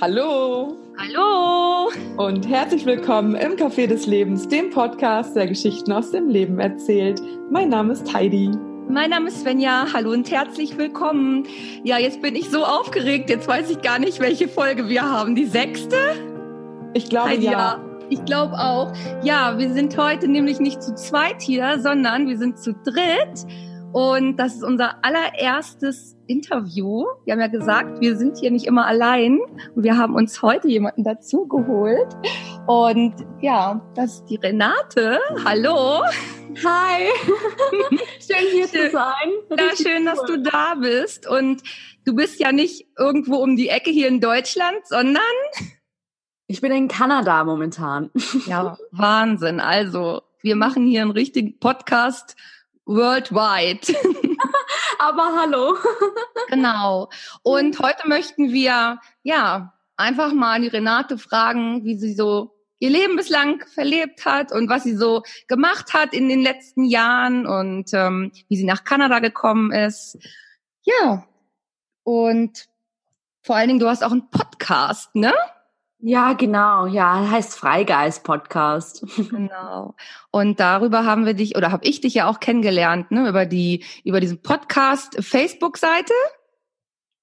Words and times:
Hallo. 0.00 0.78
Hallo. 0.96 1.90
Und 2.16 2.48
herzlich 2.48 2.86
willkommen 2.86 3.34
im 3.34 3.52
Café 3.52 3.86
des 3.86 4.06
Lebens, 4.06 4.48
dem 4.48 4.70
Podcast, 4.70 5.36
der 5.36 5.46
Geschichten 5.46 5.92
aus 5.92 6.10
dem 6.10 6.30
Leben 6.30 6.58
erzählt. 6.58 7.20
Mein 7.50 7.68
Name 7.68 7.92
ist 7.92 8.10
Heidi. 8.14 8.50
Mein 8.88 9.10
Name 9.10 9.28
ist 9.28 9.42
Svenja. 9.42 9.88
Hallo 9.92 10.12
und 10.12 10.30
herzlich 10.30 10.78
willkommen. 10.78 11.46
Ja, 11.84 11.98
jetzt 11.98 12.22
bin 12.22 12.34
ich 12.34 12.48
so 12.48 12.64
aufgeregt. 12.64 13.28
Jetzt 13.28 13.46
weiß 13.46 13.68
ich 13.68 13.82
gar 13.82 13.98
nicht, 13.98 14.20
welche 14.20 14.48
Folge 14.48 14.88
wir 14.88 15.02
haben. 15.02 15.34
Die 15.34 15.44
sechste? 15.44 15.98
Ich 16.94 17.10
glaube 17.10 17.28
Heidi, 17.28 17.44
ja. 17.44 17.52
ja. 17.52 17.80
Ich 18.08 18.24
glaube 18.24 18.54
auch. 18.54 18.94
Ja, 19.22 19.58
wir 19.58 19.70
sind 19.70 19.98
heute 19.98 20.28
nämlich 20.28 20.60
nicht 20.60 20.82
zu 20.82 20.94
zweit 20.94 21.42
hier, 21.42 21.78
sondern 21.78 22.26
wir 22.26 22.38
sind 22.38 22.58
zu 22.58 22.72
dritt. 22.72 23.44
Und 23.92 24.36
das 24.36 24.54
ist 24.54 24.62
unser 24.62 25.04
allererstes 25.04 26.16
Interview. 26.28 27.06
Wir 27.24 27.32
haben 27.32 27.40
ja 27.40 27.48
gesagt, 27.48 28.00
wir 28.00 28.16
sind 28.16 28.38
hier 28.38 28.52
nicht 28.52 28.66
immer 28.66 28.86
allein. 28.86 29.40
Und 29.74 29.82
wir 29.82 29.98
haben 29.98 30.14
uns 30.14 30.42
heute 30.42 30.68
jemanden 30.68 31.02
dazu 31.02 31.48
geholt. 31.48 32.06
Und 32.68 33.14
ja, 33.40 33.84
das 33.96 34.16
ist 34.16 34.26
die 34.26 34.36
Renate. 34.36 35.18
Hallo. 35.44 36.04
Hi. 36.64 37.08
schön 38.20 38.46
hier 38.52 38.68
schön. 38.68 38.90
zu 38.90 38.90
sein. 38.92 39.30
Ja, 39.58 39.76
schön, 39.76 40.06
dass 40.06 40.22
du 40.22 40.40
da 40.40 40.76
bist. 40.76 41.28
Und 41.28 41.62
du 42.04 42.14
bist 42.14 42.38
ja 42.38 42.52
nicht 42.52 42.86
irgendwo 42.96 43.36
um 43.36 43.56
die 43.56 43.70
Ecke 43.70 43.90
hier 43.90 44.06
in 44.06 44.20
Deutschland, 44.20 44.86
sondern 44.86 45.22
ich 46.46 46.60
bin 46.60 46.70
in 46.70 46.86
Kanada 46.86 47.42
momentan. 47.42 48.10
Ja, 48.46 48.78
Wahnsinn. 48.92 49.58
Also, 49.58 50.22
wir 50.42 50.54
machen 50.54 50.86
hier 50.86 51.02
einen 51.02 51.10
richtigen 51.10 51.58
Podcast 51.58 52.36
worldwide. 52.90 53.80
Aber 54.98 55.36
hallo. 55.40 55.76
genau. 56.48 57.08
Und 57.42 57.78
heute 57.78 58.08
möchten 58.08 58.52
wir, 58.52 59.00
ja, 59.22 59.72
einfach 59.96 60.32
mal 60.32 60.60
die 60.60 60.68
Renate 60.68 61.18
fragen, 61.18 61.84
wie 61.84 61.98
sie 61.98 62.14
so 62.14 62.56
ihr 62.78 62.90
Leben 62.90 63.16
bislang 63.16 63.62
verlebt 63.66 64.24
hat 64.24 64.52
und 64.52 64.68
was 64.68 64.84
sie 64.84 64.96
so 64.96 65.22
gemacht 65.48 65.92
hat 65.92 66.14
in 66.14 66.28
den 66.28 66.40
letzten 66.40 66.84
Jahren 66.84 67.46
und 67.46 67.92
ähm, 67.92 68.32
wie 68.48 68.56
sie 68.56 68.64
nach 68.64 68.84
Kanada 68.84 69.18
gekommen 69.20 69.70
ist. 69.70 70.18
Ja. 70.82 71.26
Und 72.02 72.66
vor 73.42 73.56
allen 73.56 73.68
Dingen, 73.68 73.80
du 73.80 73.88
hast 73.88 74.02
auch 74.02 74.12
einen 74.12 74.30
Podcast, 74.30 75.14
ne? 75.14 75.34
Ja, 76.02 76.32
genau. 76.32 76.86
Ja, 76.86 77.28
heißt 77.30 77.58
Freigeist 77.58 78.24
Podcast. 78.24 79.04
Genau. 79.30 79.94
Und 80.30 80.60
darüber 80.60 81.04
haben 81.04 81.26
wir 81.26 81.34
dich 81.34 81.56
oder 81.56 81.72
habe 81.72 81.84
ich 81.84 82.00
dich 82.00 82.14
ja 82.14 82.28
auch 82.28 82.40
kennengelernt, 82.40 83.10
ne, 83.10 83.28
über 83.28 83.46
die 83.46 83.84
über 84.04 84.20
diesen 84.20 84.42
Podcast 84.42 85.16
Facebook 85.20 85.76
Seite. 85.76 86.14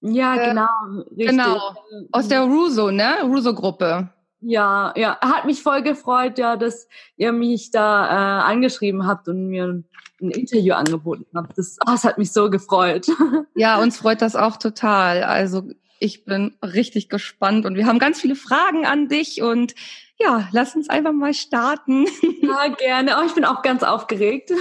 Ja, 0.01 0.35
äh, 0.35 0.49
genau. 0.49 0.67
Richtig. 1.09 1.29
Genau. 1.29 1.75
Aus 2.11 2.27
der 2.27 2.41
Ruso, 2.41 2.91
ne? 2.91 3.23
Ruso 3.23 3.53
Gruppe. 3.53 4.09
Ja, 4.39 4.93
ja, 4.95 5.17
hat 5.19 5.45
mich 5.45 5.63
voll 5.63 5.81
gefreut, 5.81 6.37
ja, 6.37 6.55
dass 6.55 6.87
ihr 7.15 7.31
mich 7.31 7.71
da 7.71 8.05
äh, 8.05 8.43
angeschrieben 8.43 9.07
habt 9.07 9.27
und 9.27 9.47
mir 9.47 9.65
ein, 9.65 9.85
ein 10.21 10.29
Interview 10.29 10.75
angeboten 10.75 11.25
habt. 11.33 11.57
Das, 11.57 11.77
oh, 11.81 11.91
das 11.91 12.03
hat 12.03 12.19
mich 12.19 12.31
so 12.31 12.49
gefreut. 12.49 13.07
Ja, 13.55 13.81
uns 13.81 13.97
freut 13.97 14.21
das 14.21 14.35
auch 14.35 14.57
total. 14.57 15.23
Also 15.23 15.63
ich 15.99 16.25
bin 16.25 16.55
richtig 16.61 17.09
gespannt 17.09 17.65
und 17.65 17.75
wir 17.75 17.85
haben 17.85 17.99
ganz 17.99 18.21
viele 18.21 18.35
Fragen 18.35 18.85
an 18.85 19.07
dich 19.07 19.41
und 19.41 19.75
ja, 20.19 20.49
lass 20.51 20.75
uns 20.75 20.89
einfach 20.89 21.13
mal 21.13 21.33
starten. 21.33 22.07
Ja, 22.41 22.67
gerne. 22.69 23.17
Oh, 23.19 23.25
ich 23.25 23.33
bin 23.33 23.43
auch 23.43 23.61
ganz 23.61 23.83
aufgeregt. 23.83 24.53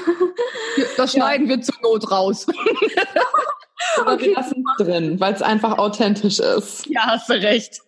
Das 0.96 1.12
schneiden 1.12 1.46
ja. 1.46 1.56
wir 1.56 1.62
zur 1.62 1.76
Not 1.82 2.10
raus. 2.10 2.46
Aber 3.96 4.14
okay. 4.14 4.26
wir 4.26 4.34
lassen 4.34 4.64
es 4.66 4.84
drin, 4.84 5.20
weil 5.20 5.32
es 5.32 5.40
einfach 5.40 5.78
authentisch 5.78 6.40
ist. 6.40 6.86
Ja, 6.86 7.02
hast 7.06 7.30
du 7.30 7.34
recht. 7.34 7.80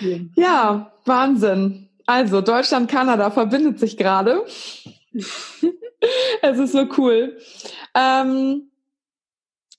ja. 0.00 0.18
ja, 0.36 0.92
Wahnsinn. 1.04 1.88
Also 2.06 2.40
Deutschland, 2.40 2.90
Kanada 2.90 3.30
verbindet 3.30 3.80
sich 3.80 3.96
gerade. 3.96 4.44
es 5.12 6.58
ist 6.58 6.72
so 6.72 6.86
cool. 6.96 7.38
Ähm, 7.94 8.70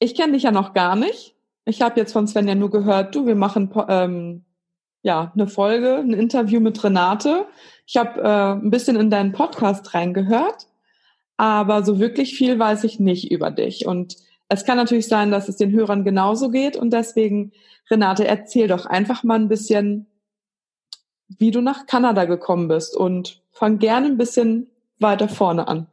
ich 0.01 0.15
kenne 0.15 0.33
dich 0.33 0.43
ja 0.43 0.51
noch 0.51 0.73
gar 0.73 0.95
nicht. 0.95 1.35
Ich 1.63 1.81
habe 1.81 1.99
jetzt 1.99 2.11
von 2.11 2.27
Sven 2.27 2.47
ja 2.47 2.55
nur 2.55 2.71
gehört, 2.71 3.13
du, 3.13 3.27
wir 3.27 3.35
machen 3.35 3.71
ähm, 3.87 4.43
ja 5.03 5.31
eine 5.35 5.47
Folge, 5.47 5.97
ein 5.97 6.13
Interview 6.13 6.59
mit 6.59 6.83
Renate. 6.83 7.45
Ich 7.85 7.97
habe 7.97 8.19
äh, 8.19 8.53
ein 8.53 8.71
bisschen 8.71 8.95
in 8.95 9.11
deinen 9.11 9.31
Podcast 9.31 9.93
reingehört, 9.93 10.67
aber 11.37 11.85
so 11.85 11.99
wirklich 11.99 12.33
viel 12.33 12.57
weiß 12.57 12.83
ich 12.83 12.99
nicht 12.99 13.31
über 13.31 13.51
dich. 13.51 13.85
Und 13.85 14.17
es 14.49 14.65
kann 14.65 14.77
natürlich 14.77 15.07
sein, 15.07 15.29
dass 15.29 15.47
es 15.47 15.57
den 15.57 15.71
Hörern 15.71 16.03
genauso 16.03 16.49
geht. 16.49 16.75
Und 16.75 16.91
deswegen, 16.91 17.51
Renate, 17.91 18.27
erzähl 18.27 18.67
doch 18.67 18.87
einfach 18.87 19.23
mal 19.23 19.35
ein 19.35 19.49
bisschen, 19.49 20.07
wie 21.27 21.51
du 21.51 21.61
nach 21.61 21.85
Kanada 21.85 22.25
gekommen 22.25 22.67
bist 22.67 22.97
und 22.97 23.43
fang 23.51 23.77
gerne 23.77 24.07
ein 24.07 24.17
bisschen 24.17 24.67
weiter 24.97 25.29
vorne 25.29 25.67
an. 25.67 25.90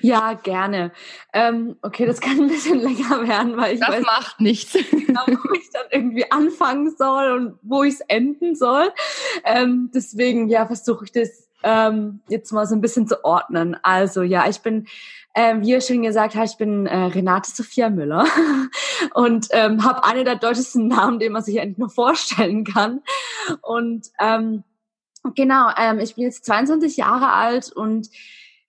Ja, 0.00 0.32
gerne. 0.34 0.92
Ähm, 1.32 1.76
okay, 1.82 2.06
das 2.06 2.20
kann 2.20 2.38
ein 2.38 2.48
bisschen 2.48 2.78
länger 2.80 3.26
werden, 3.28 3.56
weil 3.56 3.74
ich 3.74 3.80
das 3.80 3.90
weiß 3.90 4.02
macht 4.04 4.40
nichts. 4.40 4.76
Genau, 4.90 5.22
wo 5.26 5.54
ich 5.54 5.70
dann 5.70 5.86
irgendwie 5.90 6.30
anfangen 6.30 6.94
soll 6.96 7.32
und 7.32 7.58
wo 7.62 7.82
ich 7.82 7.94
es 7.94 8.00
enden 8.00 8.54
soll. 8.54 8.92
Ähm, 9.44 9.90
deswegen, 9.94 10.48
ja, 10.48 10.66
versuche 10.66 11.04
ich 11.04 11.12
das 11.12 11.48
ähm, 11.62 12.20
jetzt 12.28 12.52
mal 12.52 12.66
so 12.66 12.74
ein 12.74 12.80
bisschen 12.80 13.06
zu 13.06 13.24
ordnen. 13.24 13.76
Also 13.82 14.22
ja, 14.22 14.48
ich 14.48 14.60
bin, 14.60 14.86
ähm, 15.34 15.62
wie 15.62 15.70
ihr 15.70 15.80
schon 15.80 16.02
gesagt 16.02 16.34
habt, 16.34 16.48
ich 16.50 16.56
bin 16.56 16.86
äh, 16.86 16.96
Renate 16.96 17.50
Sophia 17.50 17.90
Müller 17.90 18.26
und 19.14 19.48
ähm, 19.50 19.84
habe 19.84 20.04
einen 20.04 20.24
der 20.24 20.36
deutschesten 20.36 20.88
Namen, 20.88 21.18
den 21.18 21.32
man 21.32 21.42
sich 21.42 21.60
eigentlich 21.60 21.78
nur 21.78 21.90
vorstellen 21.90 22.64
kann. 22.64 23.02
Und 23.62 24.08
ähm, 24.20 24.64
genau, 25.34 25.70
ähm, 25.76 25.98
ich 25.98 26.14
bin 26.14 26.24
jetzt 26.24 26.44
22 26.44 26.96
Jahre 26.96 27.32
alt 27.32 27.72
und 27.72 28.08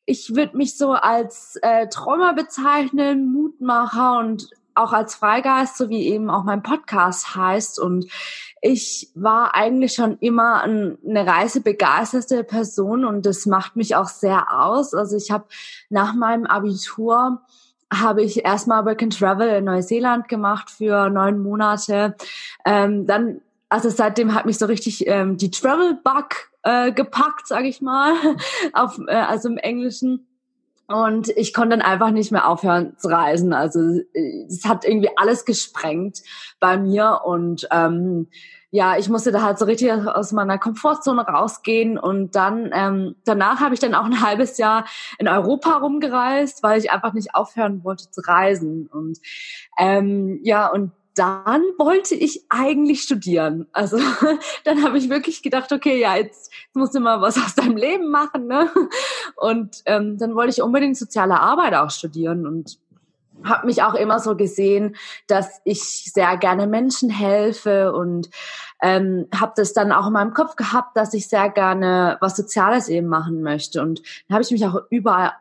ich 0.08 0.36
würde 0.36 0.56
mich 0.56 0.78
so 0.78 0.94
als 0.94 1.58
äh, 1.62 1.88
Träumer 1.90 2.34
bezeichnen, 2.34 3.32
Mutmacher 3.32 4.18
und 4.20 4.50
auch 4.74 4.94
als 4.94 5.16
Freigeist, 5.16 5.78
so 5.78 5.90
wie 5.90 6.08
eben 6.08 6.30
auch 6.30 6.46
mein 6.46 6.64
Podcast 6.64 7.36
heißt. 7.36 7.78
Und 7.78 8.06
ich 8.62 9.12
war 9.16 9.54
eigentlich 9.54 9.94
schon 9.94 10.18
immer 10.20 10.64
ein, 10.64 10.98
eine 11.06 11.28
reisebegeisterte 11.28 12.46
Person 12.46 13.04
und 13.04 13.26
das 13.26 13.46
macht 13.46 13.76
mich 13.76 13.96
auch 13.96 14.08
sehr 14.08 14.58
aus. 14.58 14.94
Also 14.94 15.18
ich 15.18 15.30
habe 15.30 15.46
nach 15.90 16.14
meinem 16.14 16.46
Abitur 16.46 17.42
habe 17.94 18.22
ich 18.22 18.46
erstmal 18.46 18.86
Work 18.86 19.04
and 19.04 19.18
Travel 19.18 19.50
in 19.50 19.66
Neuseeland 19.66 20.30
gemacht 20.30 20.70
für 20.70 21.10
neun 21.10 21.40
Monate. 21.40 22.16
Ähm, 22.66 23.08
dann, 23.08 23.42
also 23.68 23.90
seitdem 23.90 24.34
hat 24.34 24.46
mich 24.46 24.58
so 24.58 24.68
richtig 24.68 25.06
ähm, 25.08 25.36
die 25.36 25.52
Travel 25.52 26.00
Bug 26.02 26.50
äh, 26.68 26.92
gepackt, 26.92 27.48
sage 27.48 27.68
ich 27.68 27.82
mal, 27.82 28.14
auf, 28.74 29.00
äh, 29.08 29.16
also 29.16 29.48
im 29.48 29.58
Englischen. 29.58 30.28
Und 30.88 31.30
ich 31.30 31.54
konnte 31.54 31.78
dann 31.78 31.86
einfach 31.86 32.12
nicht 32.12 32.32
mehr 32.32 32.48
aufhören 32.48 32.98
zu 32.98 33.10
reisen. 33.10 33.52
Also 33.54 33.80
es 34.48 34.64
hat 34.66 34.86
irgendwie 34.86 35.10
alles 35.18 35.44
gesprengt 35.44 36.22
bei 36.62 36.78
mir. 36.78 37.22
Und 37.26 37.68
ähm, 37.72 38.28
ja, 38.70 38.98
ich 38.98 39.10
musste 39.10 39.32
da 39.32 39.42
halt 39.42 39.60
so 39.60 39.66
richtig 39.66 39.92
aus 39.92 40.32
meiner 40.32 40.58
Komfortzone 40.58 41.24
rausgehen. 41.24 41.98
Und 41.98 42.36
dann 42.36 42.72
ähm, 42.74 43.16
danach 43.26 43.60
habe 43.60 43.74
ich 43.74 43.82
dann 43.82 43.96
auch 43.96 44.06
ein 44.06 44.22
halbes 44.22 44.58
Jahr 44.58 44.86
in 45.20 45.28
Europa 45.28 45.78
rumgereist, 45.78 46.64
weil 46.64 46.80
ich 46.80 46.90
einfach 46.90 47.14
nicht 47.14 47.36
aufhören 47.36 47.84
wollte 47.84 48.10
zu 48.10 48.22
reisen. 48.22 48.88
Und 48.88 49.20
ähm, 49.78 50.40
ja, 50.44 50.68
und 50.68 50.92
dann 51.18 51.62
wollte 51.78 52.16
ich 52.16 52.46
eigentlich 52.50 53.02
studieren. 53.02 53.68
Also 53.72 53.98
dann 54.64 54.84
habe 54.84 54.98
ich 54.98 55.10
wirklich 55.10 55.42
gedacht, 55.42 55.72
okay, 55.72 56.00
ja, 56.00 56.16
jetzt, 56.16 56.52
jetzt 56.52 56.76
musst 56.76 56.96
du 56.96 57.00
mal 57.00 57.22
was 57.22 57.38
aus 57.38 57.56
deinem 57.56 57.78
Leben 57.78 58.10
machen. 58.10 58.48
Ne? 58.48 58.70
Und 59.36 59.82
ähm, 59.86 60.18
dann 60.18 60.36
wollte 60.36 60.52
ich 60.52 60.62
unbedingt 60.62 60.98
soziale 60.98 61.40
Arbeit 61.40 61.74
auch 61.74 61.90
studieren 61.90 62.46
und 62.46 62.78
habe 63.44 63.68
mich 63.68 63.84
auch 63.84 63.94
immer 63.94 64.20
so 64.20 64.36
gesehen, 64.36 64.96
dass 65.28 65.62
ich 65.64 66.12
sehr 66.12 66.38
gerne 66.38 66.68
Menschen 66.68 67.10
helfe 67.10 67.94
und 67.94 68.30
ähm, 68.82 69.28
habe 69.34 69.54
das 69.56 69.74
dann 69.74 69.92
auch 69.92 70.08
in 70.08 70.14
meinem 70.14 70.34
Kopf 70.34 70.56
gehabt, 70.56 70.98
dass 70.98 71.14
ich 71.14 71.28
sehr 71.28 71.50
gerne 71.50 72.18
was 72.20 72.36
Soziales 72.36 72.90
eben 72.90 73.08
machen 73.08 73.42
möchte. 73.42 73.82
Und 73.82 74.02
dann 74.28 74.36
habe 74.36 74.44
ich 74.44 74.52
mich 74.52 74.66
auch 74.66 74.82
überall 74.90 75.34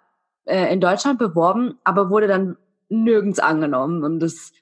äh, 0.45 0.73
in 0.73 0.81
Deutschland 0.81 1.19
beworben, 1.19 1.79
aber 1.85 2.11
wurde 2.11 2.27
dann 2.27 2.57
nirgends 2.89 3.39
angenommen. 3.39 4.05
Und 4.05 4.21
das 4.21 4.53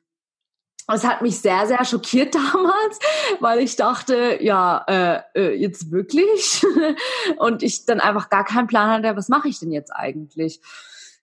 es 0.88 1.04
hat 1.04 1.22
mich 1.22 1.40
sehr, 1.40 1.66
sehr 1.66 1.84
schockiert 1.84 2.34
damals, 2.52 2.98
weil 3.40 3.60
ich 3.60 3.76
dachte, 3.76 4.38
ja, 4.40 4.84
äh, 4.86 5.20
äh, 5.34 5.54
jetzt 5.54 5.90
wirklich? 5.90 6.64
und 7.38 7.62
ich 7.62 7.86
dann 7.86 8.00
einfach 8.00 8.28
gar 8.28 8.44
keinen 8.44 8.66
Plan 8.66 8.90
hatte, 8.90 9.16
was 9.16 9.28
mache 9.28 9.48
ich 9.48 9.58
denn 9.58 9.72
jetzt 9.72 9.90
eigentlich? 9.90 10.60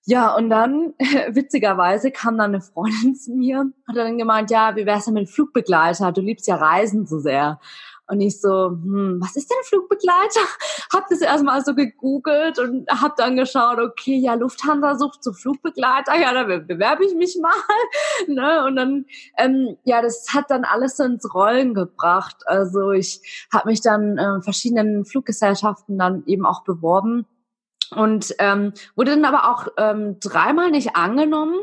Ja, 0.05 0.35
und 0.35 0.49
dann, 0.49 0.93
witzigerweise, 1.29 2.11
kam 2.11 2.37
dann 2.37 2.51
eine 2.51 2.61
Freundin 2.61 3.15
zu 3.15 3.33
mir, 3.33 3.71
hat 3.87 3.95
dann 3.95 4.17
gemeint, 4.17 4.49
ja, 4.49 4.75
wie 4.75 4.85
wär's 4.85 5.05
denn 5.05 5.13
mit 5.13 5.29
Flugbegleiter? 5.29 6.11
Du 6.11 6.21
liebst 6.21 6.47
ja 6.47 6.55
Reisen 6.55 7.05
so 7.05 7.19
sehr. 7.19 7.59
Und 8.07 8.19
ich 8.19 8.41
so, 8.41 8.69
hm, 8.69 9.19
was 9.21 9.35
ist 9.35 9.49
denn 9.49 9.57
Flugbegleiter? 9.63 10.41
hab 10.93 11.07
das 11.07 11.21
erstmal 11.21 11.63
so 11.63 11.73
gegoogelt 11.73 12.59
und 12.59 12.89
hab 12.89 13.15
dann 13.15 13.37
geschaut, 13.37 13.79
okay, 13.79 14.17
ja, 14.17 14.33
Lufthansa 14.33 14.95
sucht 14.95 15.23
so 15.23 15.31
Flugbegleiter, 15.31 16.19
ja, 16.19 16.33
da 16.33 16.43
bewerbe 16.43 17.05
ich 17.05 17.15
mich 17.15 17.37
mal. 17.41 17.53
ne? 18.27 18.65
Und 18.65 18.75
dann, 18.75 19.05
ähm, 19.37 19.77
ja, 19.83 20.01
das 20.01 20.27
hat 20.33 20.51
dann 20.51 20.65
alles 20.65 20.97
so 20.97 21.03
ins 21.03 21.33
Rollen 21.33 21.73
gebracht. 21.73 22.43
Also 22.45 22.91
ich 22.91 23.47
habe 23.53 23.69
mich 23.69 23.81
dann 23.81 24.17
äh, 24.17 24.41
verschiedenen 24.41 25.05
Fluggesellschaften 25.05 25.97
dann 25.97 26.23
eben 26.25 26.45
auch 26.45 26.63
beworben 26.63 27.25
und 27.95 28.35
ähm, 28.39 28.73
wurde 28.95 29.11
dann 29.11 29.25
aber 29.25 29.51
auch 29.51 29.67
ähm, 29.77 30.17
dreimal 30.19 30.71
nicht 30.71 30.95
angenommen 30.95 31.55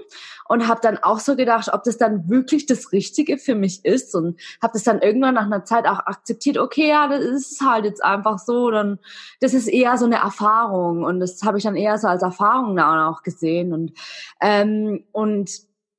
und 0.46 0.69
habe 0.69 0.80
dann 0.82 0.98
auch 0.98 1.20
so 1.20 1.36
gedacht, 1.36 1.70
ob 1.72 1.84
das 1.84 1.96
dann 1.96 2.28
wirklich 2.28 2.66
das 2.66 2.92
Richtige 2.92 3.38
für 3.38 3.54
mich 3.54 3.84
ist 3.84 4.14
und 4.14 4.38
habe 4.62 4.75
das 4.75 4.84
dann 4.84 5.00
irgendwann 5.00 5.34
nach 5.34 5.46
einer 5.46 5.64
Zeit 5.64 5.86
auch 5.86 6.00
akzeptiert. 6.00 6.58
Okay, 6.58 6.88
ja, 6.88 7.08
das 7.08 7.25
ist 7.25 7.60
halt 7.64 7.84
jetzt 7.84 8.04
einfach 8.04 8.38
so. 8.38 8.70
Dann 8.70 8.98
das 9.40 9.54
ist 9.54 9.69
eher 9.69 9.96
so 9.96 10.04
eine 10.04 10.16
Erfahrung 10.16 11.04
und 11.04 11.20
das 11.20 11.42
habe 11.42 11.58
ich 11.58 11.64
dann 11.64 11.76
eher 11.76 11.96
so 11.98 12.08
als 12.08 12.22
Erfahrung 12.22 12.76
dann 12.76 13.08
auch 13.08 13.22
gesehen 13.22 13.72
und 13.72 13.92
ähm, 14.40 15.04
und 15.12 15.50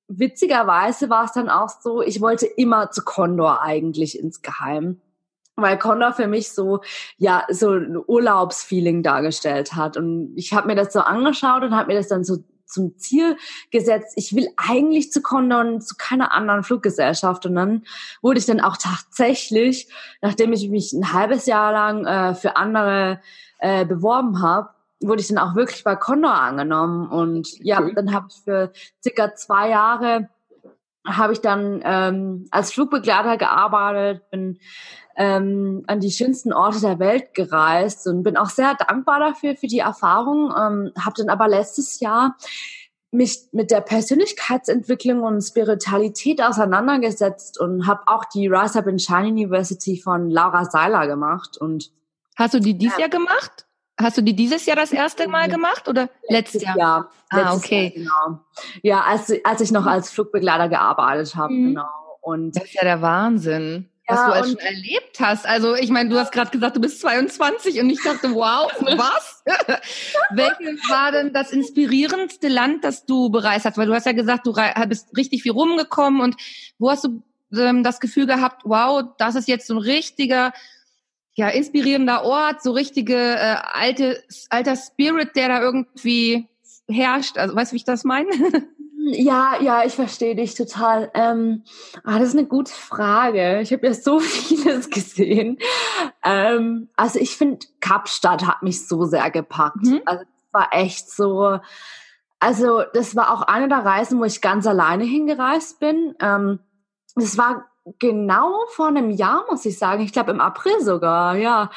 witzigerweise 0.08 1.10
war 1.10 1.26
es 1.26 1.34
dann 1.34 1.50
auch 1.50 1.70
so, 1.70 2.02
ich 2.02 2.20
wollte 2.20 2.46
immer 2.46 2.92
zu 2.92 3.04
Condor 3.04 3.62
eigentlich 3.62 4.20
insgeheim 4.20 5.02
weil 5.62 5.78
Condor 5.78 6.14
für 6.14 6.28
mich 6.28 6.52
so 6.52 6.82
ja 7.18 7.44
so 7.50 7.72
ein 7.72 7.98
Urlaubsfeeling 7.98 9.04
dargestellt 9.04 9.74
hat. 9.74 9.98
Und 9.98 10.34
ich 10.36 10.54
habe 10.54 10.68
mir 10.68 10.76
das 10.76 10.94
so 10.94 11.00
angeschaut 11.00 11.64
und 11.64 11.76
habe 11.76 11.88
mir 11.88 11.98
das 11.98 12.08
dann 12.08 12.24
so 12.24 12.38
zum 12.70 12.98
Ziel 12.98 13.36
gesetzt, 13.72 14.14
ich 14.16 14.36
will 14.36 14.48
eigentlich 14.56 15.12
zu 15.12 15.22
Condor 15.22 15.62
und 15.62 15.82
zu 15.82 15.96
keiner 15.98 16.34
anderen 16.34 16.64
Fluggesellschaft. 16.64 17.46
Und 17.46 17.56
dann 17.56 17.84
wurde 18.22 18.40
ich 18.40 18.46
dann 18.46 18.62
auch 18.62 18.78
tatsächlich, 18.78 19.90
nachdem 20.22 20.54
ich 20.54 20.70
mich 20.70 20.94
ein 20.94 21.12
halbes 21.14 21.46
Jahr 21.46 21.72
lang 21.72 22.06
äh, 22.06 22.36
für 22.36 22.56
andere 22.56 23.22
äh, 23.60 23.86
beworben 23.86 24.42
habe, 24.42 24.70
wurde 25.02 25.22
ich 25.22 25.28
dann 25.30 25.38
auch 25.38 25.56
wirklich 25.56 25.84
bei 25.84 25.96
Condor 25.96 26.36
angenommen. 26.36 27.10
Und 27.10 27.58
ja, 27.60 27.82
dann 27.82 28.14
habe 28.14 28.28
ich 28.30 28.44
für 28.44 28.72
circa 29.02 29.36
zwei 29.36 29.70
Jahre 29.70 30.30
habe 31.08 31.34
ich 31.34 31.42
dann 31.42 31.82
ähm, 31.84 32.46
als 32.52 32.74
Flugbegleiter 32.74 33.38
gearbeitet, 33.38 34.30
bin 34.32 34.60
ähm, 35.20 35.84
an 35.86 36.00
die 36.00 36.12
schönsten 36.12 36.54
Orte 36.54 36.80
der 36.80 36.98
Welt 36.98 37.34
gereist 37.34 38.08
und 38.08 38.24
bin 38.24 38.38
auch 38.38 38.50
sehr 38.50 38.74
dankbar 38.76 39.20
dafür, 39.20 39.58
für 39.58 39.68
die 39.68 39.80
Erfahrung. 39.80 40.54
Ähm, 40.58 40.92
habe 40.98 41.14
dann 41.18 41.28
aber 41.30 41.50
letztes 41.50 42.00
Jahr 42.00 42.38
mich 43.12 43.50
mit 43.52 43.70
der 43.70 43.82
Persönlichkeitsentwicklung 43.82 45.24
und 45.24 45.42
Spiritualität 45.42 46.42
auseinandergesetzt 46.42 47.60
und 47.60 47.86
habe 47.86 48.04
auch 48.06 48.24
die 48.34 48.48
Rise 48.48 48.80
Up 48.80 48.88
in 48.88 48.98
Shine 48.98 49.28
University 49.28 50.00
von 50.02 50.30
Laura 50.30 50.64
Seiler 50.66 51.06
gemacht. 51.08 51.58
Und 51.58 51.92
Hast 52.38 52.54
du 52.54 52.60
die 52.60 52.78
dieses 52.78 52.98
ja. 52.98 53.02
Jahr 53.02 53.10
gemacht? 53.10 53.66
Hast 54.00 54.18
du 54.18 54.22
die 54.22 54.36
dieses 54.36 54.66
Jahr 54.66 54.78
das 54.78 54.94
erste 54.94 55.28
Mal 55.28 55.50
gemacht 55.50 55.90
oder 55.90 56.04
letztes, 56.30 56.62
letztes 56.62 56.64
Jahr? 56.64 56.78
Jahr? 56.78 57.12
Ah, 57.30 57.54
okay. 57.56 57.92
Jahr, 57.94 58.26
genau. 58.30 58.40
Ja, 58.84 59.02
als, 59.02 59.34
als 59.44 59.60
ich 59.60 59.72
noch 59.72 59.86
als 59.86 60.10
Flugbegleiter 60.12 60.70
gearbeitet 60.70 61.36
habe, 61.36 61.52
mhm. 61.52 61.68
genau. 61.70 61.90
Und 62.22 62.56
das 62.56 62.64
ist 62.64 62.74
ja 62.76 62.84
der 62.84 63.02
Wahnsinn 63.02 63.90
was 64.10 64.20
ja, 64.20 64.28
du 64.28 64.34
als 64.34 64.48
schon 64.48 64.60
erlebt 64.60 65.20
hast. 65.20 65.46
Also 65.46 65.76
ich 65.76 65.90
meine, 65.90 66.10
du 66.10 66.20
hast 66.20 66.32
gerade 66.32 66.52
gesagt, 66.52 66.76
du 66.76 66.82
bist 66.82 67.00
22 67.02 67.80
und 67.80 67.90
ich 67.90 68.02
dachte, 68.02 68.34
wow, 68.34 68.72
was? 68.80 69.44
Welches 70.32 70.90
war 70.90 71.12
denn 71.12 71.32
das 71.34 71.52
inspirierendste 71.52 72.48
Land, 72.48 72.84
das 72.84 73.06
du 73.06 73.30
bereist 73.30 73.66
hast? 73.66 73.78
Weil 73.78 73.88
du 73.88 73.94
hast 73.94 74.06
ja 74.06 74.14
gesagt, 74.14 74.48
du 74.48 74.54
bist 74.88 75.16
richtig 75.16 75.44
viel 75.44 75.52
rumgekommen 75.52 76.22
und 76.22 76.36
wo 76.78 76.90
hast 76.90 77.04
du 77.04 77.22
ähm, 77.56 77.84
das 77.84 78.00
Gefühl 78.00 78.26
gehabt, 78.26 78.64
wow, 78.66 79.04
das 79.18 79.36
ist 79.36 79.48
jetzt 79.48 79.68
so 79.68 79.76
ein 79.76 79.80
richtiger, 79.80 80.54
ja, 81.36 81.50
inspirierender 81.50 82.24
Ort, 82.24 82.64
so 82.64 82.72
richtige 82.72 83.16
äh, 83.16 83.56
alte, 83.74 84.24
alter 84.50 84.76
Spirit, 84.76 85.36
der 85.36 85.48
da 85.48 85.62
irgendwie 85.62 86.48
herrscht. 86.88 87.38
Also 87.38 87.56
weißt 87.56 87.72
du, 87.72 87.74
wie 87.74 87.78
ich 87.78 87.86
das 87.86 88.04
meine? 88.04 88.30
Ja, 89.14 89.62
ja, 89.62 89.86
ich 89.86 89.96
verstehe 89.96 90.36
dich 90.36 90.56
total. 90.56 91.12
Ähm, 91.14 91.64
ah, 92.04 92.20
das 92.20 92.30
ist 92.30 92.38
eine 92.38 92.48
gute 92.48 92.72
Frage. 92.72 93.60
Ich 93.62 93.72
habe 93.74 93.88
ja 93.88 93.94
so 93.94 94.20
vieles 94.20 94.90
gesehen. 94.90 95.58
Ähm, 96.24 96.90
also 96.96 97.20
ich 97.20 97.36
finde, 97.36 97.66
Kapstadt 97.80 98.46
hat 98.46 98.64
mich 98.64 98.88
so 98.88 99.06
sehr 99.06 99.30
gepackt. 99.32 99.86
Mhm. 99.86 100.02
Also 100.06 100.24
es 100.24 100.54
war 100.54 100.70
echt 100.72 101.10
so. 101.10 101.60
Also 102.40 102.84
das 102.94 103.16
war 103.16 103.34
auch 103.34 103.42
eine 103.42 103.68
der 103.68 103.84
Reisen, 103.86 104.20
wo 104.20 104.24
ich 104.24 104.42
ganz 104.42 104.66
alleine 104.66 105.04
hingereist 105.04 105.80
bin. 105.80 106.16
Ähm, 106.22 106.60
das 107.16 107.38
war 107.38 107.66
genau 108.00 108.66
vor 108.70 108.88
einem 108.88 109.10
Jahr, 109.10 109.46
muss 109.50 109.66
ich 109.66 109.78
sagen. 109.78 110.04
Ich 110.04 110.14
glaube 110.14 110.32
im 110.32 110.42
April 110.42 110.80
sogar. 110.82 111.36
Ja, 111.36 111.70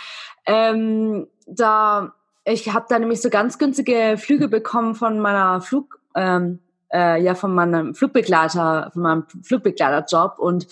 ähm, 0.46 1.26
da 1.46 2.14
ich 2.44 2.72
habe 2.72 2.86
da 2.88 2.98
nämlich 2.98 3.20
so 3.20 3.30
ganz 3.30 3.58
günstige 3.58 4.16
Flüge 4.18 4.48
bekommen 4.48 4.94
von 4.94 5.18
meiner 5.20 5.60
Flug. 5.60 6.00
Ähm, 6.14 6.60
äh, 6.92 7.22
ja 7.22 7.34
von 7.34 7.54
meinem 7.54 7.94
Flugbegleiter, 7.94 8.90
von 8.92 9.02
meinem 9.02 9.26
Flugbegleiterjob. 9.42 10.38
Und 10.38 10.66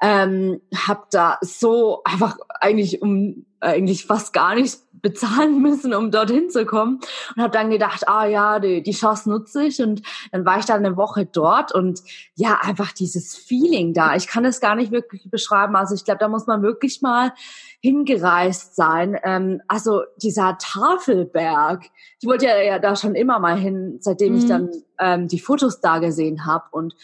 ähm, 0.00 0.60
habe 0.74 1.04
da 1.10 1.38
so 1.42 2.02
einfach 2.04 2.36
eigentlich 2.60 3.02
um 3.02 3.46
eigentlich 3.60 4.06
fast 4.06 4.32
gar 4.32 4.54
nichts 4.54 4.86
bezahlen 5.02 5.60
müssen, 5.62 5.94
um 5.94 6.10
dorthin 6.10 6.50
zu 6.50 6.66
kommen 6.66 7.00
und 7.34 7.42
habe 7.42 7.52
dann 7.52 7.70
gedacht, 7.70 8.08
ah 8.08 8.26
ja, 8.26 8.58
die, 8.58 8.82
die 8.82 8.92
Chance 8.92 9.28
nutze 9.28 9.64
ich 9.64 9.80
und 9.80 10.02
dann 10.32 10.44
war 10.44 10.58
ich 10.58 10.64
dann 10.64 10.84
eine 10.84 10.96
Woche 10.96 11.26
dort 11.26 11.72
und 11.72 12.00
ja, 12.34 12.58
einfach 12.62 12.92
dieses 12.92 13.36
Feeling 13.36 13.94
da. 13.94 14.14
Ich 14.16 14.26
kann 14.26 14.44
es 14.44 14.60
gar 14.60 14.74
nicht 14.74 14.92
wirklich 14.92 15.30
beschreiben. 15.30 15.76
Also 15.76 15.94
ich 15.94 16.04
glaube, 16.04 16.18
da 16.18 16.28
muss 16.28 16.46
man 16.46 16.62
wirklich 16.62 17.02
mal 17.02 17.32
hingereist 17.80 18.76
sein. 18.76 19.18
Ähm, 19.22 19.62
also 19.68 20.02
dieser 20.16 20.58
Tafelberg, 20.58 21.84
ich 22.20 22.28
wollte 22.28 22.46
ja, 22.46 22.60
ja 22.60 22.78
da 22.78 22.96
schon 22.96 23.14
immer 23.14 23.38
mal 23.38 23.58
hin, 23.58 23.98
seitdem 24.00 24.34
mhm. 24.34 24.38
ich 24.38 24.46
dann 24.46 24.70
ähm, 24.98 25.28
die 25.28 25.40
Fotos 25.40 25.80
da 25.80 25.98
gesehen 25.98 26.46
habe 26.46 26.64
und 26.72 26.94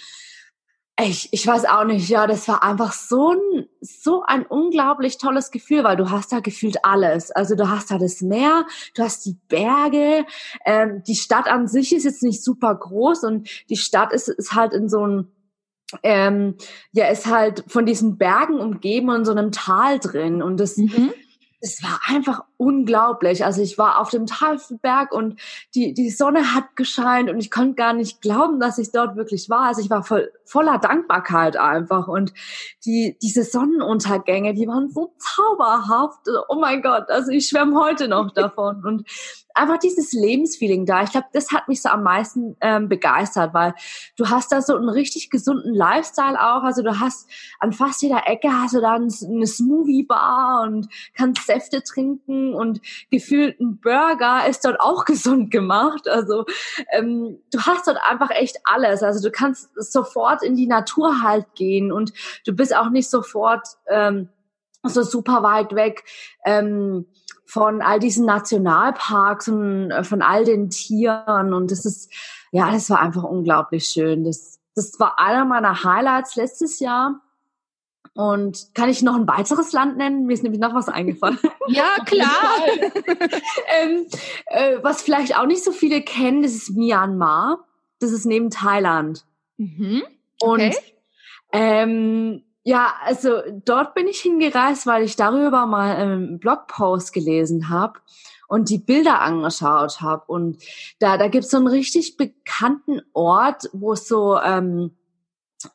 ich, 1.00 1.28
ich 1.32 1.46
weiß 1.46 1.66
auch 1.66 1.84
nicht, 1.84 2.08
ja, 2.08 2.26
das 2.26 2.48
war 2.48 2.62
einfach 2.62 2.92
so 2.92 3.32
ein, 3.32 3.66
so 3.80 4.22
ein 4.26 4.46
unglaublich 4.46 5.18
tolles 5.18 5.50
Gefühl, 5.50 5.84
weil 5.84 5.96
du 5.96 6.10
hast 6.10 6.32
da 6.32 6.40
gefühlt 6.40 6.84
alles. 6.84 7.30
Also 7.30 7.54
du 7.54 7.68
hast 7.68 7.90
da 7.90 7.98
das 7.98 8.22
Meer, 8.22 8.66
du 8.94 9.02
hast 9.02 9.26
die 9.26 9.36
Berge, 9.48 10.24
ähm, 10.64 11.02
die 11.06 11.16
Stadt 11.16 11.48
an 11.48 11.68
sich 11.68 11.94
ist 11.94 12.04
jetzt 12.04 12.22
nicht 12.22 12.42
super 12.42 12.74
groß 12.74 13.24
und 13.24 13.48
die 13.68 13.76
Stadt 13.76 14.12
ist, 14.12 14.28
ist 14.28 14.54
halt 14.54 14.72
in 14.72 14.88
so 14.88 15.02
einem 15.02 15.28
ähm, 16.02 16.56
ja, 16.92 17.06
ist 17.08 17.26
halt 17.26 17.64
von 17.68 17.86
diesen 17.86 18.18
Bergen 18.18 18.58
umgeben 18.58 19.10
und 19.10 19.24
so 19.24 19.32
einem 19.32 19.52
Tal 19.52 19.98
drin. 19.98 20.42
Und 20.42 20.58
das, 20.58 20.76
mhm. 20.76 21.12
es 21.60 21.82
war 21.82 22.00
einfach 22.06 22.42
unglaublich. 22.56 23.44
Also 23.44 23.62
ich 23.62 23.78
war 23.78 24.00
auf 24.00 24.10
dem 24.10 24.26
Talberg 24.26 25.12
und 25.12 25.40
die, 25.74 25.94
die 25.94 26.10
Sonne 26.10 26.54
hat 26.54 26.76
gescheint 26.76 27.30
und 27.30 27.38
ich 27.38 27.50
konnte 27.50 27.74
gar 27.74 27.92
nicht 27.92 28.20
glauben, 28.20 28.60
dass 28.60 28.78
ich 28.78 28.92
dort 28.92 29.16
wirklich 29.16 29.50
war. 29.50 29.66
Also 29.66 29.80
ich 29.80 29.90
war 29.90 30.02
voll, 30.02 30.30
voller 30.44 30.78
Dankbarkeit 30.78 31.56
einfach. 31.56 32.08
Und 32.08 32.32
die, 32.84 33.16
diese 33.20 33.44
Sonnenuntergänge, 33.44 34.54
die 34.54 34.66
waren 34.66 34.88
so 34.90 35.14
zauberhaft. 35.18 36.20
Oh 36.48 36.56
mein 36.56 36.82
Gott, 36.82 37.10
also 37.10 37.30
ich 37.30 37.48
schwärme 37.48 37.78
heute 37.78 38.08
noch 38.08 38.30
davon. 38.34 38.84
Und 38.84 39.08
einfach 39.56 39.78
dieses 39.78 40.12
Lebensfeeling 40.12 40.86
da. 40.86 41.02
Ich 41.02 41.12
glaube, 41.12 41.28
das 41.32 41.50
hat 41.50 41.68
mich 41.68 41.82
so 41.82 41.88
am 41.88 42.02
meisten 42.02 42.56
ähm, 42.60 42.88
begeistert, 42.88 43.54
weil 43.54 43.74
du 44.16 44.28
hast 44.28 44.52
da 44.52 44.60
so 44.60 44.76
einen 44.76 44.88
richtig 44.88 45.30
gesunden 45.30 45.74
Lifestyle 45.74 46.38
auch. 46.38 46.62
Also 46.62 46.82
du 46.82 47.00
hast 47.00 47.28
an 47.58 47.72
fast 47.72 48.02
jeder 48.02 48.22
Ecke 48.26 48.48
hast 48.52 48.74
du 48.74 48.80
dann 48.80 49.08
eine 49.24 49.46
Smoothie-Bar 49.46 50.62
und 50.62 50.88
kannst 51.14 51.46
Säfte 51.46 51.82
trinken 51.82 52.45
und 52.54 52.80
gefühlt 53.10 53.60
ein 53.60 53.80
Burger 53.80 54.46
ist 54.48 54.64
dort 54.64 54.80
auch 54.80 55.04
gesund 55.06 55.50
gemacht. 55.50 56.08
Also 56.08 56.44
ähm, 56.92 57.38
du 57.52 57.60
hast 57.60 57.86
dort 57.86 57.98
einfach 58.02 58.30
echt 58.30 58.58
alles. 58.64 59.02
Also 59.02 59.22
du 59.22 59.30
kannst 59.30 59.70
sofort 59.76 60.42
in 60.42 60.56
die 60.56 60.66
Natur 60.66 61.22
halt 61.22 61.46
gehen 61.54 61.92
und 61.92 62.12
du 62.44 62.52
bist 62.52 62.74
auch 62.74 62.90
nicht 62.90 63.10
sofort 63.10 63.66
ähm, 63.88 64.28
so 64.84 65.02
super 65.02 65.42
weit 65.42 65.74
weg. 65.74 66.04
Ähm, 66.44 67.06
von 67.46 67.80
all 67.80 68.00
diesen 68.00 68.26
Nationalparks 68.26 69.48
und 69.48 69.90
äh, 69.90 70.04
von 70.04 70.20
all 70.20 70.44
den 70.44 70.68
Tieren 70.68 71.54
und 71.54 71.70
das 71.70 71.86
ist, 71.86 72.12
ja, 72.50 72.70
das 72.72 72.90
war 72.90 73.00
einfach 73.00 73.22
unglaublich 73.22 73.86
schön. 73.86 74.24
Das, 74.24 74.58
das 74.74 74.98
war 74.98 75.18
einer 75.18 75.44
meiner 75.44 75.84
Highlights 75.84 76.34
letztes 76.34 76.80
Jahr. 76.80 77.20
Und 78.16 78.74
kann 78.74 78.88
ich 78.88 79.02
noch 79.02 79.14
ein 79.14 79.28
weiteres 79.28 79.72
Land 79.72 79.98
nennen? 79.98 80.24
Mir 80.24 80.32
ist 80.32 80.42
nämlich 80.42 80.60
noch 80.60 80.74
was 80.74 80.88
eingefallen. 80.88 81.38
Ja, 81.68 81.96
klar. 82.04 82.30
ähm, 83.82 84.06
äh, 84.46 84.78
was 84.82 85.02
vielleicht 85.02 85.36
auch 85.36 85.46
nicht 85.46 85.64
so 85.64 85.72
viele 85.72 86.00
kennen, 86.00 86.42
das 86.42 86.52
ist 86.52 86.76
Myanmar. 86.76 87.64
Das 87.98 88.12
ist 88.12 88.24
neben 88.24 88.50
Thailand. 88.50 89.24
Mhm. 89.56 90.04
Okay. 90.38 90.68
Und 90.68 90.74
ähm, 91.52 92.44
ja, 92.62 92.94
also 93.04 93.42
dort 93.64 93.94
bin 93.94 94.06
ich 94.06 94.20
hingereist, 94.20 94.86
weil 94.86 95.02
ich 95.02 95.16
darüber 95.16 95.66
mal 95.66 95.96
einen 95.96 96.38
Blogpost 96.38 97.12
gelesen 97.12 97.68
habe 97.68 97.98
und 98.48 98.70
die 98.70 98.78
Bilder 98.78 99.20
angeschaut 99.20 100.00
habe. 100.00 100.24
Und 100.26 100.62
da, 101.00 101.16
da 101.16 101.28
gibt's 101.28 101.50
so 101.50 101.56
einen 101.56 101.66
richtig 101.66 102.16
bekannten 102.16 103.02
Ort, 103.12 103.68
wo 103.72 103.92
es 103.92 104.06
so 104.06 104.38
ähm, 104.38 104.92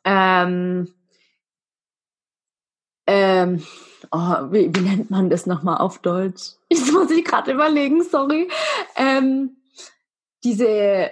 ähm, 0.04 0.92
ähm, 3.06 3.62
oh, 4.10 4.50
wie, 4.50 4.74
wie 4.74 4.80
nennt 4.80 5.10
man 5.10 5.30
das 5.30 5.46
nochmal 5.46 5.78
auf 5.78 5.98
Deutsch? 5.98 6.52
Jetzt 6.70 6.92
muss 6.92 7.10
ich 7.10 7.24
gerade 7.24 7.52
überlegen, 7.52 8.02
sorry. 8.02 8.48
Ähm, 8.96 9.56
diese 10.44 11.10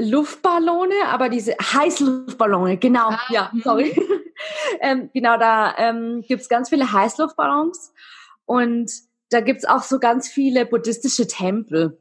Luftballone, 0.00 0.94
aber 1.06 1.28
diese 1.28 1.52
Heißluftballone, 1.52 2.78
genau, 2.78 3.10
ah, 3.10 3.20
ja, 3.28 3.50
mhm. 3.52 3.60
sorry. 3.62 3.94
ähm, 4.80 5.10
genau, 5.12 5.36
da 5.38 5.74
ähm, 5.78 6.24
gibt 6.26 6.48
ganz 6.48 6.70
viele 6.70 6.92
Heißluftballons 6.92 7.92
und 8.46 8.90
da 9.30 9.40
gibt's 9.40 9.64
auch 9.64 9.82
so 9.82 9.98
ganz 9.98 10.28
viele 10.28 10.66
buddhistische 10.66 11.26
Tempel. 11.26 11.98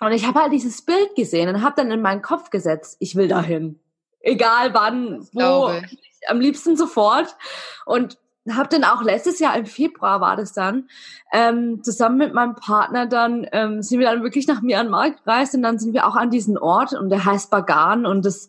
Und 0.00 0.12
ich 0.12 0.26
habe 0.26 0.42
halt 0.42 0.52
dieses 0.52 0.82
Bild 0.82 1.14
gesehen 1.14 1.48
und 1.48 1.62
habe 1.62 1.76
dann 1.76 1.90
in 1.90 2.02
meinen 2.02 2.22
Kopf 2.22 2.50
gesetzt, 2.50 2.96
ich 3.00 3.16
will 3.16 3.28
dahin. 3.28 3.80
Egal 4.20 4.74
wann, 4.74 5.26
wo, 5.32 5.70
am 6.28 6.40
liebsten 6.40 6.76
sofort. 6.76 7.36
Und 7.86 8.18
habe 8.54 8.68
dann 8.68 8.84
auch 8.84 9.02
letztes 9.02 9.38
Jahr 9.38 9.56
im 9.56 9.66
Februar 9.66 10.20
war 10.20 10.36
das 10.36 10.52
dann, 10.52 10.88
ähm, 11.32 11.82
zusammen 11.82 12.18
mit 12.18 12.34
meinem 12.34 12.54
Partner 12.54 13.06
dann, 13.06 13.46
ähm, 13.52 13.82
sind 13.82 13.98
wir 13.98 14.06
dann 14.06 14.22
wirklich 14.22 14.46
nach 14.46 14.62
Myanmar 14.62 15.10
gereist 15.10 15.54
und 15.54 15.62
dann 15.62 15.78
sind 15.78 15.94
wir 15.94 16.06
auch 16.06 16.16
an 16.16 16.30
diesen 16.30 16.58
Ort 16.58 16.92
und 16.92 17.10
der 17.10 17.24
heißt 17.24 17.50
Bagan 17.50 18.06
und 18.06 18.24
das 18.24 18.48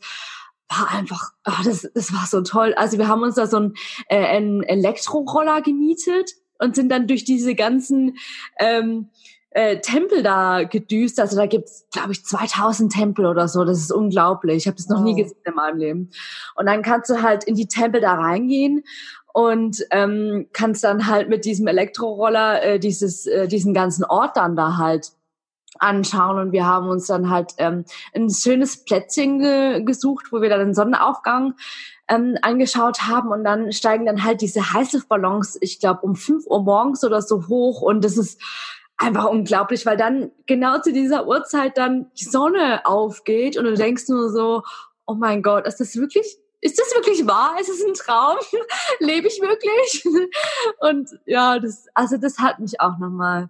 war 0.69 0.91
einfach, 0.91 1.31
oh, 1.45 1.63
das, 1.63 1.89
das 1.93 2.13
war 2.13 2.25
so 2.27 2.41
toll. 2.41 2.73
Also 2.75 2.97
wir 2.97 3.07
haben 3.07 3.23
uns 3.23 3.35
da 3.35 3.47
so 3.47 3.57
ein, 3.57 3.73
äh, 4.09 4.25
einen 4.25 4.63
Elektroroller 4.63 5.61
gemietet 5.61 6.31
und 6.59 6.75
sind 6.75 6.89
dann 6.89 7.07
durch 7.07 7.23
diese 7.23 7.55
ganzen 7.55 8.17
ähm, 8.59 9.09
äh, 9.51 9.79
Tempel 9.79 10.23
da 10.23 10.63
gedüst. 10.63 11.19
Also 11.19 11.37
da 11.37 11.45
gibt's, 11.45 11.87
glaube 11.91 12.11
ich, 12.11 12.23
2000 12.23 12.91
Tempel 12.91 13.25
oder 13.25 13.47
so. 13.47 13.63
Das 13.63 13.79
ist 13.79 13.91
unglaublich. 13.91 14.57
Ich 14.57 14.67
habe 14.67 14.77
das 14.77 14.87
noch 14.87 14.99
oh. 14.99 15.03
nie 15.03 15.15
gesehen 15.15 15.37
in 15.45 15.55
meinem 15.55 15.77
Leben. 15.77 16.09
Und 16.55 16.65
dann 16.65 16.81
kannst 16.81 17.09
du 17.09 17.21
halt 17.21 17.43
in 17.45 17.55
die 17.55 17.67
Tempel 17.67 18.01
da 18.01 18.15
reingehen 18.15 18.83
und 19.34 19.86
ähm, 19.91 20.48
kannst 20.53 20.84
dann 20.84 21.07
halt 21.07 21.29
mit 21.29 21.46
diesem 21.46 21.67
Elektroroller 21.67 22.63
äh, 22.63 22.79
dieses, 22.79 23.27
äh, 23.27 23.48
diesen 23.48 23.74
ganzen 23.74 24.03
Ort 24.03 24.38
dann 24.38 24.55
da 24.55 24.77
halt 24.77 25.12
anschauen. 25.79 26.39
Und 26.39 26.51
wir 26.51 26.65
haben 26.65 26.89
uns 26.89 27.07
dann 27.07 27.29
halt 27.29 27.53
ähm, 27.57 27.86
ein 28.15 28.29
schönes 28.29 28.84
Plätzchen 28.84 29.39
ge 29.39 29.84
gesucht, 29.84 30.31
wo 30.31 30.41
wir 30.41 30.50
dann 30.50 30.60
den 30.60 30.74
Sonnenaufgang 30.74 31.53
ähm, 32.07 32.38
angeschaut 32.41 33.03
haben. 33.03 33.29
Und 33.29 33.43
dann 33.43 33.72
steigen 33.72 34.05
dann 34.05 34.24
halt 34.24 34.41
diese 34.41 34.74
Heißluftballons, 34.74 35.57
ich 35.62 35.79
glaube 35.79 36.01
um 36.01 36.15
fünf 36.15 36.46
Uhr 36.48 36.63
morgens 36.63 37.03
oder 37.03 37.22
so 37.22 37.48
hoch. 37.48 37.81
Und 37.81 38.03
das 38.03 38.17
ist 38.17 38.41
einfach 38.98 39.25
unglaublich, 39.25 39.86
weil 39.86 39.98
dann 39.98 40.31
genau 40.48 40.79
zu 40.81 40.91
dieser 40.91 41.27
Uhrzeit 41.27 41.77
dann 41.77 42.07
die 42.19 42.25
Sonne 42.25 42.86
aufgeht. 42.86 43.57
Und 43.57 43.65
du 43.65 43.75
denkst 43.75 44.07
nur 44.07 44.29
so, 44.31 44.63
oh 45.05 45.13
mein 45.13 45.43
Gott, 45.43 45.67
ist 45.67 45.79
das 45.79 45.96
wirklich 45.96 46.39
ist 46.61 46.79
das 46.79 46.93
wirklich 46.95 47.25
wahr? 47.27 47.57
Ist 47.59 47.69
es 47.69 47.83
ein 47.83 47.93
Traum? 47.93 48.37
Lebe 48.99 49.27
ich 49.27 49.39
wirklich? 49.41 50.05
Und 50.79 51.09
ja, 51.25 51.59
das, 51.59 51.87
also 51.93 52.17
das 52.17 52.39
hat 52.39 52.59
mich 52.59 52.79
auch 52.81 52.97
nochmal 52.97 53.49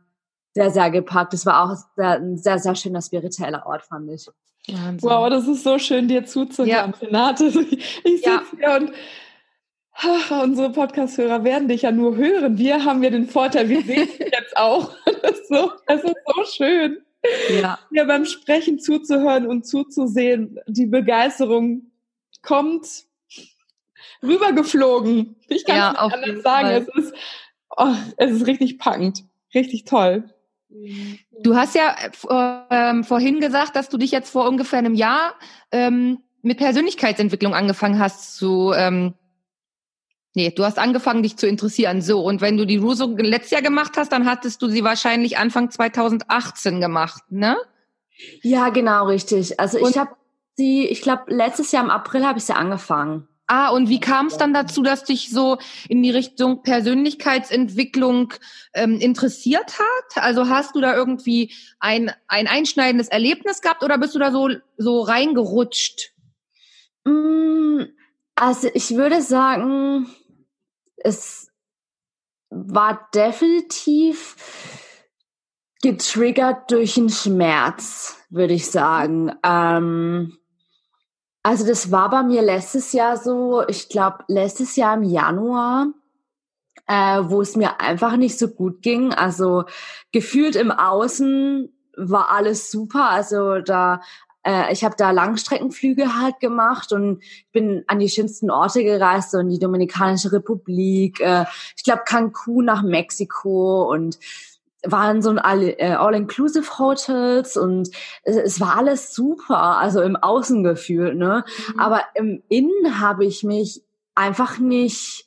sehr, 0.53 0.71
sehr 0.71 0.89
gepackt. 0.91 1.33
Das 1.33 1.45
war 1.45 1.63
auch 1.63 1.75
sehr, 1.95 2.19
ein 2.19 2.37
sehr, 2.37 2.59
sehr 2.59 2.75
schöner 2.75 3.01
spiritueller 3.01 3.65
Ort, 3.65 3.83
fand 3.83 4.09
ich. 4.11 4.27
Wahnsinn. 4.67 5.09
Wow, 5.09 5.29
das 5.29 5.47
ist 5.47 5.63
so 5.63 5.79
schön, 5.79 6.07
dir 6.07 6.25
zuzuhören, 6.25 6.93
ja. 6.99 7.07
Renate. 7.07 7.45
Ich, 7.45 8.01
ich 8.03 8.25
ja. 8.25 8.39
sitze 8.39 8.57
hier 8.57 8.75
und 8.75 8.91
ach, 9.93 10.43
unsere 10.43 10.71
Podcast-Hörer 10.71 11.43
werden 11.43 11.69
dich 11.69 11.83
ja 11.83 11.91
nur 11.91 12.17
hören. 12.17 12.57
Wir 12.57 12.83
haben 12.83 13.03
ja 13.03 13.09
den 13.09 13.27
Vorteil, 13.27 13.69
wir 13.69 13.83
sehen 13.83 14.07
dich 14.07 14.19
jetzt 14.19 14.57
auch. 14.57 14.91
Das 15.21 15.39
ist, 15.39 15.47
so, 15.47 15.71
das 15.85 16.03
ist 16.03 16.15
so 16.25 16.43
schön. 16.43 16.97
Ja. 17.61 17.79
Mir 17.89 18.05
beim 18.05 18.25
Sprechen 18.25 18.79
zuzuhören 18.79 19.47
und 19.47 19.65
zuzusehen, 19.65 20.59
die 20.67 20.85
Begeisterung 20.85 21.91
kommt 22.47 22.87
rübergeflogen. 24.23 25.35
Ich 25.49 25.65
kann 25.65 25.75
ja, 25.75 25.91
es 25.91 26.01
nicht 26.01 26.13
anders 26.13 26.43
sagen. 26.43 26.69
Es 26.69 27.03
ist, 27.03 27.13
oh, 27.75 27.93
es 28.15 28.31
ist 28.31 28.47
richtig 28.47 28.79
packend. 28.79 29.25
Richtig 29.53 29.83
toll. 29.83 30.33
Du 31.41 31.55
hast 31.55 31.75
ja 31.75 31.95
äh, 31.95 33.03
vorhin 33.03 33.39
gesagt, 33.39 33.75
dass 33.75 33.89
du 33.89 33.97
dich 33.97 34.11
jetzt 34.11 34.29
vor 34.29 34.47
ungefähr 34.47 34.79
einem 34.79 34.95
Jahr 34.95 35.35
ähm, 35.71 36.19
mit 36.41 36.57
Persönlichkeitsentwicklung 36.57 37.53
angefangen 37.53 37.99
hast 37.99 38.37
zu. 38.37 38.71
Ähm, 38.73 39.13
nee, 40.33 40.51
du 40.51 40.63
hast 40.63 40.79
angefangen, 40.79 41.23
dich 41.23 41.37
zu 41.37 41.47
interessieren. 41.47 42.01
So, 42.01 42.23
und 42.23 42.41
wenn 42.41 42.57
du 42.57 42.65
die 42.65 42.77
Ruso 42.77 43.07
letztes 43.17 43.51
Jahr 43.51 43.61
gemacht 43.61 43.93
hast, 43.97 44.11
dann 44.11 44.25
hattest 44.25 44.61
du 44.61 44.67
sie 44.67 44.83
wahrscheinlich 44.83 45.37
Anfang 45.37 45.69
2018 45.69 46.79
gemacht, 46.79 47.23
ne? 47.29 47.57
Ja, 48.41 48.69
genau, 48.69 49.07
richtig. 49.07 49.59
Also 49.59 49.79
und 49.79 49.91
ich 49.91 49.97
habe 49.97 50.11
sie, 50.57 50.85
ich 50.87 51.01
glaube, 51.01 51.23
letztes 51.27 51.71
Jahr 51.71 51.83
im 51.83 51.89
April 51.89 52.25
habe 52.25 52.39
ich 52.39 52.45
sie 52.45 52.55
angefangen. 52.55 53.27
Ah, 53.49 53.69
und 53.69 53.87
wie 53.87 54.01
kam 54.01 54.27
es 54.27 54.35
dann 54.35 54.53
dazu, 54.53 54.83
dass 54.83 55.05
dich 55.05 55.29
so 55.29 55.57
in 55.87 56.03
die 56.03 56.11
Richtung 56.11 56.63
Persönlichkeitsentwicklung 56.63 58.33
ähm, 58.73 58.99
interessiert 58.99 59.79
hat? 59.79 60.23
Also 60.23 60.49
hast 60.49 60.75
du 60.75 60.81
da 60.81 60.93
irgendwie 60.93 61.53
ein, 61.79 62.11
ein 62.27 62.47
einschneidendes 62.47 63.07
Erlebnis 63.07 63.61
gehabt 63.61 63.83
oder 63.83 63.97
bist 63.97 64.15
du 64.15 64.19
da 64.19 64.31
so, 64.31 64.49
so 64.75 64.99
reingerutscht? 64.99 66.11
Mm, 67.05 67.83
also 68.35 68.69
ich 68.73 68.97
würde 68.97 69.21
sagen, 69.21 70.09
es 70.97 71.49
war 72.49 73.07
definitiv 73.13 74.35
getriggert 75.81 76.69
durch 76.71 76.97
einen 76.97 77.09
Schmerz, 77.09 78.17
würde 78.29 78.55
ich 78.55 78.69
sagen. 78.69 79.31
Ähm, 79.41 80.37
also 81.47 81.65
das 81.65 81.91
war 81.91 82.09
bei 82.09 82.23
mir 82.23 82.41
letztes 82.41 82.91
Jahr 82.91 83.15
so, 83.15 83.65
ich 83.69 83.87
glaube 83.87 84.17
letztes 84.27 84.75
Jahr 84.75 84.97
im 84.97 85.03
Januar, 85.03 85.87
äh, 86.87 87.21
wo 87.23 87.39
es 87.39 87.55
mir 87.55 87.79
einfach 87.79 88.17
nicht 88.17 88.37
so 88.37 88.49
gut 88.49 88.81
ging. 88.81 89.13
Also 89.13 89.63
gefühlt 90.11 90.57
im 90.57 90.71
Außen 90.71 91.73
war 91.95 92.31
alles 92.31 92.69
super. 92.69 93.09
Also 93.11 93.61
da 93.61 94.01
äh, 94.43 94.73
ich 94.73 94.83
habe 94.83 94.95
da 94.97 95.11
Langstreckenflüge 95.11 96.19
halt 96.19 96.41
gemacht 96.41 96.91
und 96.91 97.23
bin 97.53 97.85
an 97.87 97.99
die 97.99 98.09
schönsten 98.09 98.51
Orte 98.51 98.83
gereist, 98.83 99.31
so 99.31 99.37
in 99.37 99.47
die 99.47 99.59
Dominikanische 99.59 100.33
Republik, 100.33 101.21
äh, 101.21 101.45
ich 101.77 101.85
glaube 101.85 102.01
Cancun 102.05 102.65
nach 102.65 102.83
Mexiko 102.83 103.89
und 103.89 104.19
waren 104.91 105.22
so 105.22 105.29
ein 105.32 105.62
äh, 105.62 105.96
All-Inclusive-Hotels 105.98 107.58
und 107.58 107.89
es 108.24 108.60
war 108.60 108.77
alles 108.77 109.13
super, 109.13 109.77
also 109.77 110.01
im 110.01 110.15
Außengefühl, 110.15 111.15
ne? 111.15 111.46
Mhm. 111.74 111.79
Aber 111.79 112.01
im 112.15 112.44
Innen 112.50 113.00
habe 113.00 113.25
ich 113.25 113.44
mich 113.44 113.84
einfach 114.15 114.60
nicht 114.60 115.25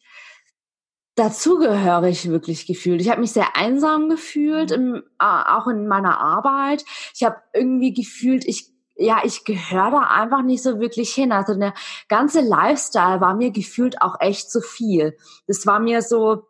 dazugehörig 1.14 2.29
wirklich 2.31 2.67
gefühlt. 2.67 3.00
Ich 3.00 3.11
habe 3.11 3.21
mich 3.21 3.33
sehr 3.33 3.57
einsam 3.57 4.09
gefühlt, 4.09 4.71
mhm. 4.71 4.97
im, 4.97 5.02
auch 5.19 5.67
in 5.67 5.87
meiner 5.87 6.19
Arbeit. 6.19 6.85
Ich 7.14 7.25
habe 7.25 7.37
irgendwie 7.52 7.93
gefühlt, 7.93 8.45
ich 8.47 8.71
ja, 8.97 9.23
ich 9.25 9.45
gehöre 9.45 9.90
da 9.90 10.00
einfach 10.00 10.43
nicht 10.43 10.62
so 10.62 10.79
wirklich 10.79 11.14
hin. 11.14 11.33
Also 11.33 11.55
der 11.55 11.73
ganze 12.09 12.43
Lifestyle 12.43 13.23
war 13.23 13.35
mir 13.35 13.50
gefühlt 13.50 14.02
auch 14.02 14.17
echt 14.21 14.50
zu 14.50 14.61
viel. 14.61 15.17
Das 15.47 15.67
war 15.67 15.81
mir 15.81 16.02
so, 16.02 16.50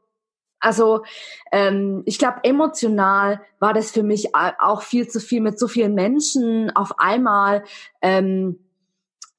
also 0.60 1.04
ähm, 1.52 2.02
ich 2.06 2.18
glaube, 2.18 2.38
emotional 2.42 3.40
war 3.58 3.74
das 3.74 3.90
für 3.90 4.02
mich 4.02 4.34
auch 4.34 4.82
viel 4.82 5.08
zu 5.08 5.20
viel 5.20 5.40
mit 5.40 5.58
so 5.58 5.68
vielen 5.68 5.94
Menschen 5.94 6.74
auf 6.76 6.98
einmal 6.98 7.64
ähm, 8.02 8.58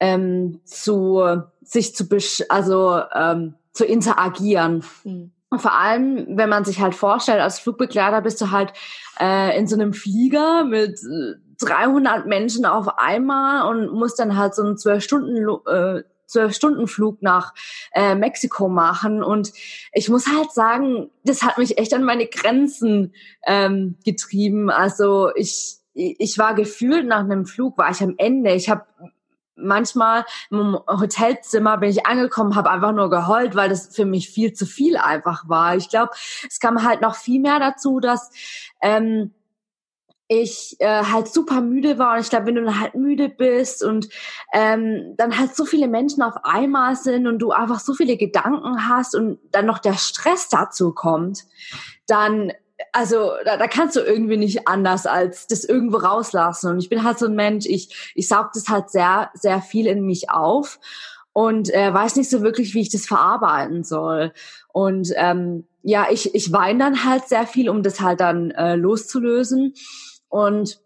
ähm, 0.00 0.60
zu 0.64 1.22
sich 1.62 1.94
zu 1.94 2.08
besch 2.08 2.42
also 2.48 3.00
ähm, 3.14 3.54
zu 3.72 3.84
interagieren. 3.84 4.84
Mhm. 5.04 5.32
Und 5.48 5.60
vor 5.60 5.78
allem, 5.78 6.38
wenn 6.38 6.48
man 6.48 6.64
sich 6.64 6.80
halt 6.80 6.94
vorstellt, 6.94 7.40
als 7.40 7.58
Flugbegleiter 7.58 8.22
bist 8.22 8.40
du 8.40 8.50
halt 8.50 8.72
äh, 9.20 9.56
in 9.58 9.66
so 9.66 9.76
einem 9.76 9.92
Flieger 9.92 10.64
mit 10.64 10.98
300 11.60 12.26
Menschen 12.26 12.64
auf 12.64 12.98
einmal 12.98 13.68
und 13.68 13.92
musst 13.92 14.18
dann 14.18 14.38
halt 14.38 14.54
so 14.54 14.62
einen 14.62 14.78
zwölf 14.78 15.04
Stunden 15.04 15.36
äh, 15.66 16.02
zwölf 16.32 16.54
Stunden 16.54 16.86
Flug 16.88 17.22
nach 17.22 17.54
äh, 17.92 18.14
Mexiko 18.14 18.68
machen. 18.68 19.22
Und 19.22 19.52
ich 19.92 20.08
muss 20.08 20.26
halt 20.26 20.50
sagen, 20.52 21.10
das 21.24 21.42
hat 21.42 21.58
mich 21.58 21.78
echt 21.78 21.94
an 21.94 22.04
meine 22.04 22.26
Grenzen 22.26 23.14
ähm, 23.46 23.96
getrieben. 24.04 24.70
Also 24.70 25.30
ich, 25.34 25.76
ich 25.94 26.38
war 26.38 26.54
gefühlt 26.54 27.06
nach 27.06 27.20
einem 27.20 27.46
Flug, 27.46 27.78
war 27.78 27.90
ich 27.90 28.02
am 28.02 28.14
Ende. 28.16 28.52
Ich 28.54 28.68
habe 28.68 28.84
manchmal 29.54 30.24
im 30.50 30.78
Hotelzimmer 30.86 31.78
bin 31.78 31.90
ich 31.90 32.06
angekommen, 32.06 32.56
habe 32.56 32.70
einfach 32.70 32.92
nur 32.92 33.10
geheult, 33.10 33.54
weil 33.54 33.68
das 33.68 33.94
für 33.94 34.04
mich 34.04 34.28
viel 34.28 34.52
zu 34.52 34.66
viel 34.66 34.96
einfach 34.96 35.48
war. 35.48 35.76
Ich 35.76 35.88
glaube, 35.88 36.12
es 36.48 36.58
kam 36.58 36.82
halt 36.84 37.00
noch 37.00 37.14
viel 37.14 37.40
mehr 37.40 37.58
dazu, 37.58 38.00
dass 38.00 38.30
ähm, 38.80 39.32
ich 40.40 40.76
äh, 40.78 41.04
halt 41.04 41.28
super 41.28 41.60
müde 41.60 41.98
war 41.98 42.14
und 42.14 42.20
ich 42.20 42.30
glaube, 42.30 42.46
wenn 42.46 42.54
du 42.54 42.64
dann 42.64 42.80
halt 42.80 42.94
müde 42.94 43.28
bist 43.28 43.84
und 43.84 44.08
ähm, 44.52 45.14
dann 45.16 45.38
halt 45.38 45.54
so 45.54 45.66
viele 45.66 45.88
Menschen 45.88 46.22
auf 46.22 46.36
einmal 46.44 46.96
sind 46.96 47.26
und 47.26 47.38
du 47.38 47.50
einfach 47.50 47.80
so 47.80 47.92
viele 47.92 48.16
Gedanken 48.16 48.88
hast 48.88 49.14
und 49.14 49.38
dann 49.50 49.66
noch 49.66 49.78
der 49.78 49.94
Stress 49.94 50.48
dazu 50.48 50.92
kommt, 50.92 51.44
dann 52.06 52.52
also 52.92 53.30
da, 53.44 53.58
da 53.58 53.66
kannst 53.68 53.94
du 53.94 54.00
irgendwie 54.00 54.38
nicht 54.38 54.66
anders 54.66 55.06
als 55.06 55.46
das 55.46 55.64
irgendwo 55.64 55.98
rauslassen 55.98 56.70
und 56.70 56.78
ich 56.78 56.88
bin 56.88 57.04
halt 57.04 57.18
so 57.18 57.26
ein 57.26 57.34
Mensch, 57.34 57.66
ich 57.66 58.12
ich 58.14 58.26
saug 58.26 58.52
das 58.54 58.68
halt 58.68 58.90
sehr 58.90 59.30
sehr 59.34 59.60
viel 59.60 59.86
in 59.86 60.04
mich 60.04 60.30
auf 60.30 60.80
und 61.32 61.72
äh, 61.72 61.92
weiß 61.92 62.16
nicht 62.16 62.30
so 62.30 62.42
wirklich, 62.42 62.74
wie 62.74 62.80
ich 62.80 62.90
das 62.90 63.06
verarbeiten 63.06 63.84
soll. 63.84 64.32
Und 64.72 65.12
ähm, 65.16 65.64
ja, 65.82 66.06
ich, 66.10 66.34
ich 66.34 66.52
weine 66.52 66.78
dann 66.78 67.04
halt 67.04 67.26
sehr 67.28 67.46
viel, 67.46 67.68
um 67.68 67.82
das 67.82 68.00
halt 68.00 68.20
dann 68.20 68.50
äh, 68.50 68.76
loszulösen. 68.76 69.74
Und 70.32 70.80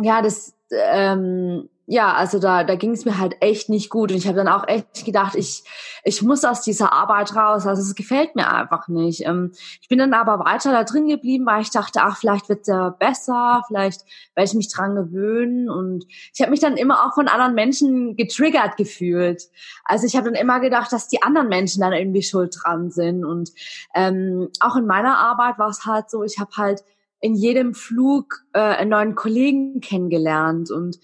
ja, 0.00 0.22
das 0.22 0.54
ähm, 0.70 1.68
ja, 1.88 2.14
also 2.14 2.40
da, 2.40 2.64
da 2.64 2.74
ging 2.74 2.90
es 2.90 3.04
mir 3.04 3.16
halt 3.18 3.36
echt 3.40 3.68
nicht 3.68 3.90
gut. 3.90 4.10
Und 4.10 4.18
ich 4.18 4.26
habe 4.26 4.36
dann 4.36 4.48
auch 4.48 4.66
echt 4.66 5.04
gedacht, 5.04 5.36
ich, 5.36 5.62
ich 6.02 6.20
muss 6.20 6.44
aus 6.44 6.62
dieser 6.62 6.92
Arbeit 6.92 7.36
raus. 7.36 7.64
Also 7.64 7.80
es 7.80 7.94
gefällt 7.94 8.34
mir 8.34 8.52
einfach 8.52 8.88
nicht. 8.88 9.24
Ähm, 9.24 9.52
ich 9.80 9.88
bin 9.88 9.98
dann 9.98 10.12
aber 10.12 10.44
weiter 10.44 10.72
da 10.72 10.82
drin 10.82 11.06
geblieben, 11.06 11.46
weil 11.46 11.62
ich 11.62 11.70
dachte, 11.70 12.00
ach, 12.02 12.16
vielleicht 12.16 12.48
wird's 12.48 12.66
ja 12.66 12.90
besser, 12.90 13.62
vielleicht 13.68 14.00
werde 14.34 14.48
ich 14.48 14.54
mich 14.54 14.72
dran 14.72 14.96
gewöhnen. 14.96 15.70
Und 15.70 16.06
ich 16.34 16.40
habe 16.40 16.50
mich 16.50 16.60
dann 16.60 16.76
immer 16.76 17.06
auch 17.06 17.14
von 17.14 17.28
anderen 17.28 17.54
Menschen 17.54 18.16
getriggert 18.16 18.76
gefühlt. 18.76 19.44
Also 19.84 20.06
ich 20.06 20.16
habe 20.16 20.32
dann 20.32 20.40
immer 20.40 20.58
gedacht, 20.58 20.92
dass 20.92 21.06
die 21.06 21.22
anderen 21.22 21.48
Menschen 21.48 21.82
dann 21.82 21.92
irgendwie 21.92 22.22
schuld 22.22 22.56
dran 22.60 22.90
sind. 22.90 23.24
Und 23.24 23.52
ähm, 23.94 24.48
auch 24.58 24.74
in 24.74 24.86
meiner 24.86 25.18
Arbeit 25.18 25.56
war 25.60 25.68
es 25.68 25.86
halt 25.86 26.10
so, 26.10 26.24
ich 26.24 26.40
habe 26.40 26.50
halt 26.56 26.82
in 27.20 27.34
jedem 27.34 27.74
Flug 27.74 28.44
äh, 28.52 28.60
einen 28.60 28.90
neuen 28.90 29.14
Kollegen 29.14 29.80
kennengelernt 29.80 30.70
und 30.70 30.98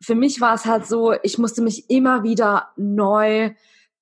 für 0.00 0.14
mich 0.14 0.40
war 0.40 0.54
es 0.54 0.64
halt 0.64 0.86
so, 0.86 1.14
ich 1.22 1.38
musste 1.38 1.62
mich 1.62 1.90
immer 1.90 2.22
wieder 2.22 2.70
neu 2.76 3.50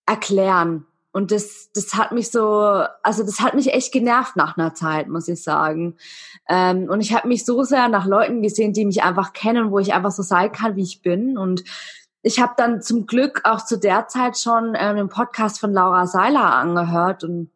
erklären. 0.07 0.87
Und 1.13 1.31
das, 1.31 1.71
das 1.73 1.95
hat 1.95 2.13
mich 2.13 2.31
so, 2.31 2.85
also 3.03 3.23
das 3.23 3.41
hat 3.41 3.55
mich 3.55 3.73
echt 3.73 3.91
genervt 3.91 4.37
nach 4.37 4.59
einer 4.59 4.75
Zeit, 4.75 5.09
muss 5.09 5.29
ich 5.29 5.43
sagen. 5.43 5.97
Ähm, 6.47 6.91
und 6.91 7.01
ich 7.01 7.15
habe 7.15 7.27
mich 7.27 7.47
so 7.47 7.63
sehr 7.63 7.89
nach 7.89 8.05
Leuten 8.05 8.43
gesehen, 8.43 8.75
die 8.75 8.85
mich 8.85 9.03
einfach 9.03 9.33
kennen, 9.33 9.71
wo 9.71 9.79
ich 9.79 9.95
einfach 9.95 10.11
so 10.11 10.23
sein 10.23 10.53
kann, 10.53 10.77
wie 10.77 10.83
ich 10.83 11.01
bin. 11.01 11.39
Und 11.39 11.65
ich 12.21 12.39
habe 12.39 12.53
dann 12.59 12.83
zum 12.83 13.07
Glück 13.07 13.41
auch 13.45 13.65
zu 13.65 13.79
der 13.79 14.09
Zeit 14.09 14.37
schon 14.37 14.75
ähm, 14.77 14.97
den 14.97 15.09
Podcast 15.09 15.59
von 15.59 15.73
Laura 15.73 16.07
Seiler 16.07 16.53
angehört 16.53 17.25
und 17.25 17.51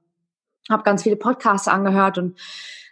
habe 0.70 0.82
ganz 0.82 1.02
viele 1.02 1.16
Podcasts 1.16 1.68
angehört 1.68 2.16
und 2.16 2.38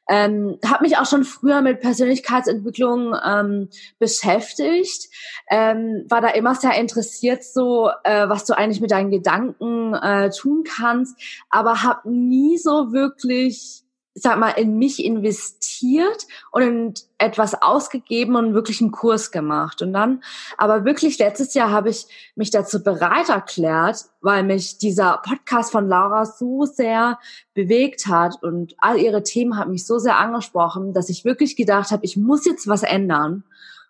ähm, 0.08 0.58
habe 0.64 0.84
mich 0.84 0.96
auch 0.96 1.06
schon 1.06 1.24
früher 1.24 1.60
mit 1.62 1.80
Persönlichkeitsentwicklung 1.80 3.14
ähm, 3.24 3.68
beschäftigt, 3.98 5.08
ähm, 5.50 6.04
war 6.08 6.20
da 6.20 6.28
immer 6.28 6.54
sehr 6.54 6.74
interessiert, 6.74 7.44
so 7.44 7.90
äh, 8.04 8.28
was 8.28 8.44
du 8.44 8.56
eigentlich 8.56 8.80
mit 8.80 8.90
deinen 8.90 9.10
Gedanken 9.10 9.94
äh, 9.94 10.30
tun 10.30 10.64
kannst, 10.64 11.16
aber 11.50 11.82
habe 11.82 12.10
nie 12.10 12.56
so 12.56 12.92
wirklich 12.92 13.84
sag 14.22 14.38
mal, 14.38 14.50
in 14.50 14.78
mich 14.78 15.04
investiert 15.04 16.26
und 16.50 17.04
etwas 17.18 17.60
ausgegeben 17.60 18.36
und 18.36 18.54
wirklich 18.54 18.80
einen 18.80 18.90
Kurs 18.92 19.30
gemacht. 19.30 19.82
Und 19.82 19.92
dann, 19.92 20.22
aber 20.56 20.84
wirklich 20.84 21.18
letztes 21.18 21.54
Jahr 21.54 21.70
habe 21.70 21.90
ich 21.90 22.06
mich 22.36 22.50
dazu 22.50 22.82
bereit 22.82 23.28
erklärt, 23.28 24.04
weil 24.20 24.42
mich 24.42 24.78
dieser 24.78 25.20
Podcast 25.24 25.72
von 25.72 25.88
Laura 25.88 26.24
so 26.24 26.64
sehr 26.64 27.18
bewegt 27.54 28.06
hat 28.06 28.42
und 28.42 28.74
all 28.78 28.98
ihre 28.98 29.22
Themen 29.22 29.58
hat 29.58 29.68
mich 29.68 29.86
so 29.86 29.98
sehr 29.98 30.18
angesprochen, 30.18 30.92
dass 30.92 31.08
ich 31.08 31.24
wirklich 31.24 31.56
gedacht 31.56 31.90
habe, 31.90 32.04
ich 32.04 32.16
muss 32.16 32.46
jetzt 32.46 32.68
was 32.68 32.82
ändern 32.82 33.44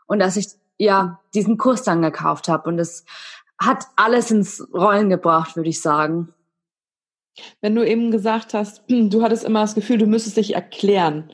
und 0.07 0.19
dass 0.19 0.37
ich 0.37 0.49
ja 0.79 1.21
diesen 1.35 1.59
Kurs 1.59 1.83
dann 1.83 2.03
gekauft 2.03 2.49
habe 2.49 2.69
und 2.69 2.79
es 2.79 3.05
hat 3.59 3.87
alles 3.97 4.31
ins 4.31 4.67
Rollen 4.73 5.11
gebracht, 5.11 5.57
würde 5.57 5.69
ich 5.69 5.83
sagen. 5.83 6.33
Wenn 7.61 7.75
du 7.75 7.87
eben 7.87 8.11
gesagt 8.11 8.55
hast, 8.55 8.83
du 8.89 9.23
hattest 9.23 9.45
immer 9.45 9.61
das 9.61 9.75
Gefühl, 9.75 9.99
du 9.99 10.07
müsstest 10.07 10.37
dich 10.37 10.55
erklären 10.55 11.31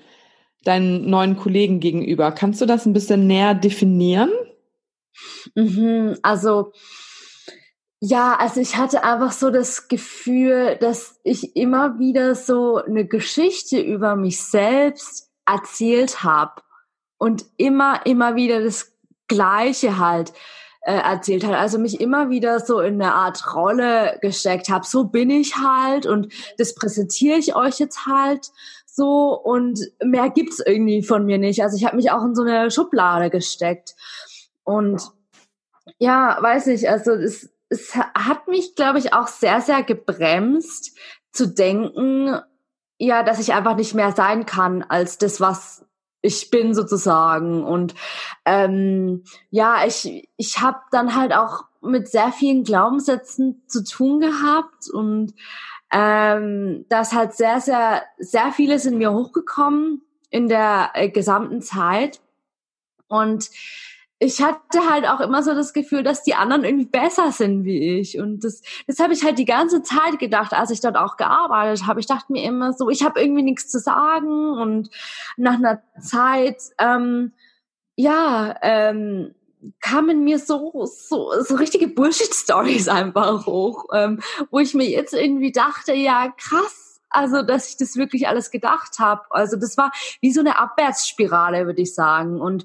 deinen 0.64 1.08
neuen 1.08 1.36
Kollegen 1.36 1.78
gegenüber. 1.78 2.32
Kannst 2.32 2.60
du 2.60 2.66
das 2.66 2.86
ein 2.86 2.94
bisschen 2.94 3.26
näher 3.26 3.54
definieren? 3.54 4.30
Mhm, 5.54 6.16
also 6.22 6.72
ja, 8.00 8.36
also 8.36 8.60
ich 8.60 8.76
hatte 8.76 9.04
einfach 9.04 9.32
so 9.32 9.50
das 9.50 9.88
Gefühl, 9.88 10.76
dass 10.80 11.20
ich 11.22 11.56
immer 11.56 11.98
wieder 11.98 12.34
so 12.34 12.76
eine 12.76 13.06
Geschichte 13.06 13.80
über 13.80 14.16
mich 14.16 14.42
selbst 14.42 15.30
erzählt 15.46 16.22
habe 16.22 16.62
und 17.16 17.46
immer, 17.56 18.04
immer 18.04 18.36
wieder 18.36 18.62
das 18.62 18.98
Gleiche 19.26 19.98
halt 19.98 20.32
äh, 20.84 20.96
erzählt 20.96 21.44
hat. 21.44 21.54
Also 21.54 21.78
mich 21.78 22.00
immer 22.00 22.30
wieder 22.30 22.60
so 22.60 22.80
in 22.80 23.00
eine 23.00 23.14
Art 23.14 23.54
Rolle 23.54 24.18
gesteckt 24.20 24.68
habe. 24.68 24.86
So 24.86 25.04
bin 25.04 25.30
ich 25.30 25.56
halt 25.56 26.06
und 26.06 26.32
das 26.58 26.74
präsentiere 26.74 27.38
ich 27.38 27.56
euch 27.56 27.78
jetzt 27.78 28.06
halt 28.06 28.50
so 28.86 29.34
und 29.34 29.80
mehr 30.04 30.30
gibt's 30.30 30.60
irgendwie 30.60 31.02
von 31.02 31.24
mir 31.26 31.38
nicht. 31.38 31.62
Also 31.62 31.76
ich 31.76 31.84
habe 31.84 31.96
mich 31.96 32.10
auch 32.10 32.24
in 32.24 32.34
so 32.34 32.42
eine 32.42 32.70
Schublade 32.70 33.30
gesteckt 33.30 33.94
und 34.62 35.02
ja, 35.98 36.38
weiß 36.40 36.68
ich, 36.68 36.88
also 36.88 37.12
es, 37.12 37.50
es 37.68 37.94
hat 37.94 38.48
mich, 38.48 38.74
glaube 38.74 38.98
ich, 38.98 39.12
auch 39.12 39.28
sehr, 39.28 39.60
sehr 39.60 39.82
gebremst 39.82 40.96
zu 41.32 41.46
denken, 41.46 42.38
ja, 42.98 43.22
dass 43.22 43.40
ich 43.40 43.52
einfach 43.52 43.76
nicht 43.76 43.94
mehr 43.94 44.12
sein 44.12 44.46
kann 44.46 44.82
als 44.82 45.18
das, 45.18 45.40
was 45.40 45.84
ich 46.24 46.48
bin 46.50 46.74
sozusagen. 46.74 47.64
Und 47.64 47.94
ähm, 48.46 49.24
ja, 49.50 49.86
ich, 49.86 50.28
ich 50.36 50.60
habe 50.60 50.78
dann 50.90 51.14
halt 51.14 51.34
auch 51.34 51.64
mit 51.82 52.08
sehr 52.08 52.32
vielen 52.32 52.64
Glaubenssätzen 52.64 53.62
zu 53.66 53.84
tun 53.84 54.20
gehabt 54.20 54.88
und 54.90 55.34
ähm, 55.92 56.86
das 56.88 57.12
hat 57.12 57.36
sehr, 57.36 57.60
sehr, 57.60 58.02
sehr 58.18 58.52
vieles 58.52 58.86
in 58.86 58.96
mir 58.96 59.12
hochgekommen 59.12 60.00
in 60.30 60.48
der 60.48 60.92
äh, 60.94 61.10
gesamten 61.10 61.60
Zeit. 61.60 62.20
Und 63.06 63.50
ich 64.24 64.40
hatte 64.40 64.88
halt 64.88 65.06
auch 65.06 65.20
immer 65.20 65.42
so 65.42 65.54
das 65.54 65.74
Gefühl, 65.74 66.02
dass 66.02 66.22
die 66.22 66.34
anderen 66.34 66.64
irgendwie 66.64 66.86
besser 66.86 67.30
sind 67.30 67.64
wie 67.64 67.98
ich. 67.98 68.18
Und 68.18 68.42
das, 68.42 68.62
das 68.86 68.98
habe 68.98 69.12
ich 69.12 69.22
halt 69.22 69.38
die 69.38 69.44
ganze 69.44 69.82
Zeit 69.82 70.18
gedacht, 70.18 70.54
als 70.54 70.70
ich 70.70 70.80
dort 70.80 70.96
auch 70.96 71.18
gearbeitet 71.18 71.86
habe. 71.86 72.00
Ich 72.00 72.06
dachte 72.06 72.32
mir 72.32 72.42
immer 72.42 72.72
so, 72.72 72.88
ich 72.88 73.04
habe 73.04 73.20
irgendwie 73.20 73.42
nichts 73.42 73.68
zu 73.68 73.78
sagen. 73.78 74.50
Und 74.58 74.88
nach 75.36 75.54
einer 75.54 75.82
Zeit, 76.00 76.56
ähm, 76.78 77.32
ja, 77.96 78.56
ähm, 78.62 79.34
kamen 79.80 80.24
mir 80.24 80.38
so, 80.38 80.86
so, 80.86 81.30
so 81.42 81.56
richtige 81.56 81.88
Bullshit-Stories 81.88 82.88
einfach 82.88 83.44
hoch, 83.44 83.84
ähm, 83.92 84.20
wo 84.50 84.58
ich 84.58 84.72
mir 84.72 84.88
jetzt 84.88 85.12
irgendwie 85.12 85.52
dachte, 85.52 85.92
ja, 85.92 86.32
krass, 86.38 87.00
also 87.10 87.42
dass 87.42 87.68
ich 87.68 87.76
das 87.76 87.96
wirklich 87.96 88.26
alles 88.26 88.50
gedacht 88.50 88.98
habe. 88.98 89.22
Also 89.28 89.56
das 89.56 89.76
war 89.76 89.92
wie 90.22 90.32
so 90.32 90.40
eine 90.40 90.58
Abwärtsspirale, 90.58 91.66
würde 91.66 91.82
ich 91.82 91.94
sagen. 91.94 92.40
Und 92.40 92.64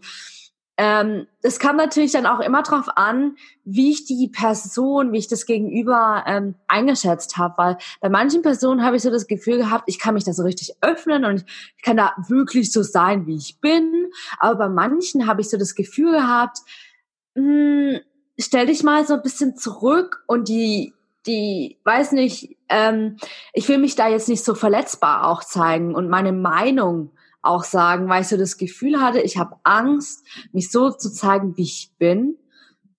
ähm, 0.81 1.27
es 1.41 1.59
kam 1.59 1.75
natürlich 1.75 2.13
dann 2.13 2.25
auch 2.25 2.39
immer 2.39 2.63
darauf 2.63 2.87
an, 2.95 3.35
wie 3.65 3.91
ich 3.91 4.05
die 4.05 4.29
Person, 4.29 5.11
wie 5.11 5.17
ich 5.17 5.27
das 5.27 5.45
Gegenüber 5.45 6.23
ähm, 6.25 6.55
eingeschätzt 6.69 7.35
habe, 7.35 7.57
weil 7.57 7.77
bei 7.99 8.07
manchen 8.07 8.43
Personen 8.43 8.81
habe 8.81 8.95
ich 8.95 9.01
so 9.01 9.11
das 9.11 9.27
Gefühl 9.27 9.57
gehabt, 9.57 9.83
ich 9.87 9.99
kann 9.99 10.13
mich 10.13 10.23
da 10.23 10.31
so 10.31 10.43
richtig 10.43 10.77
öffnen 10.79 11.25
und 11.25 11.43
ich 11.75 11.83
kann 11.83 11.97
da 11.97 12.13
wirklich 12.29 12.71
so 12.71 12.81
sein, 12.81 13.27
wie 13.27 13.35
ich 13.35 13.59
bin. 13.59 14.09
Aber 14.39 14.55
bei 14.55 14.69
manchen 14.69 15.27
habe 15.27 15.41
ich 15.41 15.49
so 15.49 15.57
das 15.57 15.75
Gefühl 15.75 16.13
gehabt, 16.13 16.59
mh, 17.35 17.43
hm, 17.43 17.99
stell 18.39 18.67
dich 18.67 18.81
mal 18.81 19.05
so 19.05 19.15
ein 19.15 19.21
bisschen 19.21 19.57
zurück 19.57 20.23
und 20.27 20.47
die 20.47 20.93
die, 21.25 21.77
weiß 21.83 22.13
nicht, 22.13 22.55
ähm, 22.69 23.17
ich 23.51 23.67
will 23.67 23.79
mich 23.79 23.95
da 23.95 24.07
jetzt 24.07 24.29
nicht 24.29 24.45
so 24.45 24.55
verletzbar 24.55 25.27
auch 25.27 25.43
zeigen 25.43 25.93
und 25.93 26.07
meine 26.07 26.31
Meinung 26.31 27.11
auch 27.41 27.63
sagen, 27.63 28.09
weil 28.09 28.21
ich 28.21 28.27
so 28.27 28.37
das 28.37 28.57
Gefühl 28.57 29.01
hatte, 29.01 29.21
ich 29.21 29.37
habe 29.37 29.55
Angst, 29.63 30.25
mich 30.51 30.71
so 30.71 30.91
zu 30.91 31.11
zeigen, 31.11 31.55
wie 31.57 31.63
ich 31.63 31.93
bin. 31.97 32.37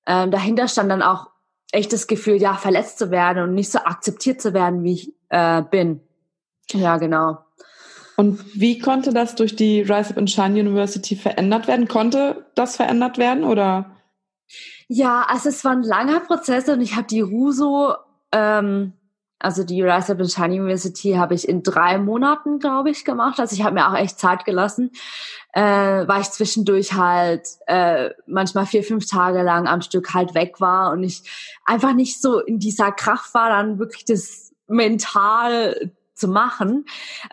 Ähm, 0.06 0.30
dahinter 0.30 0.68
stand 0.68 0.90
dann 0.90 1.02
auch 1.02 1.30
echt 1.72 1.92
das 1.92 2.06
Gefühl, 2.06 2.36
ja, 2.36 2.54
verletzt 2.54 2.98
zu 2.98 3.10
werden 3.10 3.42
und 3.42 3.54
nicht 3.54 3.70
so 3.70 3.78
akzeptiert 3.80 4.40
zu 4.40 4.54
werden, 4.54 4.82
wie 4.82 4.94
ich 4.94 5.14
äh, 5.28 5.62
bin. 5.62 6.00
Ja, 6.72 6.96
genau. 6.96 7.38
Und 8.16 8.60
wie 8.60 8.78
konnte 8.78 9.12
das 9.14 9.34
durch 9.34 9.56
die 9.56 9.80
Rise 9.80 10.10
Up 10.10 10.18
and 10.18 10.30
Shine 10.30 10.60
University 10.60 11.16
verändert 11.16 11.68
werden? 11.68 11.88
Konnte 11.88 12.46
das 12.54 12.76
verändert 12.76 13.18
werden 13.18 13.44
oder? 13.44 13.96
Ja, 14.88 15.24
also 15.28 15.48
es 15.48 15.64
war 15.64 15.72
ein 15.72 15.82
langer 15.82 16.20
Prozess 16.20 16.68
und 16.68 16.80
ich 16.80 16.96
habe 16.96 17.06
die 17.06 17.20
Ruso 17.20 17.94
ähm, 18.32 18.92
also 19.40 19.64
die 19.64 19.82
Rise 19.82 20.12
Up 20.12 20.20
in 20.20 20.28
Shine 20.28 20.54
University 20.54 21.14
habe 21.14 21.34
ich 21.34 21.48
in 21.48 21.62
drei 21.62 21.98
Monaten, 21.98 22.58
glaube 22.58 22.90
ich, 22.90 23.04
gemacht. 23.04 23.40
Also 23.40 23.54
ich 23.56 23.64
habe 23.64 23.74
mir 23.74 23.88
auch 23.88 23.96
echt 23.96 24.18
Zeit 24.18 24.44
gelassen, 24.44 24.92
äh, 25.54 25.62
weil 25.62 26.20
ich 26.20 26.30
zwischendurch 26.30 26.92
halt 26.92 27.48
äh, 27.66 28.10
manchmal 28.26 28.66
vier, 28.66 28.84
fünf 28.84 29.06
Tage 29.06 29.42
lang 29.42 29.66
am 29.66 29.80
Stück 29.80 30.12
halt 30.12 30.34
weg 30.34 30.60
war 30.60 30.92
und 30.92 31.02
ich 31.02 31.22
einfach 31.64 31.94
nicht 31.94 32.20
so 32.20 32.38
in 32.38 32.58
dieser 32.58 32.92
Kraft 32.92 33.32
war, 33.32 33.48
dann 33.48 33.78
wirklich 33.78 34.04
das 34.04 34.52
mental 34.68 35.90
zu 36.14 36.28
machen. 36.28 36.84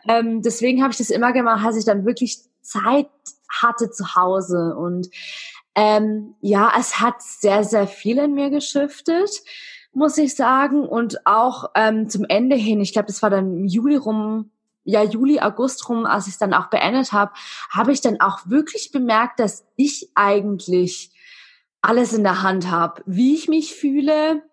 Ähm, 0.08 0.42
deswegen 0.42 0.82
habe 0.82 0.92
ich 0.94 0.98
das 0.98 1.10
immer 1.10 1.34
gemacht, 1.34 1.66
als 1.66 1.76
ich 1.76 1.86
dann 1.86 2.06
wirklich 2.06 2.40
Zeit 2.62 3.10
hatte 3.50 3.92
zu 3.92 4.16
Hause. 4.16 4.76
Und 4.78 5.10
ähm, 5.76 6.36
ja, 6.40 6.72
es 6.80 7.02
hat 7.02 7.22
sehr, 7.22 7.66
sehr 7.66 7.86
viel 7.86 8.18
in 8.18 8.34
mir 8.34 8.50
geschiftet 8.50 9.42
muss 9.98 10.18
ich 10.18 10.36
sagen. 10.36 10.88
Und 10.88 11.26
auch 11.26 11.72
ähm, 11.76 12.08
zum 12.08 12.24
Ende 12.26 12.56
hin, 12.56 12.80
ich 12.80 12.94
glaube, 12.94 13.08
das 13.08 13.22
war 13.24 13.30
dann 13.30 13.58
im 13.58 13.66
Juli 13.66 13.96
rum, 13.96 14.52
ja, 14.84 15.04
Juli, 15.04 15.42
August 15.42 15.90
rum, 15.90 16.06
als 16.06 16.28
ich 16.28 16.34
es 16.34 16.40
dann 16.40 16.54
auch 16.54 16.68
beendet 16.68 17.12
habe, 17.12 17.34
habe 17.72 17.92
ich 17.92 18.00
dann 18.00 18.22
auch 18.22 18.42
wirklich 18.46 18.92
bemerkt, 18.92 19.40
dass 19.40 19.66
ich 19.76 20.10
eigentlich 20.16 21.12
alles 21.82 22.14
in 22.14 22.24
der 22.24 22.42
Hand 22.42 22.72
habe, 22.72 23.02
wie 23.06 23.36
ich 23.36 23.50
mich 23.50 23.76
fühle, 23.76 24.44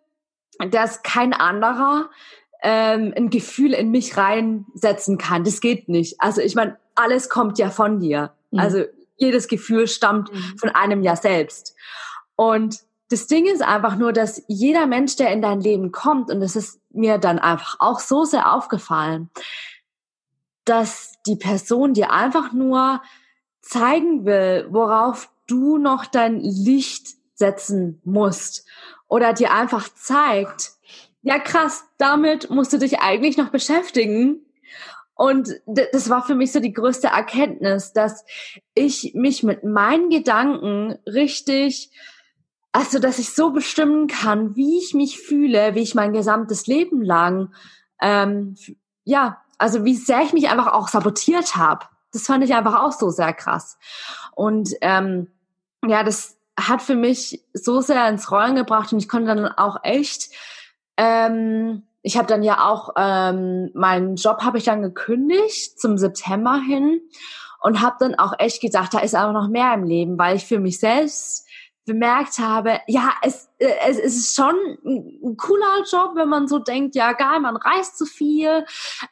dass 0.71 1.03
kein 1.03 1.33
anderer 1.33 2.11
ähm, 2.63 3.13
ein 3.17 3.31
Gefühl 3.31 3.75
in 3.75 3.91
mich 3.91 4.17
reinsetzen 4.17 5.19
kann. 5.19 5.45
Das 5.45 5.61
geht 5.61 5.89
nicht. 5.89 6.21
Also 6.21 6.41
ich 6.41 6.55
meine, 6.55 6.79
alles 6.95 7.29
kommt 7.29 7.59
ja 7.59 7.71
von 7.71 8.01
dir. 8.01 8.33
Mhm. 8.51 8.59
Also 8.59 8.85
jedes 9.17 9.47
Gefühl 9.47 9.87
stammt 9.87 10.33
mhm. 10.33 10.59
von 10.59 10.71
einem 10.71 11.03
ja 11.03 11.17
selbst. 11.17 11.77
Und 12.35 12.81
das 13.09 13.27
Ding 13.27 13.47
ist 13.47 13.63
einfach 13.63 13.97
nur, 13.97 14.13
dass 14.13 14.43
jeder 14.49 14.87
Mensch, 14.87 15.17
der 15.17 15.33
in 15.33 15.43
dein 15.43 15.61
Leben 15.61 15.93
kommt, 15.93 16.31
und 16.31 16.41
das 16.41 16.57
ist 16.57 16.81
mir 16.91 17.19
dann 17.19 17.39
einfach 17.39 17.77
auch 17.79 18.01
so 18.01 18.25
sehr 18.25 18.53
aufgefallen, 18.53 19.31
dass 20.65 21.15
die 21.27 21.37
Person 21.37 21.93
dir 21.93 22.11
einfach 22.11 22.53
nur 22.53 23.03
zeigen 23.61 24.25
will, 24.25 24.67
worauf 24.71 25.31
du 25.47 25.79
noch 25.79 26.07
dein 26.07 26.41
Licht 26.41 27.09
setzen 27.35 28.01
musst. 28.05 28.67
Oder 29.09 29.33
dir 29.33 29.53
einfach 29.53 29.89
zeigt, 29.95 30.73
ja 31.23 31.39
krass, 31.39 31.85
damit 31.99 32.51
musst 32.51 32.73
du 32.73 32.79
dich 32.79 33.01
eigentlich 33.01 33.37
noch 33.37 33.51
beschäftigen. 33.51 34.41
Und 35.15 35.61
das 35.67 36.11
war 36.11 36.25
für 36.25 36.35
mich 36.35 36.53
so 36.53 36.61
die 36.61 36.73
größte 36.73 37.09
Erkenntnis, 37.09 37.93
dass 37.93 38.25
ich 38.75 39.13
mich 39.15 39.43
mit 39.43 39.63
meinen 39.63 40.11
Gedanken 40.11 40.99
richtig, 41.07 41.91
also 42.75 42.99
dass 42.99 43.21
ich 43.21 43.33
so 43.33 43.51
bestimmen 43.51 44.09
kann, 44.09 44.57
wie 44.57 44.79
ich 44.79 44.95
mich 44.95 45.21
fühle, 45.21 45.77
wie 45.77 45.83
ich 45.83 45.95
mein 45.95 46.13
gesamtes 46.13 46.67
Leben 46.67 47.03
lang, 47.03 47.55
ähm, 48.03 48.57
ja, 49.05 49.41
also 49.59 49.85
wie 49.85 49.95
sehr 49.95 50.23
ich 50.23 50.33
mich 50.33 50.51
einfach 50.51 50.73
auch 50.73 50.89
sabotiert 50.89 51.55
habe. 51.55 51.87
Das 52.13 52.27
fand 52.27 52.43
ich 52.43 52.53
einfach 52.53 52.83
auch 52.83 52.91
so 52.91 53.11
sehr 53.11 53.33
krass. 53.33 53.79
Und 54.35 54.71
ähm, 54.81 55.29
ja, 55.87 56.03
das 56.03 56.37
hat 56.59 56.83
für 56.83 56.97
mich 56.97 57.45
so 57.53 57.81
sehr 57.81 58.09
ins 58.09 58.33
Rollen 58.33 58.57
gebracht 58.57 58.93
und 58.93 58.99
ich 58.99 59.09
konnte 59.09 59.33
dann 59.35 59.47
auch 59.47 59.79
echt 59.85 60.31
ähm, 60.97 61.85
ich 62.03 62.19
habe 62.19 62.27
dann 62.27 62.43
ja 62.43 62.69
auch 62.69 62.91
ähm, 62.97 63.71
meinen 63.75 64.17
Job 64.17 64.43
habe 64.43 64.59
ich 64.59 64.65
dann 64.65 64.83
gekündigt 64.83 65.81
zum 65.81 65.97
September 65.97 66.61
hin 66.61 67.01
und 67.61 67.81
habe 67.81 67.97
dann 68.01 68.17
auch 68.17 68.35
echt 68.39 68.61
gedacht, 68.61 68.95
da 68.95 68.99
ist 68.99 69.15
aber 69.15 69.33
noch 69.33 69.49
mehr 69.49 69.73
im 69.75 69.85
Leben, 69.85 70.19
weil 70.19 70.37
ich 70.37 70.45
für 70.45 70.59
mich 70.59 70.81
selbst 70.81 71.44
bemerkt 71.85 72.39
habe, 72.39 72.81
ja, 72.87 73.13
es, 73.23 73.51
äh, 73.59 73.69
es, 73.87 73.99
es 73.99 74.17
ist 74.17 74.37
schon 74.37 74.55
ein 74.85 75.37
cooler 75.37 75.85
Job, 75.91 76.13
wenn 76.15 76.29
man 76.29 76.49
so 76.49 76.59
denkt, 76.59 76.95
ja, 76.95 77.13
geil, 77.13 77.41
man 77.41 77.57
reist 77.57 77.99
zu 77.99 78.07
viel. 78.07 78.65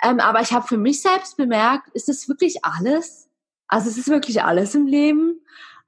Ähm, 0.03 0.21
aber 0.21 0.41
ich 0.41 0.53
habe 0.53 0.67
für 0.67 0.79
mich 0.79 1.03
selbst 1.03 1.37
bemerkt, 1.37 1.89
ist 1.93 2.09
das 2.09 2.29
wirklich 2.29 2.65
alles? 2.65 3.29
Also 3.69 3.89
es 3.89 3.99
ist 3.99 4.09
wirklich 4.09 4.43
alles 4.43 4.75
im 4.75 4.87
Leben. 4.87 5.41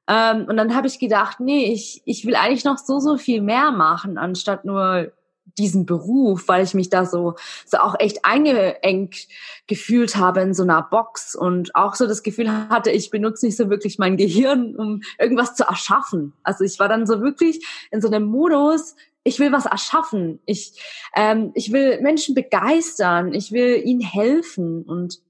Ähm, 0.07 0.47
und 0.49 0.57
dann 0.57 0.75
habe 0.75 0.87
ich 0.87 0.99
gedacht, 0.99 1.41
nee, 1.41 1.73
ich, 1.73 2.03
ich 2.05 2.27
will 2.27 2.37
eigentlich 2.37 2.65
noch 2.65 2.79
so, 2.79 2.99
so 2.99 3.17
viel 3.17 3.41
mehr 3.41 3.71
machen, 3.71 4.19
anstatt 4.19 4.65
nur 4.65 5.13
diesen 5.59 5.87
Beruf, 5.87 6.49
weil 6.49 6.65
ich 6.65 6.75
mich 6.75 6.91
da 6.91 7.07
so, 7.07 7.35
so 7.67 7.79
auch 7.79 7.95
echt 7.99 8.25
eingeengt 8.25 9.29
gefühlt 9.67 10.17
habe 10.17 10.41
in 10.41 10.55
so 10.55 10.63
einer 10.63 10.83
Box 10.83 11.35
und 11.35 11.75
auch 11.75 11.95
so 11.95 12.07
das 12.07 12.23
Gefühl 12.23 12.51
hatte, 12.69 12.91
ich 12.91 13.11
benutze 13.11 13.47
nicht 13.47 13.57
so 13.57 13.71
wirklich 13.71 13.99
mein 13.99 14.17
Gehirn, 14.17 14.77
um 14.77 15.03
irgendwas 15.19 15.55
zu 15.55 15.65
erschaffen. 15.65 16.33
Also 16.43 16.65
ich 16.65 16.79
war 16.79 16.89
dann 16.89 17.07
so 17.07 17.21
wirklich 17.21 17.65
in 17.91 18.01
so 18.01 18.09
einem 18.09 18.25
Modus, 18.25 18.97
ich 19.23 19.39
will 19.39 19.53
was 19.53 19.67
erschaffen, 19.67 20.41
ich, 20.45 20.81
ähm, 21.17 21.53
ich 21.55 21.73
will 21.73 22.01
Menschen 22.03 22.35
begeistern, 22.35 23.33
ich 23.33 23.53
will 23.53 23.81
ihnen 23.85 24.03
helfen. 24.03 24.83
Und 24.83 25.21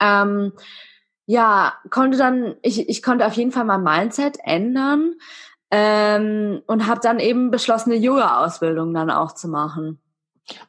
ähm, 0.00 0.52
ja, 1.26 1.74
konnte 1.90 2.16
dann, 2.16 2.56
ich, 2.62 2.88
ich 2.88 3.02
konnte 3.02 3.26
auf 3.26 3.34
jeden 3.34 3.52
Fall 3.52 3.64
mein 3.64 3.82
Mindset 3.82 4.38
ändern 4.44 5.14
ähm, 5.72 6.62
und 6.66 6.86
habe 6.86 7.00
dann 7.02 7.18
eben 7.18 7.50
beschlossen, 7.50 7.92
eine 7.92 8.00
Yoga-Ausbildung 8.00 8.92
dann 8.92 9.10
auch 9.10 9.32
zu 9.32 9.48
machen. 9.48 9.98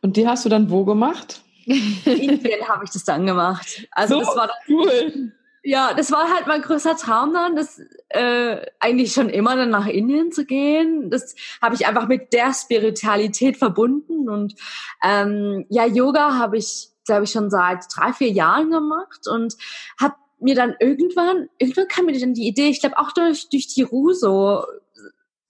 Und 0.01 0.15
die 0.15 0.27
hast 0.27 0.45
du 0.45 0.49
dann 0.49 0.71
wo 0.71 0.85
gemacht? 0.85 1.41
In 1.65 2.01
Indien 2.05 2.67
habe 2.69 2.85
ich 2.85 2.91
das 2.91 3.03
dann 3.03 3.25
gemacht. 3.25 3.85
Also 3.91 4.15
so 4.15 4.19
das 4.21 4.35
war 4.35 4.47
dann, 4.47 4.55
cool. 4.69 5.31
Ja, 5.61 5.93
das 5.93 6.11
war 6.11 6.33
halt 6.33 6.47
mein 6.47 6.61
größter 6.61 6.95
Traum 6.95 7.33
dann, 7.33 7.55
das 7.55 7.81
äh, 8.09 8.65
eigentlich 8.79 9.13
schon 9.13 9.29
immer 9.29 9.55
dann 9.57 9.69
nach 9.69 9.87
Indien 9.87 10.31
zu 10.31 10.45
gehen. 10.45 11.09
Das 11.09 11.35
habe 11.61 11.75
ich 11.75 11.85
einfach 11.85 12.07
mit 12.07 12.31
der 12.31 12.53
Spiritualität 12.53 13.57
verbunden 13.57 14.29
und 14.29 14.55
ähm, 15.03 15.65
ja, 15.69 15.85
Yoga 15.85 16.37
habe 16.37 16.57
ich, 16.57 16.89
glaube 17.05 17.25
ich, 17.25 17.31
schon 17.31 17.49
seit 17.49 17.85
drei, 17.93 18.13
vier 18.13 18.29
Jahren 18.29 18.71
gemacht 18.71 19.27
und 19.27 19.55
habe 19.99 20.15
mir 20.39 20.55
dann 20.55 20.75
irgendwann, 20.79 21.49
irgendwann 21.57 21.87
kam 21.87 22.05
mir 22.05 22.19
dann 22.19 22.33
die 22.33 22.47
Idee, 22.47 22.67
ich 22.67 22.81
glaube 22.81 22.97
auch 22.97 23.13
durch, 23.13 23.49
durch 23.49 23.67
die 23.67 23.83
Ruso 23.83 24.65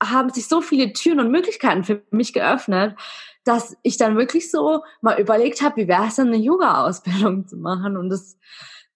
haben 0.09 0.29
sich 0.29 0.47
so 0.47 0.61
viele 0.61 0.93
Türen 0.93 1.19
und 1.19 1.31
Möglichkeiten 1.31 1.83
für 1.83 2.01
mich 2.11 2.33
geöffnet, 2.33 2.95
dass 3.43 3.75
ich 3.83 3.97
dann 3.97 4.17
wirklich 4.17 4.49
so 4.49 4.83
mal 5.01 5.19
überlegt 5.19 5.61
habe, 5.61 5.77
wie 5.77 5.87
wäre 5.87 6.07
es 6.07 6.15
denn 6.15 6.27
eine 6.27 6.37
Yoga-Ausbildung 6.37 7.47
zu 7.47 7.57
machen? 7.57 7.97
Und 7.97 8.09
das 8.09 8.37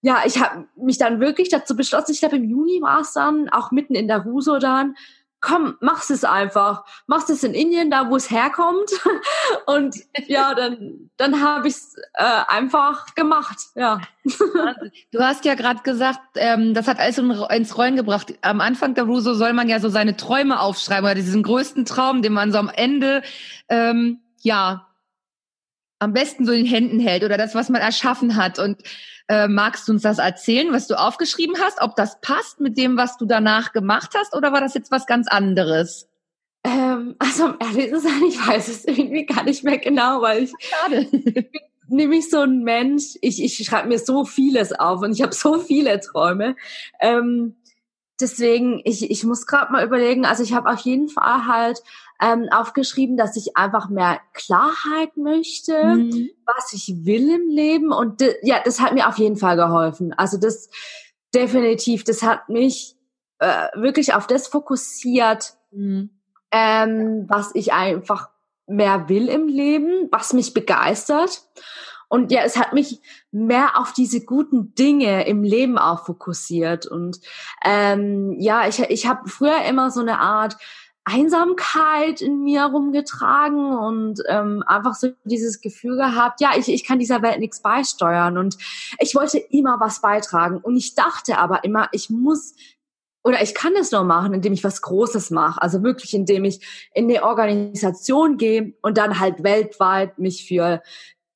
ja, 0.00 0.22
ich 0.24 0.40
habe 0.40 0.66
mich 0.76 0.98
dann 0.98 1.20
wirklich 1.20 1.48
dazu 1.48 1.74
beschlossen, 1.74 2.12
ich 2.12 2.20
glaube 2.20 2.36
im 2.36 2.48
Juni 2.48 2.80
war 2.80 3.00
es 3.00 3.12
dann, 3.12 3.48
auch 3.48 3.72
mitten 3.72 3.94
in 3.94 4.06
der 4.06 4.22
Ruso 4.22 4.58
dann, 4.58 4.94
komm, 5.40 5.76
mach's 5.80 6.10
es 6.10 6.24
einfach. 6.24 6.84
Mach's 7.06 7.28
es 7.28 7.44
in 7.44 7.54
Indien, 7.54 7.90
da 7.90 8.10
wo 8.10 8.16
es 8.16 8.30
herkommt. 8.30 8.90
Und 9.66 9.96
ja, 10.26 10.54
dann, 10.54 11.10
dann 11.16 11.42
habe 11.42 11.68
ich 11.68 11.74
es 11.74 11.96
äh, 12.14 12.24
einfach 12.48 13.14
gemacht. 13.14 13.58
Ja. 13.74 14.00
Du 15.12 15.20
hast 15.20 15.44
ja 15.44 15.54
gerade 15.54 15.82
gesagt, 15.82 16.20
ähm, 16.34 16.74
das 16.74 16.88
hat 16.88 16.98
alles 16.98 17.18
ins 17.18 17.78
Rollen 17.78 17.96
gebracht. 17.96 18.34
Am 18.42 18.60
Anfang 18.60 18.94
der 18.94 19.04
Ruso 19.04 19.34
soll 19.34 19.52
man 19.52 19.68
ja 19.68 19.80
so 19.80 19.88
seine 19.88 20.16
Träume 20.16 20.60
aufschreiben 20.60 21.04
oder 21.04 21.14
diesen 21.14 21.42
größten 21.42 21.84
Traum, 21.84 22.22
den 22.22 22.32
man 22.32 22.52
so 22.52 22.58
am 22.58 22.68
Ende 22.68 23.22
ähm, 23.68 24.20
ja 24.40 24.87
am 25.98 26.12
besten 26.12 26.46
so 26.46 26.52
in 26.52 26.64
den 26.64 26.72
Händen 26.72 27.00
hält 27.00 27.24
oder 27.24 27.36
das, 27.36 27.54
was 27.54 27.68
man 27.68 27.80
erschaffen 27.80 28.36
hat. 28.36 28.58
Und 28.58 28.82
äh, 29.28 29.48
magst 29.48 29.88
du 29.88 29.92
uns 29.92 30.02
das 30.02 30.18
erzählen, 30.18 30.72
was 30.72 30.86
du 30.86 30.98
aufgeschrieben 30.98 31.56
hast? 31.60 31.80
Ob 31.80 31.96
das 31.96 32.20
passt 32.20 32.60
mit 32.60 32.78
dem, 32.78 32.96
was 32.96 33.16
du 33.16 33.26
danach 33.26 33.72
gemacht 33.72 34.14
hast, 34.16 34.34
oder 34.34 34.52
war 34.52 34.60
das 34.60 34.74
jetzt 34.74 34.90
was 34.90 35.06
ganz 35.06 35.28
anderes? 35.28 36.08
Ähm, 36.64 37.16
also 37.18 37.46
um 37.46 37.56
ehrlich 37.60 37.90
zu 37.90 38.00
sein, 38.00 38.22
ich 38.28 38.46
weiß 38.46 38.68
es 38.68 38.84
irgendwie 38.84 39.26
gar 39.26 39.44
nicht 39.44 39.64
mehr 39.64 39.78
genau, 39.78 40.22
weil 40.22 40.44
ich, 40.44 40.52
Schade. 40.60 41.06
nämlich 41.88 42.30
so 42.30 42.40
ein 42.40 42.62
Mensch, 42.62 43.16
ich, 43.20 43.42
ich 43.42 43.56
schreibe 43.64 43.88
mir 43.88 43.98
so 43.98 44.24
vieles 44.24 44.72
auf 44.72 45.02
und 45.02 45.12
ich 45.12 45.22
habe 45.22 45.34
so 45.34 45.58
viele 45.58 46.00
Träume. 46.00 46.56
Ähm, 47.00 47.56
deswegen, 48.20 48.80
ich, 48.84 49.10
ich 49.10 49.24
muss 49.24 49.46
gerade 49.46 49.72
mal 49.72 49.84
überlegen, 49.84 50.26
also 50.26 50.42
ich 50.42 50.52
habe 50.52 50.70
auf 50.70 50.80
jeden 50.80 51.08
Fall 51.08 51.46
halt 51.46 51.82
ähm, 52.20 52.48
aufgeschrieben, 52.50 53.16
dass 53.16 53.36
ich 53.36 53.56
einfach 53.56 53.88
mehr 53.88 54.20
Klarheit 54.34 55.16
möchte, 55.16 55.84
mhm. 55.84 56.30
was 56.44 56.72
ich 56.72 57.04
will 57.04 57.30
im 57.30 57.48
Leben. 57.48 57.92
Und 57.92 58.22
ja, 58.42 58.60
das 58.64 58.80
hat 58.80 58.94
mir 58.94 59.08
auf 59.08 59.18
jeden 59.18 59.36
Fall 59.36 59.56
geholfen. 59.56 60.12
Also 60.14 60.38
das 60.38 60.68
definitiv, 61.34 62.04
das 62.04 62.22
hat 62.22 62.48
mich 62.48 62.96
äh, 63.38 63.68
wirklich 63.74 64.14
auf 64.14 64.26
das 64.26 64.48
fokussiert, 64.48 65.54
mhm. 65.70 66.10
ähm, 66.50 67.26
was 67.28 67.54
ich 67.54 67.72
einfach 67.72 68.30
mehr 68.66 69.08
will 69.08 69.28
im 69.28 69.48
Leben, 69.48 70.08
was 70.10 70.32
mich 70.32 70.54
begeistert. 70.54 71.42
Und 72.08 72.32
ja, 72.32 72.40
es 72.42 72.56
hat 72.56 72.72
mich 72.72 73.00
mehr 73.30 73.78
auf 73.78 73.92
diese 73.92 74.24
guten 74.24 74.74
Dinge 74.74 75.26
im 75.26 75.42
Leben 75.42 75.76
auch 75.76 76.06
fokussiert. 76.06 76.86
Und 76.86 77.20
ähm, 77.64 78.34
ja, 78.38 78.66
ich, 78.66 78.80
ich 78.80 79.06
habe 79.06 79.28
früher 79.28 79.62
immer 79.68 79.90
so 79.90 80.00
eine 80.00 80.18
Art 80.18 80.56
Einsamkeit 81.08 82.20
in 82.20 82.42
mir 82.42 82.64
rumgetragen 82.64 83.76
und 83.76 84.22
ähm, 84.28 84.62
einfach 84.66 84.94
so 84.94 85.08
dieses 85.24 85.60
Gefühl 85.60 85.96
gehabt, 85.96 86.40
ja, 86.40 86.50
ich, 86.56 86.68
ich 86.68 86.84
kann 86.84 86.98
dieser 86.98 87.22
Welt 87.22 87.40
nichts 87.40 87.62
beisteuern 87.62 88.38
und 88.38 88.56
ich 89.00 89.14
wollte 89.14 89.38
immer 89.38 89.80
was 89.80 90.00
beitragen 90.00 90.58
und 90.58 90.76
ich 90.76 90.94
dachte 90.94 91.38
aber 91.38 91.64
immer, 91.64 91.88
ich 91.92 92.10
muss 92.10 92.54
oder 93.24 93.42
ich 93.42 93.54
kann 93.54 93.74
es 93.76 93.90
nur 93.90 94.04
machen, 94.04 94.32
indem 94.32 94.52
ich 94.52 94.64
was 94.64 94.80
Großes 94.80 95.30
mache, 95.30 95.60
also 95.60 95.82
wirklich 95.82 96.14
indem 96.14 96.44
ich 96.44 96.88
in 96.94 97.10
eine 97.10 97.24
Organisation 97.24 98.36
gehe 98.38 98.74
und 98.80 98.96
dann 98.96 99.18
halt 99.18 99.42
weltweit 99.42 100.18
mich 100.18 100.46
für 100.46 100.82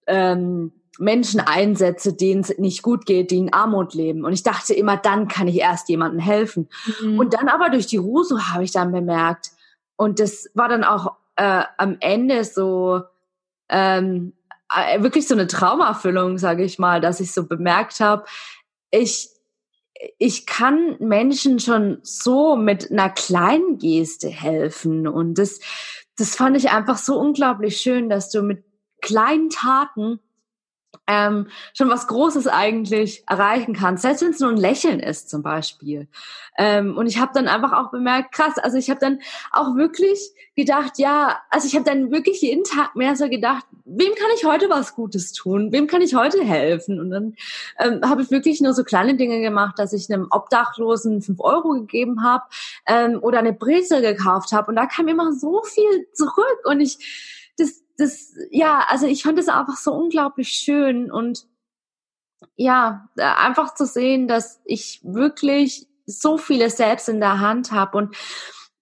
ähm, 0.06 0.72
Menschen 0.98 1.40
einsetze, 1.40 2.14
denen 2.14 2.42
es 2.42 2.56
nicht 2.58 2.82
gut 2.82 3.06
geht, 3.06 3.30
die 3.30 3.38
in 3.38 3.52
Armut 3.52 3.94
leben. 3.94 4.24
Und 4.24 4.32
ich 4.32 4.42
dachte 4.42 4.74
immer, 4.74 4.96
dann 4.96 5.28
kann 5.28 5.48
ich 5.48 5.56
erst 5.56 5.88
jemandem 5.88 6.20
helfen. 6.20 6.68
Mhm. 7.02 7.18
Und 7.18 7.34
dann 7.34 7.48
aber 7.48 7.70
durch 7.70 7.86
die 7.86 7.96
Ruso 7.96 8.38
habe 8.38 8.64
ich 8.64 8.72
dann 8.72 8.92
bemerkt, 8.92 9.50
und 9.96 10.20
das 10.20 10.50
war 10.54 10.68
dann 10.68 10.84
auch 10.84 11.16
äh, 11.36 11.64
am 11.78 11.96
Ende 12.00 12.44
so 12.44 13.02
ähm, 13.68 14.34
äh, 14.74 15.02
wirklich 15.02 15.26
so 15.26 15.34
eine 15.34 15.46
Traumerfüllung, 15.46 16.38
sage 16.38 16.64
ich 16.64 16.78
mal, 16.78 17.00
dass 17.00 17.20
ich 17.20 17.32
so 17.32 17.46
bemerkt 17.46 18.00
habe, 18.00 18.24
ich 18.90 19.28
ich 20.18 20.46
kann 20.46 20.96
Menschen 20.98 21.60
schon 21.60 21.98
so 22.02 22.56
mit 22.56 22.90
einer 22.90 23.08
kleinen 23.10 23.78
Geste 23.78 24.28
helfen. 24.28 25.06
Und 25.06 25.38
das 25.38 25.60
das 26.16 26.36
fand 26.36 26.56
ich 26.56 26.70
einfach 26.70 26.98
so 26.98 27.18
unglaublich 27.18 27.78
schön, 27.78 28.08
dass 28.08 28.30
du 28.30 28.42
mit 28.42 28.64
kleinen 29.00 29.48
Taten 29.48 30.20
ähm, 31.06 31.48
schon 31.74 31.88
was 31.88 32.06
Großes 32.06 32.46
eigentlich 32.46 33.24
erreichen 33.26 33.74
kann, 33.74 33.96
selbst 33.96 34.22
wenn 34.22 34.30
es 34.30 34.40
nur 34.40 34.50
ein 34.50 34.56
Lächeln 34.56 35.00
ist 35.00 35.28
zum 35.30 35.42
Beispiel. 35.42 36.08
Ähm, 36.56 36.96
und 36.96 37.06
ich 37.06 37.18
habe 37.18 37.32
dann 37.34 37.48
einfach 37.48 37.72
auch 37.72 37.90
bemerkt, 37.90 38.32
krass, 38.32 38.58
also 38.58 38.76
ich 38.76 38.90
habe 38.90 39.00
dann 39.00 39.20
auch 39.50 39.74
wirklich 39.74 40.32
gedacht, 40.54 40.98
ja, 40.98 41.40
also 41.50 41.66
ich 41.66 41.74
habe 41.74 41.84
dann 41.84 42.10
wirklich 42.12 42.42
jeden 42.42 42.64
Tag 42.64 42.94
mehr 42.94 43.16
so 43.16 43.28
gedacht, 43.28 43.64
wem 43.84 44.14
kann 44.14 44.28
ich 44.36 44.44
heute 44.44 44.68
was 44.68 44.94
Gutes 44.94 45.32
tun? 45.32 45.72
Wem 45.72 45.86
kann 45.86 46.02
ich 46.02 46.14
heute 46.14 46.44
helfen? 46.44 47.00
Und 47.00 47.10
dann 47.10 47.34
ähm, 47.78 48.00
habe 48.08 48.22
ich 48.22 48.30
wirklich 48.30 48.60
nur 48.60 48.74
so 48.74 48.84
kleine 48.84 49.16
Dinge 49.16 49.40
gemacht, 49.40 49.78
dass 49.78 49.92
ich 49.92 50.12
einem 50.12 50.28
Obdachlosen 50.30 51.22
fünf 51.22 51.40
Euro 51.40 51.70
gegeben 51.70 52.22
habe 52.22 52.44
ähm, 52.86 53.18
oder 53.22 53.38
eine 53.38 53.54
Brezel 53.54 54.02
gekauft 54.02 54.52
habe. 54.52 54.68
Und 54.68 54.76
da 54.76 54.86
kam 54.86 55.08
immer 55.08 55.32
so 55.32 55.62
viel 55.62 56.06
zurück 56.12 56.60
und 56.64 56.80
ich 56.80 56.98
das, 57.58 57.81
das, 57.96 58.34
ja, 58.50 58.84
also 58.88 59.06
ich 59.06 59.22
fand 59.22 59.38
es 59.38 59.48
einfach 59.48 59.76
so 59.76 59.92
unglaublich 59.92 60.50
schön 60.50 61.10
und 61.10 61.46
ja, 62.56 63.08
einfach 63.16 63.74
zu 63.74 63.86
sehen, 63.86 64.28
dass 64.28 64.60
ich 64.64 65.00
wirklich 65.02 65.86
so 66.06 66.38
vieles 66.38 66.76
selbst 66.76 67.08
in 67.08 67.20
der 67.20 67.40
Hand 67.40 67.72
habe 67.72 67.98
und 67.98 68.16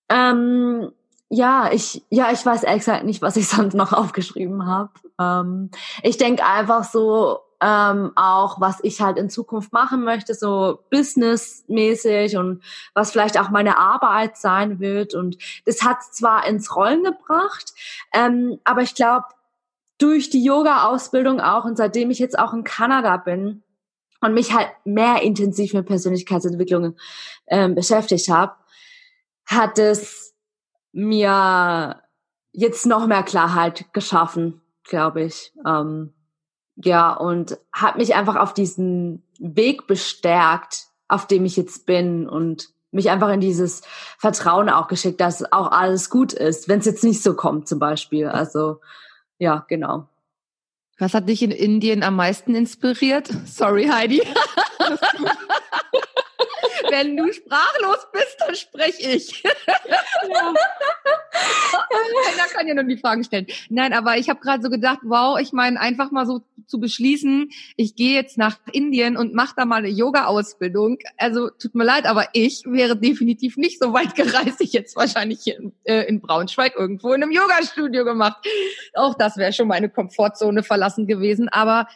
ähm, 0.08 0.92
ja, 1.28 1.70
ich 1.72 2.02
ja, 2.10 2.32
ich 2.32 2.44
weiß 2.44 2.64
exakt 2.64 3.04
nicht, 3.04 3.22
was 3.22 3.36
ich 3.36 3.48
sonst 3.48 3.74
noch 3.74 3.92
aufgeschrieben 3.92 4.66
habe. 4.66 4.90
Ähm, 5.18 5.70
ich 6.02 6.16
denke 6.16 6.44
einfach 6.44 6.84
so, 6.84 7.40
ähm, 7.60 8.12
auch 8.16 8.60
was 8.60 8.78
ich 8.82 9.00
halt 9.00 9.18
in 9.18 9.28
Zukunft 9.28 9.72
machen 9.72 10.02
möchte, 10.02 10.34
so 10.34 10.84
businessmäßig 10.90 12.36
und 12.36 12.62
was 12.94 13.10
vielleicht 13.10 13.38
auch 13.38 13.50
meine 13.50 13.78
Arbeit 13.78 14.36
sein 14.36 14.80
wird. 14.80 15.14
Und 15.14 15.36
das 15.66 15.82
hat 15.82 16.02
zwar 16.02 16.46
ins 16.46 16.74
Rollen 16.74 17.04
gebracht, 17.04 17.72
ähm, 18.12 18.58
aber 18.64 18.82
ich 18.82 18.94
glaube, 18.94 19.26
durch 19.98 20.30
die 20.30 20.42
Yoga-Ausbildung 20.42 21.40
auch 21.40 21.64
und 21.64 21.76
seitdem 21.76 22.10
ich 22.10 22.18
jetzt 22.18 22.38
auch 22.38 22.54
in 22.54 22.64
Kanada 22.64 23.18
bin 23.18 23.62
und 24.22 24.32
mich 24.32 24.54
halt 24.54 24.68
mehr 24.84 25.22
intensiv 25.22 25.74
mit 25.74 25.86
Persönlichkeitsentwicklung 25.86 26.96
ähm, 27.46 27.74
beschäftigt 27.74 28.28
habe, 28.28 28.54
hat 29.44 29.78
es 29.78 30.34
mir 30.92 32.02
jetzt 32.52 32.86
noch 32.86 33.06
mehr 33.06 33.22
Klarheit 33.22 33.92
geschaffen, 33.92 34.62
glaube 34.84 35.22
ich. 35.22 35.52
Ähm, 35.66 36.14
ja, 36.84 37.12
und 37.12 37.58
hat 37.72 37.96
mich 37.96 38.14
einfach 38.14 38.36
auf 38.36 38.54
diesen 38.54 39.22
Weg 39.38 39.86
bestärkt, 39.86 40.86
auf 41.08 41.26
dem 41.26 41.44
ich 41.44 41.56
jetzt 41.56 41.86
bin 41.86 42.28
und 42.28 42.70
mich 42.92 43.10
einfach 43.10 43.30
in 43.30 43.40
dieses 43.40 43.82
Vertrauen 44.18 44.68
auch 44.68 44.88
geschickt, 44.88 45.20
dass 45.20 45.52
auch 45.52 45.70
alles 45.70 46.10
gut 46.10 46.32
ist, 46.32 46.68
wenn 46.68 46.80
es 46.80 46.86
jetzt 46.86 47.04
nicht 47.04 47.22
so 47.22 47.34
kommt 47.34 47.68
zum 47.68 47.78
Beispiel. 47.78 48.26
Also 48.26 48.80
ja, 49.38 49.64
genau. 49.68 50.08
Was 50.98 51.14
hat 51.14 51.28
dich 51.28 51.42
in 51.42 51.50
Indien 51.50 52.02
am 52.02 52.16
meisten 52.16 52.54
inspiriert? 52.54 53.30
Sorry, 53.46 53.86
Heidi. 53.86 54.22
Wenn 56.90 57.16
du 57.16 57.32
sprachlos 57.32 58.06
bist, 58.12 58.36
dann 58.40 58.54
spreche 58.54 59.10
ich. 59.10 59.42
Ja. 59.42 59.50
Keiner 62.26 62.48
kann 62.52 62.66
ja 62.66 62.74
nur 62.74 62.84
die 62.84 62.98
Fragen 62.98 63.24
stellen. 63.24 63.46
Nein, 63.68 63.92
aber 63.92 64.16
ich 64.18 64.28
habe 64.28 64.40
gerade 64.40 64.62
so 64.62 64.68
gedacht, 64.68 64.98
wow, 65.02 65.38
ich 65.38 65.52
meine, 65.52 65.80
einfach 65.80 66.10
mal 66.10 66.26
so 66.26 66.42
zu 66.70 66.80
beschließen, 66.80 67.50
ich 67.76 67.96
gehe 67.96 68.14
jetzt 68.14 68.38
nach 68.38 68.58
Indien 68.72 69.16
und 69.16 69.34
mache 69.34 69.54
da 69.56 69.64
mal 69.64 69.76
eine 69.76 69.88
Yoga-Ausbildung. 69.88 70.98
Also 71.16 71.50
tut 71.50 71.74
mir 71.74 71.84
leid, 71.84 72.06
aber 72.06 72.28
ich 72.32 72.62
wäre 72.64 72.96
definitiv 72.96 73.56
nicht 73.56 73.82
so 73.82 73.92
weit 73.92 74.14
gereist. 74.14 74.60
Ich 74.60 74.72
jetzt 74.72 74.96
wahrscheinlich 74.96 75.40
hier 75.42 75.58
in, 75.58 75.72
äh, 75.84 76.02
in 76.04 76.20
Braunschweig 76.20 76.74
irgendwo 76.76 77.12
in 77.12 77.22
einem 77.22 77.32
Yoga-Studio 77.32 78.04
gemacht. 78.04 78.36
Auch 78.94 79.14
das 79.14 79.36
wäre 79.36 79.52
schon 79.52 79.68
meine 79.68 79.90
Komfortzone 79.90 80.62
verlassen 80.62 81.06
gewesen. 81.06 81.48
Aber 81.48 81.88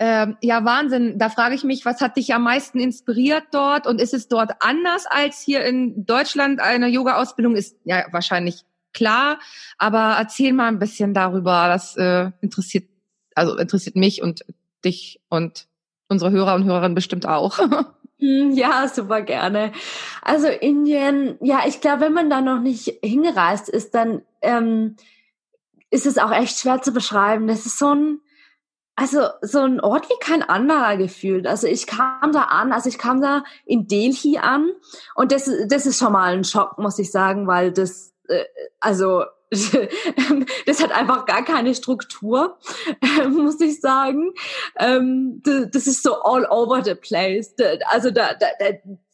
ähm, 0.00 0.36
ja, 0.42 0.64
Wahnsinn. 0.64 1.18
Da 1.18 1.28
frage 1.28 1.54
ich 1.54 1.62
mich, 1.62 1.84
was 1.84 2.00
hat 2.00 2.16
dich 2.16 2.34
am 2.34 2.42
meisten 2.42 2.80
inspiriert 2.80 3.44
dort? 3.52 3.86
Und 3.86 4.00
ist 4.00 4.12
es 4.12 4.28
dort 4.28 4.52
anders 4.60 5.06
als 5.06 5.40
hier 5.40 5.64
in 5.64 6.04
Deutschland? 6.04 6.60
Eine 6.60 6.88
Yoga-Ausbildung 6.88 7.54
ist 7.54 7.76
ja 7.84 8.04
wahrscheinlich 8.10 8.64
klar, 8.92 9.38
aber 9.78 10.16
erzähl 10.18 10.52
mal 10.52 10.68
ein 10.68 10.78
bisschen 10.78 11.14
darüber. 11.14 11.68
Das 11.68 11.96
äh, 11.96 12.30
interessiert, 12.40 12.88
also 13.34 13.56
interessiert 13.56 13.96
mich 13.96 14.22
und 14.22 14.44
dich 14.84 15.20
und 15.28 15.66
unsere 16.08 16.30
Hörer 16.30 16.54
und 16.54 16.64
Hörerinnen 16.64 16.94
bestimmt 16.94 17.26
auch. 17.26 17.58
Hm, 18.20 18.52
ja, 18.52 18.86
super 18.86 19.22
gerne. 19.22 19.72
Also 20.22 20.46
Indien, 20.46 21.36
ja, 21.40 21.62
ich 21.66 21.80
glaube, 21.80 22.02
wenn 22.02 22.12
man 22.12 22.30
da 22.30 22.40
noch 22.40 22.60
nicht 22.60 22.96
hingereist 23.02 23.68
ist, 23.68 23.92
dann 23.92 24.22
ähm, 24.40 24.94
ist 25.90 26.06
es 26.06 26.16
auch 26.16 26.30
echt 26.30 26.56
schwer 26.56 26.80
zu 26.80 26.92
beschreiben. 26.92 27.48
Das 27.48 27.66
ist 27.66 27.76
so 27.76 27.92
ein 27.92 28.20
also 28.96 29.26
so 29.42 29.60
ein 29.60 29.80
Ort 29.80 30.08
wie 30.08 30.18
kein 30.20 30.42
anderer 30.42 30.96
gefühlt. 30.96 31.46
Also 31.46 31.66
ich 31.66 31.86
kam 31.86 32.32
da 32.32 32.42
an, 32.42 32.72
also 32.72 32.88
ich 32.88 32.98
kam 32.98 33.20
da 33.20 33.42
in 33.64 33.88
Delhi 33.88 34.38
an 34.38 34.70
und 35.14 35.32
das, 35.32 35.50
das 35.66 35.86
ist 35.86 35.98
schon 35.98 36.12
mal 36.12 36.34
ein 36.34 36.44
Schock, 36.44 36.78
muss 36.78 36.98
ich 36.98 37.10
sagen, 37.10 37.46
weil 37.46 37.72
das, 37.72 38.14
äh, 38.28 38.44
also 38.80 39.24
das 40.66 40.82
hat 40.82 40.92
einfach 40.92 41.26
gar 41.26 41.44
keine 41.44 41.74
Struktur, 41.74 42.58
muss 43.30 43.60
ich 43.60 43.80
sagen. 43.80 44.32
Ähm, 44.78 45.42
das 45.44 45.86
ist 45.86 46.02
so 46.02 46.22
all 46.22 46.46
over 46.46 46.82
the 46.84 46.94
place. 46.94 47.54
Also 47.90 48.10
da, 48.10 48.34
da, 48.34 48.46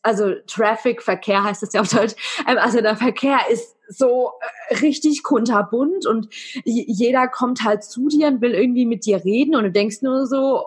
also 0.03 0.35
Traffic, 0.47 1.03
Verkehr 1.03 1.45
heißt 1.45 1.63
das 1.63 1.73
ja 1.73 1.81
auf 1.81 1.91
Deutsch. 1.91 2.15
Ähm, 2.47 2.59
also 2.59 2.81
der 2.81 2.97
Verkehr 2.97 3.39
ist 3.51 3.77
so 3.91 4.33
äh, 4.69 4.77
richtig 4.77 5.23
kunterbunt 5.23 6.07
und 6.07 6.29
jeder 6.65 7.27
kommt 7.29 7.65
halt 7.65 7.83
zu 7.83 8.09
dir 8.09 8.29
und 8.29 8.41
will 8.41 8.53
irgendwie 8.53 8.87
mit 8.87 9.05
dir 9.05 9.25
reden 9.25 9.57
und 9.57 9.65
du 9.65 9.71
denkst 9.73 10.03
nur 10.03 10.27
so, 10.27 10.67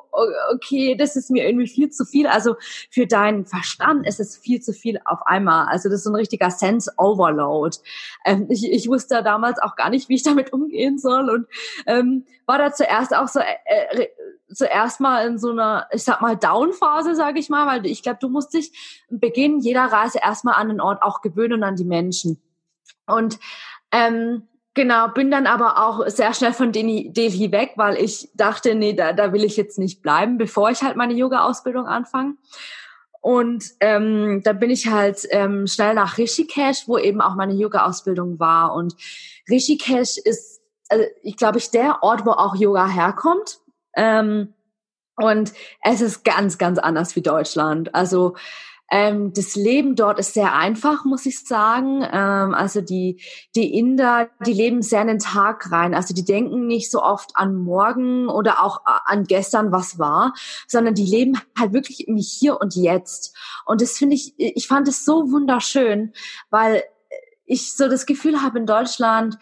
okay, 0.53 0.95
das 0.95 1.15
ist 1.15 1.31
mir 1.31 1.47
irgendwie 1.47 1.67
viel 1.67 1.89
zu 1.89 2.05
viel. 2.05 2.27
Also 2.27 2.55
für 2.91 3.07
deinen 3.07 3.45
Verstand 3.45 4.05
ist 4.05 4.19
es 4.19 4.37
viel 4.37 4.61
zu 4.61 4.73
viel 4.73 4.99
auf 5.05 5.25
einmal. 5.25 5.67
Also 5.67 5.89
das 5.89 6.01
ist 6.01 6.07
ein 6.07 6.15
richtiger 6.15 6.51
Sense 6.51 6.91
Overload. 6.97 7.77
Ähm, 8.25 8.47
ich, 8.49 8.69
ich 8.69 8.89
wusste 8.89 9.23
damals 9.23 9.59
auch 9.59 9.75
gar 9.75 9.89
nicht, 9.89 10.09
wie 10.09 10.15
ich 10.15 10.23
damit 10.23 10.51
umgehen 10.51 10.97
soll 10.99 11.29
und 11.29 11.47
ähm, 11.87 12.25
war 12.45 12.57
da 12.57 12.73
zuerst 12.73 13.15
auch 13.15 13.27
so 13.27 13.39
äh, 13.39 14.01
äh 14.01 14.07
zuerst 14.53 14.99
mal 14.99 15.25
in 15.25 15.39
so 15.39 15.49
einer, 15.49 15.87
ich 15.91 16.03
sag 16.03 16.21
mal, 16.21 16.35
Down-Phase, 16.37 17.15
sage 17.15 17.39
ich 17.39 17.49
mal, 17.49 17.65
weil 17.65 17.87
ich 17.87 18.03
glaube, 18.03 18.19
du 18.21 18.29
musst 18.29 18.53
dich 18.53 19.03
Beginn 19.09 19.59
jeder 19.59 19.85
Reise 19.85 20.19
erstmal 20.21 20.55
an 20.55 20.67
den 20.67 20.79
Ort 20.79 21.01
auch 21.01 21.21
gewöhnen 21.21 21.53
und 21.53 21.63
an 21.63 21.75
die 21.75 21.85
Menschen. 21.85 22.39
Und 23.05 23.39
ähm, 23.91 24.47
genau, 24.73 25.09
bin 25.09 25.31
dann 25.31 25.47
aber 25.47 25.85
auch 25.85 26.07
sehr 26.07 26.33
schnell 26.33 26.53
von 26.53 26.71
Delhi 26.71 27.51
weg, 27.51 27.73
weil 27.75 27.97
ich 27.97 28.29
dachte, 28.35 28.75
nee, 28.75 28.93
da, 28.93 29.13
da 29.13 29.33
will 29.33 29.43
ich 29.43 29.57
jetzt 29.57 29.77
nicht 29.77 30.01
bleiben, 30.01 30.37
bevor 30.37 30.69
ich 30.69 30.83
halt 30.83 30.95
meine 30.95 31.13
Yoga-Ausbildung 31.13 31.85
anfange. 31.85 32.35
Und 33.21 33.63
ähm, 33.79 34.41
da 34.43 34.51
bin 34.51 34.69
ich 34.69 34.87
halt 34.87 35.25
ähm, 35.29 35.65
schnell 35.65 35.93
nach 35.93 36.17
Rishikesh, 36.17 36.87
wo 36.87 36.97
eben 36.97 37.21
auch 37.21 37.35
meine 37.35 37.53
Yoga-Ausbildung 37.53 38.37
war. 38.37 38.73
Und 38.73 38.95
Rishikesh 39.49 40.17
ist, 40.17 40.61
also 40.89 41.05
ich 41.21 41.37
glaube 41.37 41.57
ich, 41.57 41.71
der 41.71 42.03
Ort, 42.03 42.25
wo 42.25 42.31
auch 42.31 42.55
Yoga 42.55 42.85
herkommt. 42.85 43.59
Ähm, 43.95 44.53
und 45.15 45.53
es 45.83 46.01
ist 46.01 46.25
ganz, 46.25 46.57
ganz 46.57 46.79
anders 46.79 47.15
wie 47.15 47.21
Deutschland. 47.21 47.95
Also 47.95 48.35
ähm, 48.93 49.33
das 49.33 49.55
Leben 49.55 49.95
dort 49.95 50.19
ist 50.19 50.35
sehr 50.35 50.53
einfach, 50.53 51.03
muss 51.03 51.25
ich 51.25 51.43
sagen. 51.43 52.03
Ähm, 52.03 52.53
also 52.53 52.79
die, 52.79 53.19
die 53.55 53.75
Inder, 53.75 54.29
die 54.45 54.53
leben 54.53 54.83
sehr 54.83 55.01
in 55.01 55.07
den 55.07 55.17
Tag 55.17 55.71
rein. 55.71 55.95
Also 55.95 56.13
die 56.13 56.23
denken 56.23 56.67
nicht 56.67 56.91
so 56.91 57.01
oft 57.01 57.31
an 57.33 57.55
morgen 57.55 58.29
oder 58.29 58.63
auch 58.63 58.81
äh, 58.85 58.91
an 59.05 59.23
gestern, 59.23 59.71
was 59.71 59.97
war, 59.97 60.35
sondern 60.67 60.93
die 60.93 61.07
leben 61.07 61.41
halt 61.57 61.73
wirklich 61.73 62.07
im 62.07 62.17
Hier 62.17 62.61
und 62.61 62.75
Jetzt. 62.75 63.35
Und 63.65 63.81
das 63.81 63.97
finde 63.97 64.13
ich, 64.13 64.35
ich 64.37 64.67
fand 64.67 64.87
es 64.87 65.05
so 65.05 65.31
wunderschön, 65.31 66.13
weil 66.51 66.83
ich 67.45 67.73
so 67.73 67.89
das 67.89 68.05
Gefühl 68.05 68.43
habe 68.43 68.59
in 68.59 68.67
Deutschland, 68.67 69.39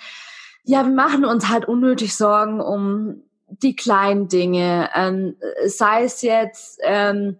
ja, 0.63 0.85
wir 0.85 0.93
machen 0.93 1.25
uns 1.25 1.49
halt 1.49 1.67
unnötig 1.67 2.15
Sorgen 2.15 2.61
um 2.61 3.23
die 3.47 3.75
kleinen 3.75 4.29
Dinge, 4.29 4.89
ähm, 4.95 5.35
sei 5.65 6.05
es 6.05 6.21
jetzt, 6.21 6.79
ähm, 6.83 7.37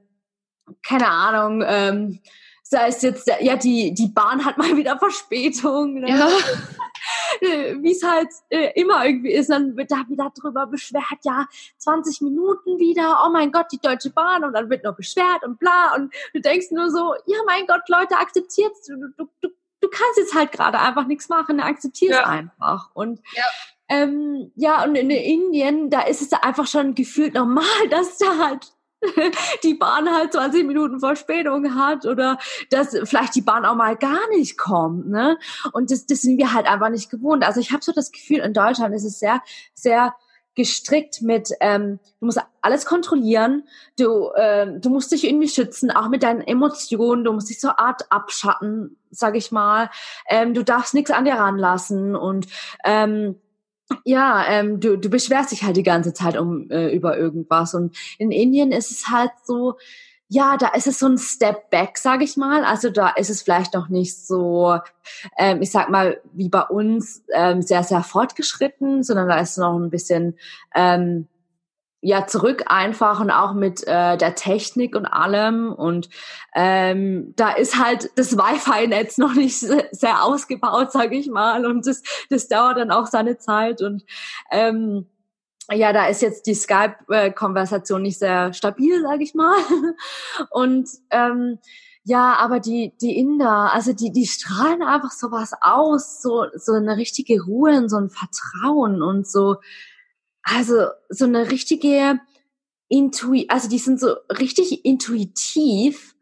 keine 0.83 1.07
Ahnung, 1.07 1.63
ähm, 1.65 2.19
sei 2.63 2.87
es 2.87 3.01
jetzt, 3.01 3.29
ja, 3.41 3.57
die, 3.57 3.93
die 3.93 4.07
Bahn 4.07 4.45
hat 4.45 4.57
mal 4.57 4.75
wieder 4.77 4.97
Verspätung. 4.97 5.95
Ne? 5.95 6.09
Ja. 6.09 6.29
Wie 7.81 7.91
es 7.91 8.03
halt 8.03 8.29
äh, 8.49 8.71
immer 8.79 9.05
irgendwie 9.05 9.31
ist, 9.31 9.49
dann 9.49 9.75
wird 9.75 9.91
da 9.91 10.03
wieder 10.07 10.31
drüber 10.35 10.67
beschwert, 10.67 11.03
ja, 11.23 11.47
20 11.77 12.21
Minuten 12.21 12.77
wieder, 12.77 13.23
oh 13.25 13.31
mein 13.31 13.51
Gott, 13.51 13.67
die 13.71 13.79
Deutsche 13.79 14.11
Bahn 14.11 14.43
und 14.43 14.53
dann 14.53 14.69
wird 14.69 14.83
noch 14.83 14.95
beschwert 14.95 15.43
und 15.43 15.59
bla 15.59 15.95
und 15.95 16.13
du 16.33 16.41
denkst 16.41 16.67
nur 16.71 16.91
so, 16.91 17.15
ja 17.25 17.39
mein 17.47 17.65
Gott, 17.65 17.81
Leute, 17.87 18.17
akzeptiert's, 18.17 18.85
du, 18.85 18.95
du, 19.17 19.27
du, 19.41 19.49
du 19.81 19.89
kannst 19.89 20.17
jetzt 20.17 20.35
halt 20.35 20.51
gerade 20.51 20.79
einfach 20.79 21.07
nichts 21.07 21.27
machen, 21.29 21.59
akzeptier's 21.59 22.15
ja. 22.15 22.25
einfach. 22.25 22.91
Und 22.93 23.21
ja. 23.33 23.43
Ähm, 23.89 24.51
ja, 24.55 24.85
und 24.85 24.95
in 24.95 25.09
Indien, 25.09 25.89
da 25.89 26.01
ist 26.03 26.21
es 26.21 26.31
einfach 26.31 26.65
schon 26.65 26.95
gefühlt 26.95 27.33
normal, 27.33 27.65
dass 27.89 28.17
da 28.17 28.37
halt 28.37 28.71
die 29.63 29.73
Bahn 29.73 30.09
halt 30.09 30.33
20 30.33 30.65
Minuten 30.65 30.99
Verspätung 30.99 31.75
hat 31.75 32.05
oder 32.05 32.37
dass 32.69 32.97
vielleicht 33.03 33.35
die 33.35 33.41
Bahn 33.41 33.65
auch 33.65 33.75
mal 33.75 33.95
gar 33.95 34.27
nicht 34.29 34.57
kommt. 34.57 35.09
Ne? 35.09 35.37
Und 35.73 35.91
das, 35.91 36.05
das 36.05 36.21
sind 36.21 36.37
wir 36.37 36.53
halt 36.53 36.67
einfach 36.67 36.89
nicht 36.89 37.09
gewohnt. 37.09 37.43
Also 37.43 37.59
ich 37.59 37.71
habe 37.71 37.83
so 37.83 37.91
das 37.91 38.11
Gefühl, 38.11 38.39
in 38.39 38.53
Deutschland 38.53 38.93
ist 38.95 39.05
es 39.05 39.19
sehr, 39.19 39.41
sehr 39.73 40.15
gestrickt 40.55 41.21
mit, 41.21 41.51
ähm, 41.61 41.99
du 42.19 42.25
musst 42.25 42.39
alles 42.61 42.85
kontrollieren, 42.85 43.63
du, 43.97 44.29
äh, 44.35 44.79
du 44.79 44.89
musst 44.89 45.11
dich 45.11 45.23
irgendwie 45.23 45.47
schützen, 45.47 45.91
auch 45.91 46.09
mit 46.09 46.23
deinen 46.23 46.41
Emotionen, 46.41 47.23
du 47.23 47.31
musst 47.31 47.49
dich 47.49 47.61
so 47.61 47.69
Art 47.69 48.11
abschatten, 48.11 48.97
sag 49.09 49.37
ich 49.37 49.51
mal. 49.51 49.89
Ähm, 50.27 50.53
du 50.53 50.63
darfst 50.63 50.93
nichts 50.93 51.11
an 51.11 51.25
dir 51.25 51.35
ranlassen 51.35 52.15
und 52.15 52.47
ähm, 52.83 53.39
ja, 54.05 54.45
ähm, 54.47 54.79
du, 54.79 54.97
du 54.97 55.09
beschwerst 55.09 55.51
dich 55.51 55.63
halt 55.63 55.77
die 55.77 55.83
ganze 55.83 56.13
Zeit 56.13 56.37
um 56.37 56.69
äh, 56.69 56.93
über 56.93 57.17
irgendwas. 57.17 57.73
Und 57.73 57.95
in 58.17 58.31
Indien 58.31 58.71
ist 58.71 58.91
es 58.91 59.07
halt 59.09 59.31
so, 59.43 59.77
ja, 60.33 60.55
da 60.55 60.69
ist 60.69 60.87
es 60.87 60.99
so 60.99 61.07
ein 61.07 61.17
Step 61.17 61.69
back, 61.71 61.97
sage 61.97 62.23
ich 62.23 62.37
mal. 62.37 62.63
Also 62.63 62.89
da 62.89 63.09
ist 63.09 63.29
es 63.29 63.41
vielleicht 63.41 63.73
noch 63.73 63.89
nicht 63.89 64.25
so, 64.25 64.77
ähm, 65.37 65.61
ich 65.61 65.71
sag 65.71 65.89
mal, 65.89 66.21
wie 66.31 66.47
bei 66.47 66.61
uns 66.61 67.21
ähm, 67.33 67.61
sehr, 67.61 67.83
sehr 67.83 68.01
fortgeschritten, 68.01 69.03
sondern 69.03 69.27
da 69.27 69.39
ist 69.39 69.51
es 69.51 69.57
noch 69.57 69.77
ein 69.77 69.89
bisschen 69.89 70.37
ähm, 70.73 71.27
ja 72.01 72.25
zurück 72.25 72.63
einfach 72.65 73.19
und 73.19 73.29
auch 73.29 73.53
mit 73.53 73.87
äh, 73.87 74.17
der 74.17 74.35
Technik 74.35 74.95
und 74.95 75.05
allem. 75.05 75.71
Und 75.71 76.09
ähm, 76.55 77.33
da 77.35 77.51
ist 77.51 77.77
halt 77.77 78.09
das 78.15 78.35
Wi-Fi-Netz 78.35 79.17
noch 79.19 79.33
nicht 79.33 79.59
sehr 79.59 80.23
ausgebaut, 80.23 80.91
sage 80.91 81.15
ich 81.15 81.29
mal. 81.29 81.65
Und 81.65 81.85
das 81.87 82.01
das 82.29 82.47
dauert 82.47 82.77
dann 82.77 82.91
auch 82.91 83.05
seine 83.05 83.37
Zeit. 83.37 83.81
Und 83.81 84.03
ähm, 84.51 85.07
ja, 85.71 85.93
da 85.93 86.07
ist 86.07 86.21
jetzt 86.21 86.47
die 86.47 86.55
Skype-Konversation 86.55 88.01
nicht 88.01 88.19
sehr 88.19 88.51
stabil, 88.53 89.01
sage 89.01 89.23
ich 89.23 89.35
mal. 89.35 89.55
Und 90.49 90.89
ähm, 91.11 91.59
ja, 92.03 92.35
aber 92.39 92.59
die 92.59 92.93
die 92.99 93.15
Inder, 93.15 93.71
also 93.73 93.93
die 93.93 94.11
die 94.11 94.25
strahlen 94.25 94.81
einfach 94.81 95.11
sowas 95.11 95.51
aus, 95.61 96.19
so 96.19 96.47
so 96.55 96.73
eine 96.73 96.97
richtige 96.97 97.43
Ruhe 97.43 97.77
und 97.77 97.89
so 97.89 97.97
ein 97.97 98.09
Vertrauen 98.09 99.03
und 99.03 99.27
so 99.27 99.57
also 100.43 100.87
so 101.09 101.25
eine 101.25 101.51
richtige 101.51 102.19
Intui, 102.89 103.45
also 103.49 103.69
die 103.69 103.77
sind 103.77 103.99
so 103.99 104.15
richtig 104.37 104.85
intuitiv 104.85 106.15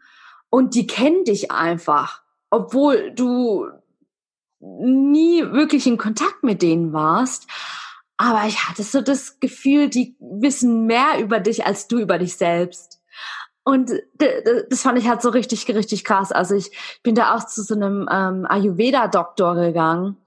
und 0.50 0.76
die 0.76 0.88
kennen 0.88 1.24
dich 1.24 1.52
einfach, 1.52 2.22
obwohl 2.50 3.12
du 3.12 3.68
nie 4.60 5.42
wirklich 5.52 5.88
in 5.88 5.98
Kontakt 5.98 6.44
mit 6.44 6.62
denen 6.62 6.94
warst. 6.94 7.48
Aber 8.18 8.46
ich 8.48 8.68
hatte 8.68 8.84
so 8.84 9.02
das 9.02 9.40
Gefühl, 9.40 9.90
die 9.90 10.16
wissen 10.20 10.86
mehr 10.86 11.20
über 11.20 11.40
dich 11.40 11.66
als 11.66 11.88
du 11.88 12.00
über 12.00 12.18
dich 12.18 12.36
selbst. 12.36 13.00
Und 13.64 13.92
das 14.18 14.82
fand 14.82 14.98
ich 14.98 15.08
halt 15.08 15.22
so 15.22 15.30
richtig, 15.30 15.68
richtig 15.68 16.04
krass. 16.04 16.32
Also 16.32 16.56
ich 16.56 16.72
bin 17.04 17.16
da 17.16 17.36
auch 17.36 17.46
zu 17.46 17.62
so 17.64 17.76
einem 17.76 18.10
ähm, 18.12 18.46
Ayurveda-Doktor 18.50 19.56
gegangen 19.56 20.18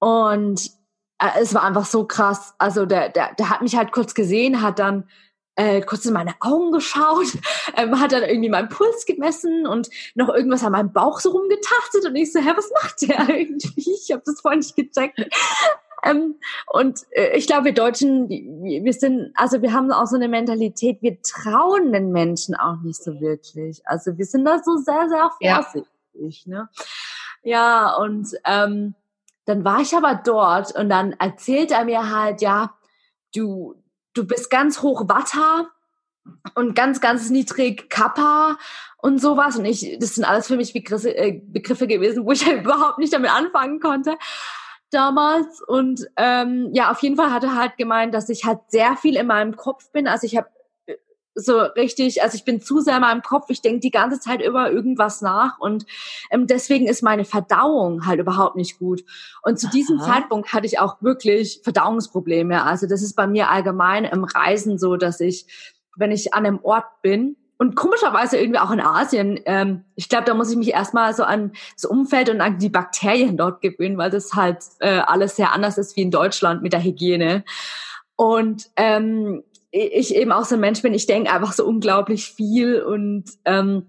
und 0.00 0.70
es 1.18 1.54
war 1.54 1.62
einfach 1.62 1.86
so 1.86 2.06
krass. 2.06 2.54
Also 2.58 2.86
der, 2.86 3.08
der, 3.08 3.34
der 3.34 3.50
hat 3.50 3.62
mich 3.62 3.76
halt 3.76 3.92
kurz 3.92 4.14
gesehen, 4.14 4.62
hat 4.62 4.78
dann 4.78 5.08
äh, 5.56 5.82
kurz 5.82 6.04
in 6.04 6.12
meine 6.12 6.34
Augen 6.40 6.72
geschaut, 6.72 7.26
ähm, 7.76 8.00
hat 8.00 8.12
dann 8.12 8.22
irgendwie 8.22 8.48
meinen 8.48 8.68
Puls 8.68 9.06
gemessen 9.06 9.66
und 9.66 9.88
noch 10.14 10.28
irgendwas 10.28 10.64
an 10.64 10.72
meinem 10.72 10.92
Bauch 10.92 11.20
so 11.20 11.30
rumgetastet 11.30 12.06
und 12.06 12.16
ich 12.16 12.32
so, 12.32 12.40
hä, 12.40 12.52
was 12.56 12.70
macht 12.82 13.02
der 13.02 13.28
irgendwie? 13.38 13.92
Ich 13.92 14.10
habe 14.12 14.22
das 14.24 14.40
vorhin 14.40 14.60
nicht 14.60 14.76
gecheckt. 14.76 15.20
ähm, 16.04 16.36
und 16.66 17.00
äh, 17.10 17.36
ich 17.36 17.46
glaube, 17.46 17.66
wir 17.66 17.74
Deutschen, 17.74 18.28
wir 18.28 18.92
sind, 18.92 19.32
also 19.36 19.62
wir 19.62 19.72
haben 19.72 19.92
auch 19.92 20.06
so 20.06 20.16
eine 20.16 20.28
Mentalität, 20.28 20.98
wir 21.02 21.22
trauen 21.22 21.92
den 21.92 22.10
Menschen 22.10 22.56
auch 22.56 22.80
nicht 22.82 23.02
so 23.02 23.20
wirklich. 23.20 23.86
Also 23.86 24.18
wir 24.18 24.26
sind 24.26 24.44
da 24.44 24.60
so 24.62 24.76
sehr, 24.76 25.08
sehr 25.08 25.30
vorsichtig. 25.40 26.46
Ja, 26.46 26.58
ne? 26.58 26.68
ja 27.42 27.96
und 27.96 28.28
ähm, 28.44 28.94
dann 29.44 29.64
war 29.64 29.80
ich 29.80 29.94
aber 29.94 30.20
dort 30.24 30.74
und 30.74 30.88
dann 30.88 31.12
erzählt 31.12 31.70
er 31.70 31.84
mir 31.84 32.10
halt, 32.10 32.40
ja, 32.40 32.74
du, 33.34 33.74
du 34.14 34.26
bist 34.26 34.50
ganz 34.50 34.82
hoch 34.82 35.08
Watter 35.08 35.68
und 36.54 36.74
ganz, 36.74 37.00
ganz 37.00 37.30
niedrig 37.30 37.90
Kappa 37.90 38.56
und 38.98 39.20
sowas. 39.20 39.58
Und 39.58 39.66
ich, 39.66 39.98
das 39.98 40.14
sind 40.14 40.24
alles 40.24 40.46
für 40.46 40.56
mich 40.56 40.72
Begriffe, 40.72 41.14
äh, 41.14 41.42
Begriffe 41.44 41.86
gewesen, 41.86 42.24
wo 42.24 42.32
ich 42.32 42.46
halt 42.46 42.60
überhaupt 42.64 42.98
nicht 42.98 43.12
damit 43.12 43.30
anfangen 43.30 43.80
konnte 43.80 44.16
damals. 44.90 45.60
Und 45.66 46.06
ähm, 46.16 46.70
ja, 46.72 46.90
auf 46.90 47.02
jeden 47.02 47.16
Fall 47.16 47.32
hat 47.32 47.44
er 47.44 47.56
halt 47.56 47.76
gemeint, 47.76 48.14
dass 48.14 48.28
ich 48.28 48.44
halt 48.44 48.60
sehr 48.68 48.96
viel 48.96 49.16
in 49.16 49.26
meinem 49.26 49.56
Kopf 49.56 49.90
bin. 49.90 50.06
Also 50.06 50.26
ich 50.26 50.36
habe 50.36 50.48
so 51.34 51.58
richtig, 51.58 52.22
also 52.22 52.36
ich 52.36 52.44
bin 52.44 52.60
zu 52.60 52.80
sehr 52.80 52.96
in 52.96 53.02
meinem 53.02 53.22
Kopf, 53.22 53.46
ich 53.48 53.60
denke 53.60 53.80
die 53.80 53.90
ganze 53.90 54.20
Zeit 54.20 54.40
über 54.40 54.70
irgendwas 54.70 55.20
nach 55.20 55.58
und 55.58 55.84
ähm, 56.30 56.46
deswegen 56.46 56.86
ist 56.86 57.02
meine 57.02 57.24
Verdauung 57.24 58.06
halt 58.06 58.20
überhaupt 58.20 58.56
nicht 58.56 58.78
gut. 58.78 59.04
Und 59.42 59.58
zu 59.58 59.66
Aha. 59.66 59.72
diesem 59.72 60.00
Zeitpunkt 60.00 60.52
hatte 60.52 60.66
ich 60.66 60.78
auch 60.78 61.02
wirklich 61.02 61.60
Verdauungsprobleme. 61.64 62.62
Also 62.62 62.86
das 62.86 63.02
ist 63.02 63.14
bei 63.14 63.26
mir 63.26 63.50
allgemein 63.50 64.04
im 64.04 64.24
Reisen 64.24 64.78
so, 64.78 64.96
dass 64.96 65.20
ich, 65.20 65.46
wenn 65.96 66.12
ich 66.12 66.34
an 66.34 66.46
einem 66.46 66.60
Ort 66.62 66.86
bin, 67.02 67.36
und 67.56 67.76
komischerweise 67.76 68.36
irgendwie 68.36 68.58
auch 68.58 68.72
in 68.72 68.80
Asien, 68.80 69.38
ähm, 69.46 69.84
ich 69.94 70.08
glaube, 70.08 70.24
da 70.24 70.34
muss 70.34 70.50
ich 70.50 70.56
mich 70.56 70.72
erstmal 70.72 71.14
so 71.14 71.22
an 71.22 71.52
das 71.74 71.84
Umfeld 71.84 72.28
und 72.28 72.40
an 72.40 72.58
die 72.58 72.68
Bakterien 72.68 73.36
dort 73.36 73.60
gewöhnen, 73.60 73.96
weil 73.96 74.10
das 74.10 74.34
halt 74.34 74.58
äh, 74.80 74.98
alles 74.98 75.36
sehr 75.36 75.52
anders 75.52 75.78
ist 75.78 75.96
wie 75.96 76.02
in 76.02 76.10
Deutschland 76.10 76.62
mit 76.62 76.72
der 76.72 76.82
Hygiene. 76.82 77.44
Und 78.16 78.70
ähm, 78.76 79.44
ich 79.74 80.14
eben 80.14 80.30
auch 80.30 80.44
so 80.44 80.54
ein 80.54 80.60
Mensch 80.60 80.82
bin, 80.82 80.94
ich 80.94 81.06
denke 81.06 81.32
einfach 81.32 81.52
so 81.52 81.66
unglaublich 81.66 82.30
viel 82.30 82.80
und 82.80 83.24
ähm, 83.44 83.86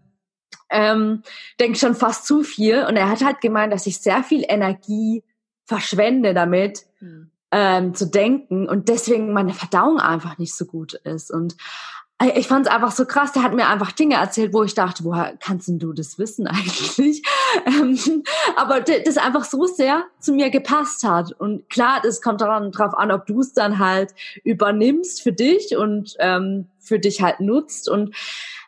ähm, 0.72 1.22
denke 1.60 1.78
schon 1.78 1.94
fast 1.94 2.26
zu 2.26 2.42
viel. 2.42 2.86
Und 2.86 2.96
er 2.96 3.10
hat 3.10 3.24
halt 3.24 3.40
gemeint, 3.40 3.72
dass 3.72 3.86
ich 3.86 4.02
sehr 4.02 4.24
viel 4.24 4.44
Energie 4.48 5.24
verschwende 5.66 6.34
damit, 6.34 6.86
mhm. 7.00 7.30
ähm, 7.52 7.94
zu 7.94 8.08
denken 8.08 8.68
und 8.68 8.90
deswegen 8.90 9.32
meine 9.32 9.54
Verdauung 9.54 10.00
einfach 10.00 10.40
nicht 10.40 10.56
so 10.56 10.66
gut 10.66 10.94
ist. 10.94 11.32
Und 11.32 11.56
ich 12.36 12.48
fand 12.48 12.66
es 12.66 12.72
einfach 12.72 12.92
so 12.92 13.06
krass. 13.06 13.34
Der 13.34 13.44
hat 13.44 13.54
mir 13.54 13.68
einfach 13.68 13.92
Dinge 13.92 14.16
erzählt, 14.16 14.54
wo 14.54 14.64
ich 14.64 14.74
dachte, 14.74 15.04
woher 15.04 15.36
kannst 15.38 15.68
denn 15.68 15.80
du 15.80 15.92
das 15.92 16.18
wissen 16.18 16.48
eigentlich? 16.48 17.24
Ähm, 17.66 18.24
aber 18.56 18.82
das 18.82 19.18
einfach 19.18 19.44
so 19.44 19.66
sehr 19.66 20.06
zu 20.20 20.34
mir 20.34 20.50
gepasst 20.50 21.04
hat. 21.04 21.34
Und 21.34 21.70
klar, 21.70 22.00
das 22.02 22.22
kommt 22.22 22.42
daran 22.42 22.72
drauf 22.72 22.94
an, 22.94 23.12
ob 23.12 23.26
du 23.26 23.42
es 23.42 23.54
dann 23.54 23.80
halt 23.80 24.14
übernimmst 24.44 25.22
für 25.22 25.34
dich 25.34 25.76
und 25.76 26.16
ähm, 26.20 26.68
für 26.80 27.00
dich 27.00 27.22
halt 27.22 27.42
nutzt. 27.42 27.90
Und 27.90 28.16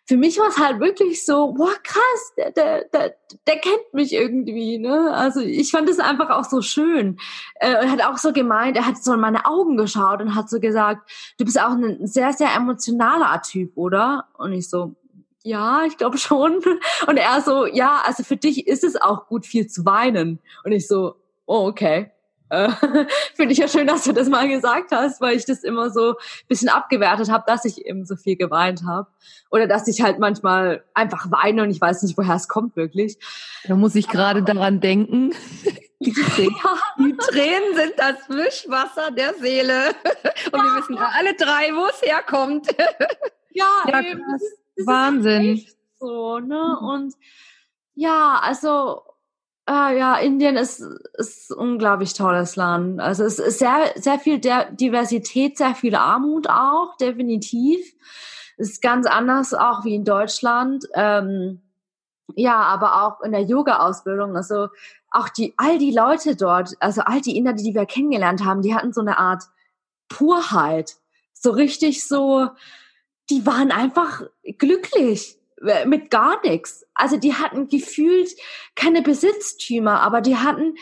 für 0.08 0.16
mich 0.16 0.40
war 0.40 0.48
es 0.48 0.58
halt 0.58 0.80
wirklich 0.80 1.26
so, 1.26 1.54
boah, 1.54 1.74
krass, 1.84 2.34
der, 2.38 2.52
der, 2.52 2.86
der, 2.86 3.16
der 3.46 3.58
kennt 3.58 3.94
mich 3.94 4.14
irgendwie, 4.14 4.78
ne? 4.78 5.14
Also 5.14 5.42
ich 5.42 5.70
fand 5.70 5.90
es 5.90 6.00
einfach 6.00 6.30
auch 6.30 6.46
so 6.46 6.62
schön. 6.62 7.20
Äh, 7.56 7.72
er 7.72 7.92
hat 7.92 8.02
auch 8.02 8.18
so 8.18 8.32
gemeint, 8.32 8.78
er 8.78 8.86
hat 8.86 9.04
so 9.04 9.14
in 9.14 9.20
meine 9.20 9.46
Augen 9.46 9.76
geschaut 9.76 10.22
und 10.22 10.34
hat 10.34 10.50
so 10.50 10.62
gesagt, 10.62 11.12
du 11.38 11.44
bist 11.44 11.60
auch 11.60 11.72
ein 11.72 12.08
sehr, 12.08 12.32
sehr 12.32 12.56
emotionaler 12.56 13.42
Typ, 13.42 13.76
oder? 13.76 14.30
Und 14.38 14.54
ich 14.54 14.70
so, 14.70 14.96
ja, 15.44 15.84
ich 15.86 15.98
glaube 15.98 16.18
schon. 16.18 16.64
Und 17.08 17.18
er 17.18 17.42
so, 17.42 17.66
ja, 17.66 18.02
also 18.06 18.24
für 18.24 18.38
dich 18.38 18.66
ist 18.66 18.86
es 18.86 18.96
auch 18.96 19.28
gut, 19.28 19.46
viel 19.46 19.68
zu 19.68 19.84
weinen. 19.84 20.40
Und 20.64 20.72
ich 20.72 20.88
so, 20.88 21.16
oh, 21.46 21.68
okay. 21.68 22.12
Äh, 22.50 22.70
Finde 23.36 23.54
ich 23.54 23.58
ja 23.58 23.68
schön, 23.68 23.88
dass 23.88 24.04
du 24.04 24.14
das 24.14 24.30
mal 24.30 24.48
gesagt 24.48 24.92
hast, 24.92 25.22
weil 25.22 25.36
ich 25.36 25.46
das 25.46 25.64
immer 25.64 25.90
so 25.90 26.12
ein 26.12 26.48
bisschen 26.48 26.70
abgewertet 26.70 27.30
habe, 27.30 27.44
dass 27.48 27.66
ich 27.66 27.86
eben 27.86 28.06
so 28.06 28.16
viel 28.16 28.36
geweint 28.36 28.84
habe. 28.86 29.08
Oder 29.50 29.68
dass 29.68 29.88
ich 29.88 30.02
halt 30.02 30.20
manchmal 30.20 30.84
einfach 30.94 31.32
weine 31.32 31.64
und 31.64 31.72
ich 31.72 31.82
weiß 31.82 32.04
nicht, 32.04 32.18
woher 32.18 32.36
es 32.36 32.48
kommt 32.48 32.76
wirklich. 32.76 33.18
Da 33.66 33.76
muss 33.76 33.96
ich 33.96 34.08
gerade 34.08 34.44
daran 34.44 34.80
denken. 34.80 35.34
Die, 36.00 36.14
Tränen, 36.14 36.56
die 37.00 37.18
Tränen 37.18 37.76
sind 37.76 37.94
das 37.98 38.30
Wischwasser 38.30 39.10
der 39.10 39.34
Seele. 39.34 39.88
Und 40.52 40.60
ja. 40.60 40.64
wir 40.64 40.80
wissen 40.80 40.96
alle 40.96 41.34
drei, 41.34 41.74
wo 41.74 41.88
es 41.88 42.04
herkommt. 42.04 42.68
Ja, 43.50 43.66
ja 43.88 44.02
eben, 44.02 44.22
das, 44.32 44.44
das 44.76 44.86
Wahnsinn. 44.86 45.66
so, 46.00 46.38
ne? 46.38 46.78
Und 46.80 47.16
ja, 47.96 48.40
also 48.44 49.07
Ah, 49.70 49.92
ja, 49.92 50.16
Indien 50.16 50.56
ist, 50.56 50.80
ist 51.16 51.52
unglaublich 51.52 52.14
tolles 52.14 52.56
Land. 52.56 53.02
Also 53.02 53.26
es 53.26 53.38
ist 53.38 53.60
sehr, 53.60 53.92
sehr 53.96 54.18
viel 54.18 54.40
Diversität, 54.40 55.58
sehr 55.58 55.76
viel 55.76 55.96
Armut 55.96 56.50
auch, 56.50 56.96
definitiv. 56.96 57.94
Ist 58.56 58.82
ganz 58.82 59.06
anders 59.06 59.54
auch 59.54 59.84
wie 59.84 59.96
in 59.96 60.06
Deutschland. 60.06 60.86
Ähm, 60.94 61.62
ja, 62.34 62.62
aber 62.62 63.04
auch 63.04 63.20
in 63.20 63.34
der 63.34 63.42
Yoga-Ausbildung. 63.42 64.38
Also 64.38 64.70
auch 65.12 65.28
die, 65.28 65.54
all 65.58 65.78
die 65.78 65.92
Leute 65.92 66.38
dort, 66.38 66.76
also 66.80 67.02
all 67.02 67.20
die 67.20 67.36
Inder, 67.36 67.52
die 67.52 67.76
wir 67.76 67.86
kennengelernt 67.86 68.46
haben, 68.46 68.62
die 68.62 68.74
hatten 68.74 68.94
so 68.94 69.02
eine 69.02 69.18
Art 69.18 69.44
Purheit. 70.08 70.96
So 71.34 71.52
richtig 71.52 72.08
so, 72.08 72.48
die 73.30 73.46
waren 73.46 73.72
einfach 73.74 74.24
glücklich 74.58 75.38
mit 75.86 76.12
gar 76.12 76.42
nichts. 76.44 76.86
Also 76.94 77.18
die 77.18 77.34
hatten 77.34 77.68
gefühlt 77.68 78.30
keine 78.76 79.02
Besitztümer, 79.02 80.02
aber 80.02 80.22
die 80.22 80.38
hatten, 80.38 80.76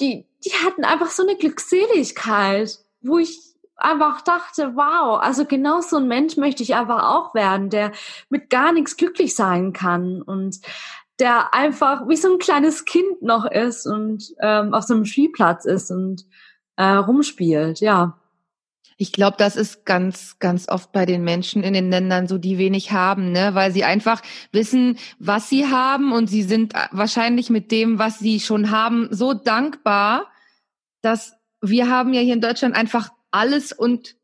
die, 0.00 0.26
die 0.44 0.52
hatten 0.64 0.84
einfach 0.84 1.10
so 1.10 1.22
eine 1.22 1.36
Glückseligkeit, 1.36 2.78
wo 3.02 3.18
ich 3.18 3.38
einfach 3.76 4.20
dachte, 4.20 4.72
wow, 4.74 5.20
also 5.20 5.44
genau 5.44 5.80
so 5.80 5.96
ein 5.96 6.08
Mensch 6.08 6.36
möchte 6.36 6.62
ich 6.62 6.74
einfach 6.74 7.02
auch 7.02 7.34
werden, 7.34 7.70
der 7.70 7.92
mit 8.28 8.50
gar 8.50 8.72
nichts 8.72 8.96
glücklich 8.96 9.34
sein 9.34 9.72
kann 9.72 10.22
und 10.22 10.60
der 11.18 11.52
einfach 11.54 12.08
wie 12.08 12.16
so 12.16 12.32
ein 12.32 12.38
kleines 12.38 12.84
Kind 12.84 13.22
noch 13.22 13.44
ist 13.44 13.86
und 13.86 14.34
ähm, 14.40 14.72
auf 14.74 14.84
so 14.84 14.94
einem 14.94 15.04
Spielplatz 15.04 15.64
ist 15.64 15.90
und 15.90 16.24
äh, 16.76 16.84
rumspielt, 16.84 17.80
ja. 17.80 18.18
Ich 19.00 19.12
glaube, 19.12 19.38
das 19.38 19.56
ist 19.56 19.86
ganz, 19.86 20.38
ganz 20.40 20.68
oft 20.68 20.92
bei 20.92 21.06
den 21.06 21.24
Menschen 21.24 21.62
in 21.62 21.72
den 21.72 21.90
Ländern 21.90 22.28
so, 22.28 22.36
die 22.36 22.58
wenig 22.58 22.92
haben, 22.92 23.32
ne? 23.32 23.54
weil 23.54 23.72
sie 23.72 23.82
einfach 23.82 24.20
wissen, 24.52 24.98
was 25.18 25.48
sie 25.48 25.68
haben 25.68 26.12
und 26.12 26.26
sie 26.26 26.42
sind 26.42 26.74
wahrscheinlich 26.90 27.48
mit 27.48 27.70
dem, 27.72 27.98
was 27.98 28.18
sie 28.18 28.40
schon 28.40 28.70
haben, 28.70 29.08
so 29.10 29.32
dankbar, 29.32 30.30
dass 31.00 31.32
wir 31.62 31.88
haben 31.88 32.12
ja 32.12 32.20
hier 32.20 32.34
in 32.34 32.42
Deutschland 32.42 32.76
einfach 32.76 33.08
alles 33.30 33.72
und 33.72 34.16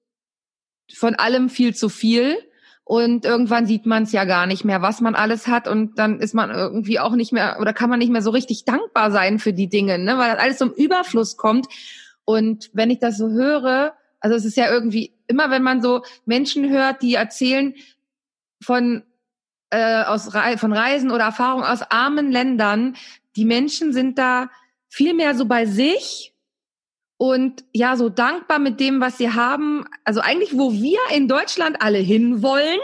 von 0.92 1.14
allem 1.14 1.48
viel 1.48 1.74
zu 1.74 1.88
viel. 1.88 2.36
Und 2.84 3.24
irgendwann 3.24 3.64
sieht 3.64 3.86
man 3.86 4.02
es 4.02 4.12
ja 4.12 4.26
gar 4.26 4.46
nicht 4.46 4.66
mehr, 4.66 4.82
was 4.82 5.00
man 5.00 5.14
alles 5.14 5.46
hat. 5.46 5.68
Und 5.68 5.98
dann 5.98 6.20
ist 6.20 6.34
man 6.34 6.50
irgendwie 6.50 7.00
auch 7.00 7.14
nicht 7.14 7.32
mehr 7.32 7.56
oder 7.62 7.72
kann 7.72 7.88
man 7.88 7.98
nicht 7.98 8.12
mehr 8.12 8.20
so 8.20 8.30
richtig 8.30 8.66
dankbar 8.66 9.10
sein 9.10 9.38
für 9.38 9.54
die 9.54 9.70
Dinge, 9.70 9.98
ne? 9.98 10.18
weil 10.18 10.36
alles 10.36 10.58
zum 10.58 10.70
Überfluss 10.70 11.38
kommt. 11.38 11.66
Und 12.26 12.68
wenn 12.74 12.90
ich 12.90 12.98
das 12.98 13.16
so 13.16 13.30
höre, 13.30 13.94
also 14.26 14.36
es 14.36 14.44
ist 14.44 14.56
ja 14.56 14.72
irgendwie 14.72 15.12
immer, 15.28 15.50
wenn 15.50 15.62
man 15.62 15.80
so 15.80 16.02
Menschen 16.24 16.68
hört, 16.68 17.00
die 17.00 17.14
erzählen 17.14 17.74
von 18.60 19.04
äh, 19.70 20.02
aus 20.02 20.30
von 20.56 20.72
Reisen 20.72 21.12
oder 21.12 21.26
Erfahrungen 21.26 21.64
aus 21.64 21.82
armen 21.82 22.32
Ländern, 22.32 22.96
die 23.36 23.44
Menschen 23.44 23.92
sind 23.92 24.18
da 24.18 24.50
viel 24.88 25.14
mehr 25.14 25.36
so 25.36 25.44
bei 25.44 25.64
sich 25.64 26.34
und 27.18 27.64
ja, 27.72 27.96
so 27.96 28.08
dankbar 28.08 28.58
mit 28.58 28.80
dem, 28.80 29.00
was 29.00 29.16
sie 29.16 29.30
haben. 29.30 29.84
Also 30.02 30.18
eigentlich, 30.20 30.58
wo 30.58 30.72
wir 30.72 30.98
in 31.14 31.28
Deutschland 31.28 31.80
alle 31.80 31.98
hinwollen, 31.98 32.80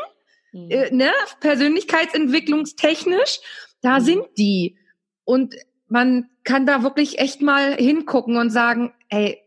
mhm. 0.52 0.70
äh, 0.70 0.94
ne, 0.94 1.10
persönlichkeitsentwicklungstechnisch, 1.40 3.40
da 3.80 3.98
mhm. 3.98 4.04
sind 4.04 4.22
die. 4.38 4.76
Und 5.24 5.56
man 5.88 6.30
kann 6.44 6.66
da 6.66 6.84
wirklich 6.84 7.18
echt 7.18 7.42
mal 7.42 7.74
hingucken 7.74 8.36
und 8.36 8.50
sagen, 8.50 8.94
ey, 9.08 9.42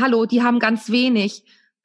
hallo, 0.00 0.26
die 0.26 0.42
haben 0.42 0.58
ganz 0.58 0.90
wenig 0.90 1.44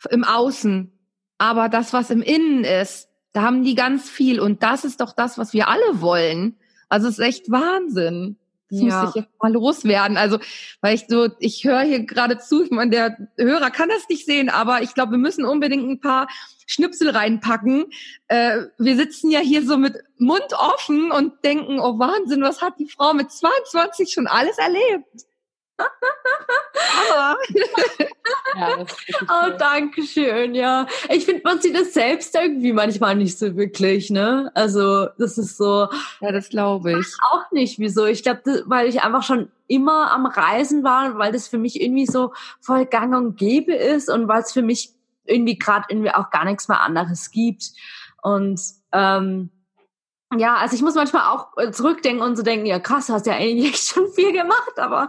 im 0.09 0.23
Außen. 0.23 0.91
Aber 1.37 1.69
das, 1.69 1.93
was 1.93 2.09
im 2.09 2.21
Innen 2.21 2.63
ist, 2.63 3.09
da 3.33 3.41
haben 3.41 3.63
die 3.63 3.75
ganz 3.75 4.09
viel. 4.09 4.39
Und 4.39 4.63
das 4.63 4.85
ist 4.85 5.01
doch 5.01 5.13
das, 5.13 5.37
was 5.37 5.53
wir 5.53 5.67
alle 5.67 6.01
wollen. 6.01 6.57
Also 6.89 7.07
es 7.07 7.17
ist 7.17 7.25
echt 7.25 7.51
Wahnsinn. 7.51 8.37
Das 8.69 8.81
ja. 8.81 9.01
muss 9.01 9.09
ich 9.09 9.21
jetzt 9.21 9.41
mal 9.41 9.51
loswerden. 9.51 10.17
Also, 10.17 10.39
weil 10.81 10.95
ich 10.95 11.05
so, 11.07 11.29
ich 11.39 11.63
höre 11.63 11.81
hier 11.81 12.05
gerade 12.05 12.39
zu, 12.39 12.63
ich 12.63 12.71
meine, 12.71 12.91
der 12.91 13.17
Hörer 13.37 13.69
kann 13.69 13.89
das 13.89 14.07
nicht 14.09 14.25
sehen, 14.25 14.49
aber 14.49 14.81
ich 14.81 14.93
glaube, 14.93 15.11
wir 15.11 15.19
müssen 15.19 15.45
unbedingt 15.45 15.87
ein 15.87 15.99
paar 15.99 16.27
Schnipsel 16.65 17.09
reinpacken. 17.09 17.85
Äh, 18.27 18.63
wir 18.79 18.95
sitzen 18.95 19.29
ja 19.29 19.39
hier 19.39 19.65
so 19.65 19.77
mit 19.77 19.97
Mund 20.17 20.53
offen 20.57 21.11
und 21.11 21.43
denken, 21.43 21.79
oh 21.79 21.99
Wahnsinn, 21.99 22.41
was 22.41 22.61
hat 22.61 22.79
die 22.79 22.89
Frau 22.89 23.13
mit 23.13 23.31
22 23.31 24.11
schon 24.11 24.27
alles 24.27 24.57
erlebt? 24.57 25.25
Ja, 28.55 28.85
oh, 29.23 29.51
danke 29.57 30.03
schön, 30.03 30.53
ja. 30.53 30.85
Ich 31.09 31.25
finde, 31.25 31.41
man 31.43 31.59
sieht 31.59 31.75
das 31.75 31.93
selbst 31.93 32.35
irgendwie 32.35 32.71
manchmal 32.71 33.15
nicht 33.15 33.39
so 33.39 33.55
wirklich, 33.55 34.09
ne? 34.09 34.51
Also, 34.53 35.07
das 35.17 35.37
ist 35.37 35.57
so. 35.57 35.87
Ja, 36.21 36.31
das 36.31 36.49
glaube 36.49 36.99
ich. 36.99 37.07
Auch 37.31 37.51
nicht, 37.51 37.79
wieso. 37.79 38.05
Ich 38.05 38.21
glaube, 38.23 38.63
weil 38.67 38.87
ich 38.87 39.01
einfach 39.01 39.23
schon 39.23 39.51
immer 39.67 40.11
am 40.11 40.25
Reisen 40.25 40.83
war, 40.83 41.17
weil 41.17 41.31
das 41.31 41.47
für 41.47 41.57
mich 41.57 41.81
irgendwie 41.81 42.05
so 42.05 42.33
voll 42.61 42.85
gang 42.85 43.15
und 43.15 43.37
gäbe 43.37 43.73
ist 43.73 44.09
und 44.09 44.27
weil 44.27 44.41
es 44.41 44.51
für 44.51 44.61
mich 44.61 44.91
irgendwie 45.25 45.57
gerade 45.57 45.85
irgendwie 45.89 46.11
auch 46.11 46.29
gar 46.29 46.45
nichts 46.45 46.67
mehr 46.67 46.81
anderes 46.81 47.31
gibt. 47.31 47.71
Und 48.21 48.61
ähm, 48.91 49.49
ja, 50.37 50.55
also 50.55 50.75
ich 50.75 50.81
muss 50.81 50.95
manchmal 50.95 51.29
auch 51.29 51.57
äh, 51.57 51.71
zurückdenken 51.71 52.21
und 52.23 52.35
so 52.35 52.43
denken, 52.43 52.65
ja 52.65 52.79
krass, 52.79 53.09
hast 53.09 53.27
ja 53.27 53.33
eigentlich 53.33 53.77
schon 53.81 54.07
viel 54.11 54.31
gemacht, 54.31 54.77
aber 54.77 55.07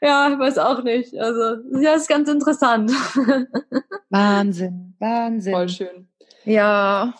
ja, 0.00 0.30
ich 0.32 0.38
weiß 0.38 0.58
auch 0.58 0.82
nicht. 0.82 1.18
Also 1.18 1.62
ja, 1.80 1.94
ist 1.94 2.08
ganz 2.08 2.28
interessant. 2.28 2.90
Wahnsinn, 4.10 4.94
Wahnsinn. 4.98 5.52
Voll 5.52 5.68
schön. 5.68 6.08
Ja. 6.44 7.14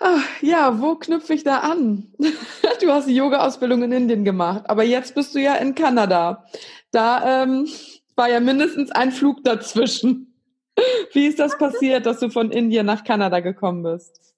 Ach, 0.00 0.24
ja, 0.40 0.80
wo 0.80 0.96
knüpfe 0.96 1.34
ich 1.34 1.44
da 1.44 1.58
an? 1.58 2.12
Du 2.80 2.90
hast 2.90 3.08
die 3.08 3.14
Yoga-Ausbildung 3.14 3.82
in 3.84 3.92
Indien 3.92 4.24
gemacht, 4.24 4.64
aber 4.66 4.82
jetzt 4.82 5.14
bist 5.14 5.34
du 5.34 5.38
ja 5.38 5.54
in 5.54 5.74
Kanada. 5.74 6.44
Da 6.90 7.42
ähm, 7.42 7.68
war 8.16 8.28
ja 8.28 8.40
mindestens 8.40 8.90
ein 8.90 9.12
Flug 9.12 9.42
dazwischen. 9.44 10.34
Wie 11.12 11.26
ist 11.26 11.38
das 11.38 11.56
passiert, 11.56 12.04
dass 12.04 12.20
du 12.20 12.30
von 12.30 12.50
Indien 12.50 12.84
nach 12.84 13.04
Kanada 13.04 13.40
gekommen 13.40 13.84
bist? 13.84 14.34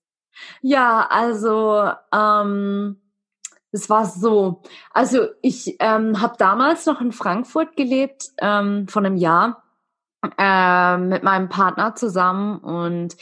Ja, 0.61 1.07
also 1.09 1.91
ähm, 2.15 3.01
es 3.73 3.91
war 3.91 4.07
so. 4.07 4.63
Also 4.93 5.27
ich 5.43 5.77
ähm, 5.81 6.21
habe 6.21 6.37
damals 6.39 6.87
noch 6.87 7.01
in 7.01 7.13
Frankfurt 7.13 7.77
gelebt, 7.77 8.31
ähm, 8.41 8.89
von 8.89 9.05
einem 9.05 9.17
Jahr, 9.17 9.63
äh, 10.39 10.97
mit 10.97 11.23
meinem 11.23 11.49
Partner 11.49 11.95
zusammen 11.95 12.59
und 12.59 13.17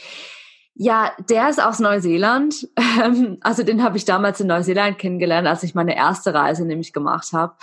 ja, 0.77 1.11
der 1.29 1.49
ist 1.49 1.63
aus 1.63 1.79
Neuseeland. 1.79 2.67
also 3.41 3.63
den 3.63 3.81
habe 3.81 3.97
ich 3.97 4.05
damals 4.05 4.41
in 4.41 4.47
Neuseeland 4.47 4.97
kennengelernt, 4.97 5.47
als 5.47 5.63
ich 5.63 5.73
meine 5.73 5.95
erste 5.95 6.33
Reise 6.33 6.65
nämlich 6.65 6.91
gemacht 6.91 7.31
habe. 7.31 7.55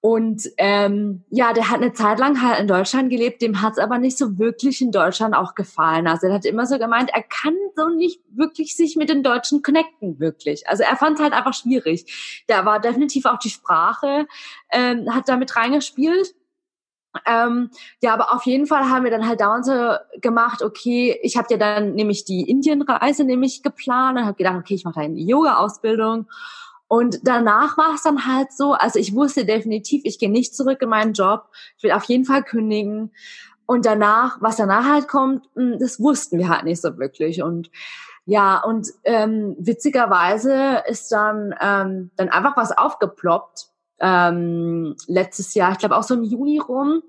Und 0.00 0.48
ähm, 0.58 1.24
ja, 1.28 1.52
der 1.52 1.70
hat 1.70 1.82
eine 1.82 1.92
Zeit 1.92 2.20
lang 2.20 2.40
halt 2.40 2.60
in 2.60 2.68
Deutschland 2.68 3.10
gelebt, 3.10 3.42
dem 3.42 3.62
hat 3.62 3.72
es 3.72 3.78
aber 3.78 3.98
nicht 3.98 4.16
so 4.16 4.38
wirklich 4.38 4.80
in 4.80 4.92
Deutschland 4.92 5.34
auch 5.34 5.56
gefallen. 5.56 6.06
Also 6.06 6.28
er 6.28 6.34
hat 6.34 6.44
immer 6.44 6.66
so 6.66 6.78
gemeint, 6.78 7.10
er 7.12 7.22
kann 7.22 7.54
so 7.74 7.88
nicht 7.88 8.20
wirklich 8.30 8.76
sich 8.76 8.94
mit 8.94 9.08
den 9.08 9.24
Deutschen 9.24 9.60
connecten, 9.62 10.20
wirklich. 10.20 10.68
Also 10.68 10.84
er 10.84 10.96
fand 10.96 11.16
es 11.18 11.22
halt 11.22 11.32
einfach 11.32 11.54
schwierig. 11.54 12.44
Da 12.46 12.64
war 12.64 12.80
definitiv 12.80 13.24
auch 13.24 13.40
die 13.40 13.50
Sprache, 13.50 14.28
ähm, 14.70 15.12
hat 15.12 15.28
damit 15.28 15.56
reingespielt. 15.56 16.32
Ähm, 17.26 17.70
ja, 18.00 18.14
aber 18.14 18.32
auf 18.32 18.44
jeden 18.44 18.66
Fall 18.66 18.88
haben 18.90 19.02
wir 19.02 19.10
dann 19.10 19.26
halt 19.26 19.40
dauernd 19.40 19.66
so 19.66 19.94
gemacht, 20.20 20.62
okay, 20.62 21.18
ich 21.22 21.36
habe 21.36 21.48
ja 21.50 21.56
dann 21.56 21.94
nämlich 21.94 22.24
die 22.24 22.48
Indienreise 22.48 23.24
nämlich 23.24 23.64
geplant 23.64 24.18
und 24.18 24.26
habe 24.26 24.36
gedacht, 24.36 24.58
okay, 24.58 24.74
ich 24.74 24.84
mache 24.84 25.00
eine 25.00 25.18
Yoga-Ausbildung 25.18 26.28
und 26.88 27.20
danach 27.22 27.76
war 27.76 27.94
es 27.94 28.02
dann 28.02 28.26
halt 28.26 28.50
so, 28.52 28.72
also 28.72 28.98
ich 28.98 29.14
wusste 29.14 29.44
definitiv, 29.44 30.02
ich 30.04 30.18
gehe 30.18 30.30
nicht 30.30 30.56
zurück 30.56 30.80
in 30.80 30.88
meinen 30.88 31.12
Job, 31.12 31.48
ich 31.76 31.84
will 31.84 31.92
auf 31.92 32.04
jeden 32.04 32.24
Fall 32.24 32.42
kündigen. 32.42 33.12
Und 33.66 33.84
danach, 33.84 34.38
was 34.40 34.56
danach 34.56 34.86
halt 34.86 35.08
kommt, 35.08 35.44
hm, 35.54 35.78
das 35.78 36.00
wussten 36.00 36.38
wir 36.38 36.48
halt 36.48 36.64
nicht 36.64 36.80
so 36.80 36.96
wirklich. 36.98 37.42
Und 37.42 37.70
ja, 38.24 38.62
und 38.62 38.88
ähm, 39.04 39.54
witzigerweise 39.58 40.82
ist 40.88 41.12
dann, 41.12 41.54
ähm, 41.60 42.10
dann 42.16 42.30
einfach 42.30 42.56
was 42.56 42.76
aufgeploppt 42.76 43.66
ähm, 44.00 44.96
letztes 45.06 45.54
Jahr, 45.54 45.72
ich 45.72 45.78
glaube 45.78 45.96
auch 45.96 46.02
so 46.02 46.14
im 46.14 46.22
Juni 46.22 46.58
rum. 46.58 47.02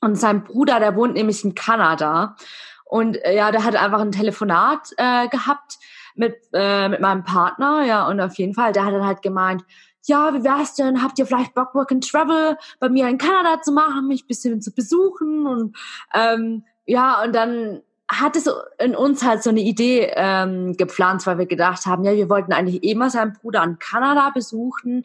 Und 0.00 0.16
sein 0.16 0.44
Bruder, 0.44 0.78
der 0.78 0.96
wohnt 0.96 1.14
nämlich 1.14 1.44
in 1.44 1.54
Kanada. 1.54 2.36
Und 2.84 3.22
äh, 3.24 3.36
ja, 3.36 3.50
der 3.50 3.64
hat 3.64 3.76
einfach 3.76 4.00
ein 4.00 4.12
Telefonat 4.12 4.90
äh, 4.96 5.28
gehabt 5.28 5.78
mit, 6.18 6.36
äh, 6.52 6.88
mit 6.88 7.00
meinem 7.00 7.24
Partner, 7.24 7.84
ja, 7.84 8.06
und 8.08 8.20
auf 8.20 8.34
jeden 8.34 8.54
Fall, 8.54 8.72
der 8.72 8.84
hat 8.84 8.92
dann 8.92 9.06
halt 9.06 9.22
gemeint, 9.22 9.64
ja, 10.06 10.32
wie 10.34 10.42
wär's 10.42 10.74
denn? 10.74 11.02
Habt 11.02 11.18
ihr 11.18 11.26
vielleicht 11.26 11.54
Bock, 11.54 11.74
Work 11.74 11.92
and 11.92 12.08
Travel 12.08 12.56
bei 12.80 12.88
mir 12.88 13.08
in 13.08 13.18
Kanada 13.18 13.60
zu 13.60 13.72
machen, 13.72 14.08
mich 14.08 14.26
bisschen 14.26 14.62
zu 14.62 14.72
besuchen? 14.72 15.46
Und 15.46 15.76
ähm, 16.14 16.64
ja, 16.86 17.22
und 17.22 17.34
dann 17.34 17.82
hat 18.10 18.36
es 18.36 18.48
in 18.78 18.96
uns 18.96 19.22
halt 19.22 19.42
so 19.42 19.50
eine 19.50 19.60
Idee 19.60 20.10
ähm, 20.14 20.76
gepflanzt, 20.78 21.26
weil 21.26 21.36
wir 21.36 21.44
gedacht 21.44 21.84
haben, 21.84 22.04
ja, 22.04 22.14
wir 22.14 22.30
wollten 22.30 22.54
eigentlich 22.54 22.82
eh 22.82 22.94
mal 22.94 23.10
seinen 23.10 23.34
Bruder 23.34 23.62
in 23.62 23.78
Kanada 23.78 24.30
besuchen. 24.30 25.04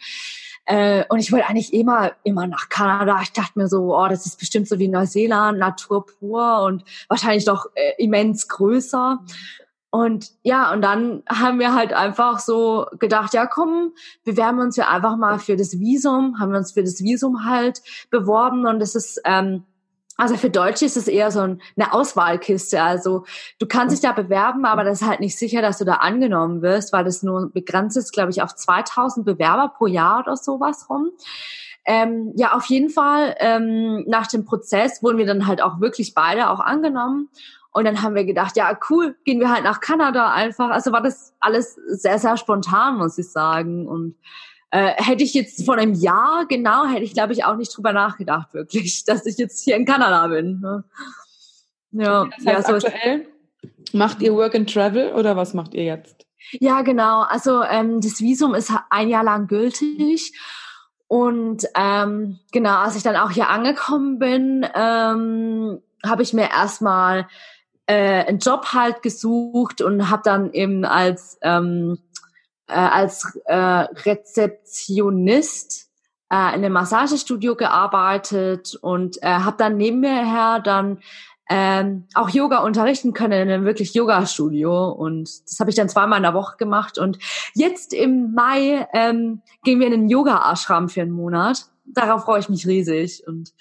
Äh, 0.66 1.04
und 1.10 1.20
ich 1.20 1.34
wollte 1.34 1.48
eigentlich 1.48 1.74
immer, 1.74 2.14
immer 2.24 2.48
nach 2.48 2.70
Kanada. 2.70 3.20
Ich 3.22 3.34
dachte 3.34 3.60
mir 3.60 3.68
so, 3.68 3.94
oh, 3.98 4.08
das 4.08 4.26
ist 4.26 4.40
bestimmt 4.40 4.70
so 4.70 4.80
wie 4.80 4.88
Neuseeland, 4.88 5.60
Natur 5.60 6.06
pur 6.06 6.62
und 6.64 6.86
wahrscheinlich 7.10 7.44
doch 7.44 7.66
äh, 7.76 8.02
immens 8.02 8.48
größer. 8.48 9.20
Und 9.94 10.32
ja, 10.42 10.74
und 10.74 10.82
dann 10.82 11.22
haben 11.30 11.60
wir 11.60 11.76
halt 11.76 11.94
einfach 11.94 12.40
so 12.40 12.88
gedacht, 12.98 13.36
ja 13.36 13.46
komm, 13.46 13.92
bewerben 14.24 14.58
uns 14.58 14.76
ja 14.76 14.88
einfach 14.88 15.18
mal 15.18 15.38
für 15.38 15.56
das 15.56 15.80
Visum, 15.80 16.40
haben 16.40 16.52
wir 16.52 16.58
uns 16.58 16.72
für 16.72 16.82
das 16.82 17.04
Visum 17.04 17.46
halt 17.46 17.84
beworben 18.10 18.66
und 18.66 18.80
das 18.80 18.96
ist, 18.96 19.22
ähm, 19.24 19.66
also 20.18 20.36
für 20.36 20.50
Deutsche 20.50 20.86
ist 20.86 20.98
es 20.98 21.08
eher 21.08 21.30
so 21.30 21.42
eine 21.42 21.94
Auswahlkiste. 21.94 22.82
Also 22.82 23.26
du 23.60 23.68
kannst 23.68 23.94
dich 23.94 24.02
da 24.02 24.14
bewerben, 24.14 24.66
aber 24.66 24.84
das 24.84 25.04
ist 25.04 25.08
halt 25.08 25.20
nicht 25.20 25.38
sicher, 25.38 25.62
dass 25.62 25.78
du 25.78 25.86
da 25.86 25.98
angenommen 25.98 26.64
wirst, 26.64 26.92
weil 26.92 27.04
das 27.04 27.22
nur 27.22 27.52
begrenzt 27.52 27.96
ist, 27.96 28.14
glaube 28.14 28.32
ich, 28.32 28.42
auf 28.42 28.56
2000 28.56 29.24
Bewerber 29.24 29.76
pro 29.78 29.86
Jahr 29.86 30.22
oder 30.22 30.38
sowas 30.38 30.88
rum. 30.90 31.12
Ähm, 31.86 32.34
ja, 32.36 32.54
auf 32.54 32.66
jeden 32.66 32.90
Fall 32.90 33.36
ähm, 33.38 34.06
nach 34.08 34.26
dem 34.26 34.44
Prozess 34.44 35.04
wurden 35.04 35.20
wir 35.20 35.28
dann 35.28 35.46
halt 35.46 35.62
auch 35.62 35.82
wirklich 35.82 36.16
beide 36.16 36.50
auch 36.50 36.62
angenommen. 36.62 37.30
Und 37.74 37.86
dann 37.86 38.02
haben 38.02 38.16
wir 38.16 38.24
gedacht, 38.24 38.56
ja, 38.56 38.78
cool, 38.90 39.16
gehen 39.26 39.40
wir 39.40 39.52
halt 39.52 39.64
nach 39.64 39.80
Kanada 39.80 40.32
einfach. 40.32 40.70
Also 40.70 40.92
war 40.92 41.02
das 41.02 41.34
alles 41.40 41.76
sehr, 41.88 42.20
sehr 42.20 42.38
spontan, 42.38 42.98
muss 42.98 43.18
ich 43.18 43.32
sagen. 43.32 43.88
Und 43.88 44.16
äh, 44.70 44.94
hätte 44.96 45.24
ich 45.24 45.34
jetzt 45.34 45.66
vor 45.66 45.76
einem 45.76 45.94
Jahr 45.94 46.46
genau, 46.48 46.86
hätte 46.86 47.04
ich, 47.04 47.14
glaube 47.14 47.34
ich, 47.34 47.46
auch 47.46 47.56
nicht 47.56 47.76
drüber 47.76 47.94
nachgedacht, 47.94 48.54
wirklich, 48.54 49.04
dass 49.06 49.26
ich 49.26 49.38
jetzt 49.38 49.64
hier 49.64 49.76
in 49.76 49.86
Kanada 49.86 50.28
bin. 50.28 50.60
Ne? 50.62 50.84
Ja, 51.92 52.26
das 52.26 52.46
heißt 52.46 52.70
ja, 52.70 52.80
so 52.80 52.88
aktuell 52.88 53.28
macht 53.92 54.22
ihr 54.22 54.34
Work 54.34 54.56
and 54.56 54.72
Travel 54.72 55.14
oder 55.14 55.36
was 55.36 55.54
macht 55.54 55.74
ihr 55.74 55.84
jetzt? 55.84 56.26
Ja, 56.60 56.82
genau. 56.82 57.22
Also 57.22 57.64
ähm, 57.64 58.02
das 58.02 58.20
Visum 58.22 58.54
ist 58.54 58.72
ein 58.90 59.10
Jahr 59.10 59.24
lang 59.24 59.48
gültig. 59.48 60.34
Und 61.08 61.66
ähm, 61.76 62.40
genau, 62.52 62.78
als 62.78 62.96
ich 62.96 63.04
dann 63.04 63.16
auch 63.16 63.32
hier 63.32 63.50
angekommen 63.50 64.18
bin, 64.20 64.66
ähm, 64.76 65.82
habe 66.04 66.24
ich 66.24 66.34
mir 66.34 66.50
erstmal 66.50 67.28
äh, 67.86 68.26
einen 68.26 68.40
Job 68.40 68.74
halt 68.74 69.02
gesucht 69.02 69.82
und 69.82 70.10
habe 70.10 70.22
dann 70.24 70.54
eben 70.54 70.86
als 70.86 71.38
ähm, 71.42 72.00
äh, 72.68 72.74
als 72.74 73.38
äh, 73.46 73.56
Rezeptionist 73.56 75.90
äh, 76.32 76.36
in 76.36 76.64
einem 76.64 76.74
Massagestudio 76.74 77.56
gearbeitet 77.56 78.78
und 78.82 79.22
äh, 79.22 79.28
habe 79.28 79.58
dann 79.58 79.78
nebenher 79.78 80.60
dann 80.60 81.00
ähm, 81.50 82.08
auch 82.14 82.30
Yoga 82.30 82.60
unterrichten 82.60 83.14
können 83.14 83.34
in 83.34 83.54
einem 83.54 83.66
wirklich 83.66 83.94
Yoga-Studio. 83.94 84.90
Und 84.90 85.30
das 85.46 85.60
habe 85.60 85.70
ich 85.70 85.76
dann 85.76 85.90
zweimal 85.90 86.18
in 86.18 86.24
der 86.24 86.34
Woche 86.34 86.58
gemacht. 86.58 86.98
Und 86.98 87.20
jetzt 87.54 87.94
im 87.94 88.34
Mai 88.34 88.88
ähm, 88.94 89.42
gehen 89.64 89.80
wir 89.80 89.88
in 89.88 89.92
den 89.92 90.10
Yoga-Ashram 90.10 90.90
für 90.90 91.02
einen 91.02 91.12
Monat. 91.12 91.66
Darauf 91.86 92.24
freue 92.24 92.40
ich 92.40 92.50
mich 92.50 92.66
riesig. 92.66 93.28
Und 93.28 93.54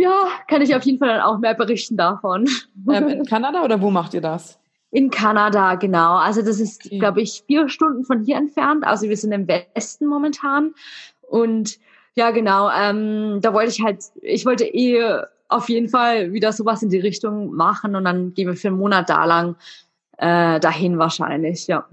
ja, 0.00 0.28
kann 0.48 0.62
ich 0.62 0.74
auf 0.74 0.84
jeden 0.84 0.98
Fall 0.98 1.08
dann 1.08 1.20
auch 1.20 1.38
mehr 1.38 1.54
berichten 1.54 1.96
davon. 1.96 2.48
Ähm, 2.90 3.08
in 3.08 3.26
Kanada 3.26 3.62
oder 3.62 3.80
wo 3.80 3.90
macht 3.90 4.14
ihr 4.14 4.20
das? 4.20 4.58
In 4.90 5.10
Kanada, 5.10 5.76
genau. 5.76 6.16
Also 6.16 6.42
das 6.42 6.58
ist, 6.58 6.86
okay. 6.86 6.98
glaube 6.98 7.20
ich, 7.20 7.44
vier 7.46 7.68
Stunden 7.68 8.04
von 8.04 8.24
hier 8.24 8.36
entfernt. 8.36 8.84
Also 8.84 9.08
wir 9.08 9.16
sind 9.16 9.32
im 9.32 9.46
Westen 9.46 10.06
momentan. 10.06 10.74
Und 11.20 11.78
ja, 12.14 12.30
genau, 12.30 12.70
ähm, 12.70 13.40
da 13.40 13.54
wollte 13.54 13.70
ich 13.70 13.82
halt, 13.84 14.02
ich 14.20 14.44
wollte 14.46 14.64
eh 14.64 15.22
auf 15.48 15.68
jeden 15.68 15.88
Fall 15.88 16.32
wieder 16.32 16.52
sowas 16.52 16.82
in 16.82 16.88
die 16.88 16.98
Richtung 16.98 17.52
machen 17.54 17.94
und 17.94 18.04
dann 18.04 18.34
gehen 18.34 18.48
wir 18.48 18.56
für 18.56 18.68
einen 18.68 18.78
Monat 18.78 19.10
da 19.10 19.24
lang 19.24 19.56
äh, 20.16 20.60
dahin 20.60 20.98
wahrscheinlich, 20.98 21.66
ja. 21.66 21.86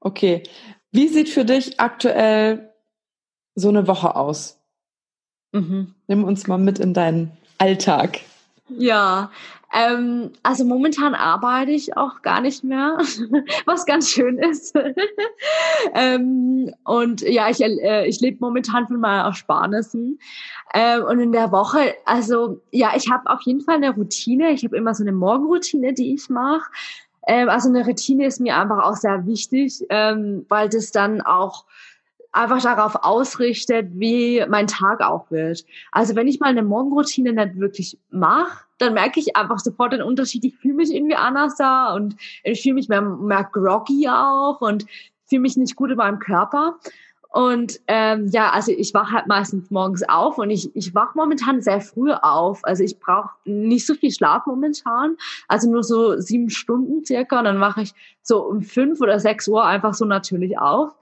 Okay. 0.00 0.42
Wie 0.90 1.08
sieht 1.08 1.28
für 1.28 1.44
dich 1.44 1.80
aktuell 1.80 2.72
so 3.54 3.68
eine 3.68 3.86
Woche 3.86 4.14
aus? 4.14 4.61
Mhm. 5.52 5.94
Nimm 6.08 6.24
uns 6.24 6.46
mal 6.46 6.58
mit 6.58 6.78
in 6.78 6.94
deinen 6.94 7.32
Alltag. 7.58 8.20
Ja, 8.68 9.30
ähm, 9.72 10.32
also 10.42 10.64
momentan 10.64 11.14
arbeite 11.14 11.70
ich 11.70 11.96
auch 11.96 12.20
gar 12.20 12.42
nicht 12.42 12.62
mehr, 12.62 12.98
was 13.66 13.86
ganz 13.86 14.10
schön 14.10 14.38
ist. 14.38 14.74
ähm, 15.94 16.74
und 16.84 17.22
ja, 17.22 17.48
ich, 17.48 17.60
äh, 17.62 18.06
ich 18.06 18.20
lebe 18.20 18.38
momentan 18.40 18.86
von 18.86 19.00
meinen 19.00 19.24
Ersparnissen. 19.24 20.18
Ähm, 20.74 21.04
und 21.04 21.20
in 21.20 21.32
der 21.32 21.52
Woche, 21.52 21.94
also 22.04 22.60
ja, 22.70 22.92
ich 22.96 23.10
habe 23.10 23.30
auf 23.30 23.40
jeden 23.42 23.62
Fall 23.62 23.76
eine 23.76 23.94
Routine. 23.94 24.50
Ich 24.50 24.64
habe 24.64 24.76
immer 24.76 24.94
so 24.94 25.04
eine 25.04 25.12
Morgenroutine, 25.12 25.94
die 25.94 26.14
ich 26.14 26.28
mache. 26.28 26.70
Ähm, 27.26 27.48
also 27.48 27.70
eine 27.70 27.86
Routine 27.86 28.26
ist 28.26 28.40
mir 28.40 28.56
einfach 28.56 28.84
auch 28.84 28.96
sehr 28.96 29.26
wichtig, 29.26 29.84
ähm, 29.88 30.44
weil 30.48 30.68
das 30.68 30.92
dann 30.92 31.22
auch 31.22 31.64
einfach 32.32 32.62
darauf 32.62 32.96
ausrichtet, 33.02 33.90
wie 33.92 34.44
mein 34.48 34.66
Tag 34.66 35.02
auch 35.02 35.30
wird. 35.30 35.64
Also 35.90 36.16
wenn 36.16 36.26
ich 36.26 36.40
mal 36.40 36.48
eine 36.48 36.62
Morgenroutine 36.62 37.32
nicht 37.32 37.60
wirklich 37.60 37.98
mache, 38.10 38.64
dann 38.78 38.94
merke 38.94 39.20
ich 39.20 39.36
einfach 39.36 39.58
sofort 39.58 39.92
den 39.92 40.02
Unterschied. 40.02 40.44
Ich 40.44 40.56
fühle 40.56 40.74
mich 40.74 40.92
irgendwie 40.92 41.14
anders 41.14 41.56
da 41.56 41.94
und 41.94 42.16
ich 42.42 42.62
fühle 42.62 42.74
mich 42.74 42.88
mehr, 42.88 43.02
mehr 43.02 43.48
groggy 43.52 44.08
auch 44.08 44.60
und 44.60 44.86
fühle 45.26 45.42
mich 45.42 45.56
nicht 45.56 45.76
gut 45.76 45.90
in 45.90 45.96
meinem 45.98 46.18
Körper. 46.18 46.78
Und 47.32 47.80
ähm, 47.86 48.28
ja, 48.30 48.50
also 48.50 48.72
ich 48.72 48.92
wache 48.92 49.12
halt 49.12 49.26
meistens 49.26 49.70
morgens 49.70 50.06
auf 50.06 50.36
und 50.36 50.50
ich, 50.50 50.74
ich 50.76 50.94
wache 50.94 51.12
momentan 51.14 51.62
sehr 51.62 51.80
früh 51.80 52.12
auf. 52.12 52.60
Also 52.62 52.84
ich 52.84 53.00
brauche 53.00 53.30
nicht 53.46 53.86
so 53.86 53.94
viel 53.94 54.10
Schlaf 54.10 54.44
momentan, 54.44 55.16
also 55.48 55.70
nur 55.70 55.82
so 55.82 56.18
sieben 56.18 56.50
Stunden 56.50 57.06
circa. 57.06 57.38
Und 57.38 57.46
dann 57.46 57.56
mache 57.56 57.82
ich 57.82 57.94
so 58.20 58.44
um 58.44 58.60
fünf 58.60 59.00
oder 59.00 59.18
sechs 59.18 59.48
Uhr 59.48 59.64
einfach 59.64 59.94
so 59.94 60.04
natürlich 60.04 60.58
auf. 60.58 60.94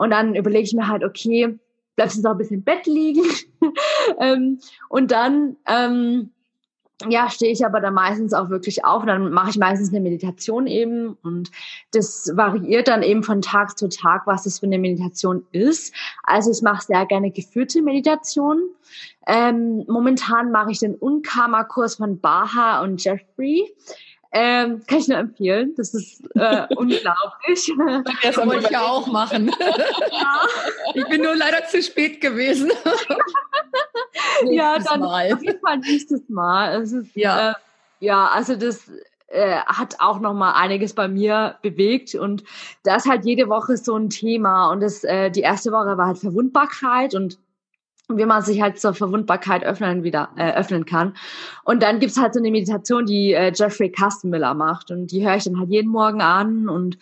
Und 0.00 0.08
dann 0.08 0.34
überlege 0.34 0.64
ich 0.64 0.72
mir 0.72 0.88
halt, 0.88 1.04
okay, 1.04 1.58
bleibst 1.94 2.16
du 2.16 2.22
noch 2.22 2.30
ein 2.30 2.38
bisschen 2.38 2.56
im 2.56 2.64
Bett 2.64 2.86
liegen? 2.86 3.22
ähm, 4.18 4.58
und 4.88 5.10
dann 5.10 5.58
ähm, 5.66 6.30
ja, 7.06 7.28
stehe 7.28 7.52
ich 7.52 7.66
aber 7.66 7.80
dann 7.80 7.92
meistens 7.92 8.32
auch 8.32 8.48
wirklich 8.48 8.82
auf. 8.82 9.02
Und 9.02 9.08
dann 9.08 9.30
mache 9.30 9.50
ich 9.50 9.58
meistens 9.58 9.90
eine 9.90 10.00
Meditation 10.00 10.66
eben. 10.66 11.18
Und 11.22 11.50
das 11.92 12.32
variiert 12.34 12.88
dann 12.88 13.02
eben 13.02 13.22
von 13.22 13.42
Tag 13.42 13.76
zu 13.76 13.90
Tag, 13.90 14.26
was 14.26 14.44
das 14.44 14.60
für 14.60 14.66
eine 14.66 14.78
Meditation 14.78 15.44
ist. 15.52 15.94
Also 16.22 16.50
ich 16.50 16.62
mache 16.62 16.86
sehr 16.86 17.04
gerne 17.04 17.30
geführte 17.30 17.82
Meditation. 17.82 18.62
Ähm, 19.26 19.84
momentan 19.86 20.50
mache 20.50 20.70
ich 20.70 20.78
den 20.78 20.94
Unkarma-Kurs 20.94 21.96
von 21.96 22.20
Baha 22.20 22.82
und 22.82 23.04
Jeffrey. 23.04 23.70
Ähm, 24.32 24.82
kann 24.86 24.98
ich 24.98 25.08
nur 25.08 25.18
empfehlen. 25.18 25.74
Das 25.76 25.92
ist 25.92 26.22
äh, 26.36 26.66
unglaublich. 26.76 27.72
Das 28.22 28.36
wollte 28.36 28.64
ich 28.64 28.70
ja 28.70 28.82
auch 28.82 29.06
machen. 29.08 29.50
ja. 30.12 30.40
Ich 30.94 31.04
bin 31.06 31.22
nur 31.22 31.34
leider 31.34 31.66
zu 31.66 31.82
spät 31.82 32.20
gewesen. 32.20 32.70
ja, 34.50 34.78
dann 34.78 35.00
Mal. 35.00 35.32
auf 35.32 35.42
jeden 35.42 35.60
Fall 35.60 35.78
nächstes 35.78 36.28
Mal. 36.28 36.80
Es 36.80 36.92
ist, 36.92 37.16
ja. 37.16 37.50
Äh, 37.50 37.54
ja, 37.98 38.28
also 38.28 38.54
das 38.54 38.88
äh, 39.26 39.56
hat 39.66 39.96
auch 39.98 40.20
noch 40.20 40.32
mal 40.32 40.52
einiges 40.52 40.94
bei 40.94 41.08
mir 41.08 41.56
bewegt 41.60 42.14
und 42.14 42.44
da 42.84 42.96
ist 42.96 43.08
halt 43.08 43.24
jede 43.24 43.48
Woche 43.48 43.76
so 43.76 43.94
ein 43.96 44.10
Thema 44.10 44.70
und 44.70 44.80
das 44.80 45.04
äh, 45.04 45.30
die 45.30 45.40
erste 45.40 45.70
Woche 45.70 45.98
war 45.98 46.06
halt 46.06 46.18
Verwundbarkeit 46.18 47.14
und 47.14 47.38
wie 48.16 48.24
man 48.24 48.42
sich 48.42 48.60
halt 48.60 48.80
zur 48.80 48.94
Verwundbarkeit 48.94 49.64
öffnen 49.64 50.02
wieder 50.02 50.30
äh, 50.36 50.52
öffnen 50.52 50.84
kann. 50.84 51.14
Und 51.64 51.82
dann 51.82 52.00
gibt's 52.00 52.20
halt 52.20 52.34
so 52.34 52.40
eine 52.40 52.50
Meditation, 52.50 53.06
die 53.06 53.32
äh, 53.32 53.52
Jeffrey 53.54 53.90
Kastenmiller 53.90 54.54
macht. 54.54 54.90
Und 54.90 55.12
die 55.12 55.26
höre 55.26 55.36
ich 55.36 55.44
dann 55.44 55.58
halt 55.58 55.70
jeden 55.70 55.90
Morgen 55.90 56.20
an. 56.20 56.68
Und 56.68 56.98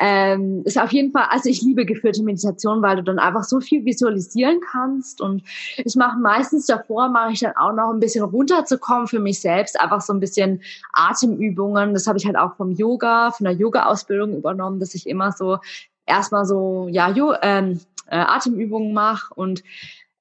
ähm, 0.00 0.62
ist 0.64 0.78
auf 0.78 0.92
jeden 0.92 1.12
Fall, 1.12 1.26
also 1.30 1.48
ich 1.48 1.62
liebe 1.62 1.86
geführte 1.86 2.22
Meditation, 2.22 2.82
weil 2.82 2.96
du 2.96 3.02
dann 3.02 3.18
einfach 3.18 3.44
so 3.44 3.60
viel 3.60 3.84
visualisieren 3.84 4.60
kannst. 4.60 5.20
Und 5.20 5.42
ich 5.76 5.94
mache 5.94 6.18
meistens 6.18 6.66
davor, 6.66 7.08
mache 7.08 7.32
ich 7.32 7.40
dann 7.40 7.56
auch 7.56 7.72
noch 7.72 7.92
ein 7.92 8.00
bisschen 8.00 8.24
runterzukommen 8.24 9.06
für 9.06 9.20
mich 9.20 9.40
selbst, 9.40 9.80
einfach 9.80 10.00
so 10.00 10.12
ein 10.12 10.20
bisschen 10.20 10.62
Atemübungen, 10.92 11.94
das 11.94 12.06
habe 12.06 12.18
ich 12.18 12.26
halt 12.26 12.36
auch 12.36 12.56
vom 12.56 12.72
Yoga, 12.72 13.30
von 13.30 13.44
der 13.44 13.54
Yoga-Ausbildung 13.54 14.36
übernommen, 14.36 14.80
dass 14.80 14.94
ich 14.94 15.08
immer 15.08 15.30
so 15.30 15.58
erstmal 16.06 16.44
so, 16.44 16.88
ja, 16.90 17.10
jo, 17.10 17.34
ähm, 17.40 17.80
äh, 18.06 18.16
Atemübungen 18.16 18.92
mache. 18.92 19.32
Und 19.34 19.62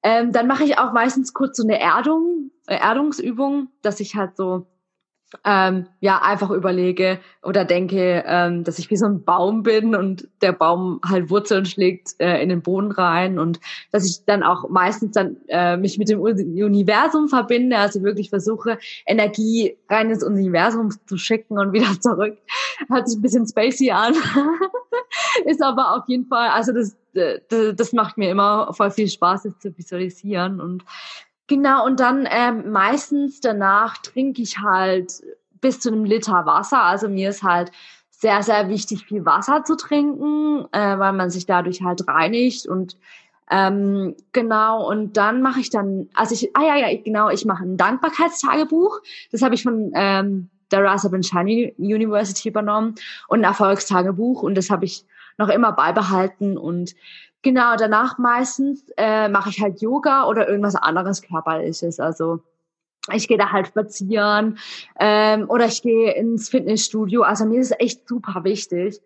ähm, 0.04 0.32
dann 0.32 0.48
mache 0.48 0.64
ich 0.66 0.78
auch 0.78 0.92
meistens 0.92 1.34
kurz 1.34 1.58
so 1.58 1.64
eine 1.64 1.80
Erdung, 1.80 2.52
äh, 2.68 2.76
Erdungsübung, 2.76 3.70
dass 3.82 4.00
ich 4.00 4.16
halt 4.16 4.36
so 4.38 4.68
ähm, 5.46 5.88
ja 6.00 6.22
einfach 6.22 6.50
überlege 6.50 7.20
oder 7.42 7.66
denke, 7.66 8.24
ähm, 8.26 8.64
dass 8.64 8.80
ich 8.80 8.90
wie 8.90 8.98
so 8.98 9.06
ein 9.06 9.24
Baum 9.24 9.64
bin 9.64 9.96
und 9.96 10.28
der 10.42 10.54
Baum 10.54 11.00
halt 11.08 11.30
Wurzeln 11.30 11.66
schlägt 11.66 12.20
äh, 12.20 12.42
in 12.42 12.50
den 12.50 12.62
Boden 12.62 12.92
rein 12.92 13.40
und 13.40 13.60
dass 13.92 14.06
ich 14.06 14.26
dann 14.26 14.44
auch 14.44 14.70
meistens 14.70 15.12
dann 15.12 15.38
äh, 15.48 15.78
mich 15.78 15.98
mit 15.98 16.10
dem 16.10 16.22
Universum 16.22 17.28
verbinde, 17.28 17.78
also 17.78 18.04
wirklich 18.04 18.30
versuche 18.30 18.78
Energie 19.06 19.78
rein 19.90 20.10
ins 20.10 20.24
Universum 20.24 20.92
zu 21.06 21.18
schicken 21.18 21.58
und 21.58 21.74
wieder 21.74 21.88
zurück. 22.00 22.38
Hört 22.90 23.08
sich 23.08 23.18
ein 23.18 23.22
bisschen 23.22 23.48
spacey 23.48 23.92
an, 23.92 24.14
ist 25.46 25.62
aber 25.62 25.96
auf 25.96 26.04
jeden 26.08 26.26
Fall, 26.26 26.50
also 26.50 26.72
das, 26.72 26.96
das, 27.14 27.76
das 27.76 27.94
macht 27.94 28.18
mir 28.18 28.30
immer 28.30 28.74
voll 28.74 28.92
viel 28.92 29.08
Spaß, 29.08 29.44
das 29.44 29.60
zu 29.60 29.78
visualisieren 29.78 30.60
und 30.60 30.84
Genau, 31.48 31.86
und 31.86 32.00
dann 32.00 32.28
ähm, 32.30 32.72
meistens 32.72 33.42
danach 33.42 33.98
trinke 33.98 34.42
ich 34.42 34.60
halt 34.60 35.22
bis 35.60 35.80
zu 35.80 35.90
einem 35.92 36.06
Liter 36.06 36.46
Wasser. 36.46 36.84
Also 36.84 37.10
mir 37.10 37.30
ist 37.30 37.44
halt 37.44 37.72
sehr, 38.10 38.42
sehr 38.44 38.70
wichtig, 38.70 39.06
viel 39.06 39.26
Wasser 39.26 39.64
zu 39.66 39.76
trinken, 39.76 40.66
äh, 40.72 40.98
weil 40.98 41.14
man 41.14 41.30
sich 41.30 41.46
dadurch 41.46 41.82
halt 41.82 42.08
reinigt 42.08 42.68
und 42.68 42.98
ähm, 43.52 44.16
genau, 44.32 44.90
und 44.90 45.18
dann 45.18 45.42
mache 45.42 45.60
ich 45.60 45.70
dann, 45.70 46.10
also 46.14 46.34
ich, 46.34 46.56
ah 46.56 46.64
ja, 46.64 46.78
ja, 46.78 46.98
genau, 47.04 47.30
ich 47.30 47.46
mache 47.46 47.64
ein 47.64 47.76
Dankbarkeitstagebuch. 47.78 49.02
Das 49.32 49.42
habe 49.42 49.54
ich 49.56 49.64
von 49.64 49.92
ähm, 49.96 50.50
der 50.72 50.84
Rasa 50.84 51.10
Benchani 51.10 51.76
University 51.78 52.50
übernommen 52.50 52.96
und 53.28 53.42
ein 53.42 53.44
Erfolgstagebuch 53.44 54.42
und 54.42 54.56
das 54.56 54.70
habe 54.70 54.86
ich 54.86 55.06
noch 55.38 55.50
immer 55.50 55.74
beibehalten 55.74 56.58
und 56.58 56.96
Genau, 57.44 57.76
danach 57.76 58.18
meistens 58.18 58.86
äh, 58.96 59.28
mache 59.28 59.50
ich 59.50 59.62
halt 59.62 59.82
Yoga 59.82 60.28
oder 60.28 60.48
irgendwas 60.48 60.76
anderes 60.76 61.22
körperliches. 61.22 62.00
Also 62.00 62.42
ich 63.12 63.28
gehe 63.28 63.38
da 63.38 63.52
halt 63.52 63.68
spazieren 63.68 64.58
ähm, 64.98 65.50
oder 65.50 65.66
ich 65.66 65.82
gehe 65.82 66.14
ins 66.14 66.48
Fitnessstudio. 66.48 67.24
Also 67.24 67.46
mir 67.46 67.60
ist 67.60 67.72
es 67.72 67.80
echt 67.80 68.08
super 68.08 68.46
wichtig, 68.46 69.02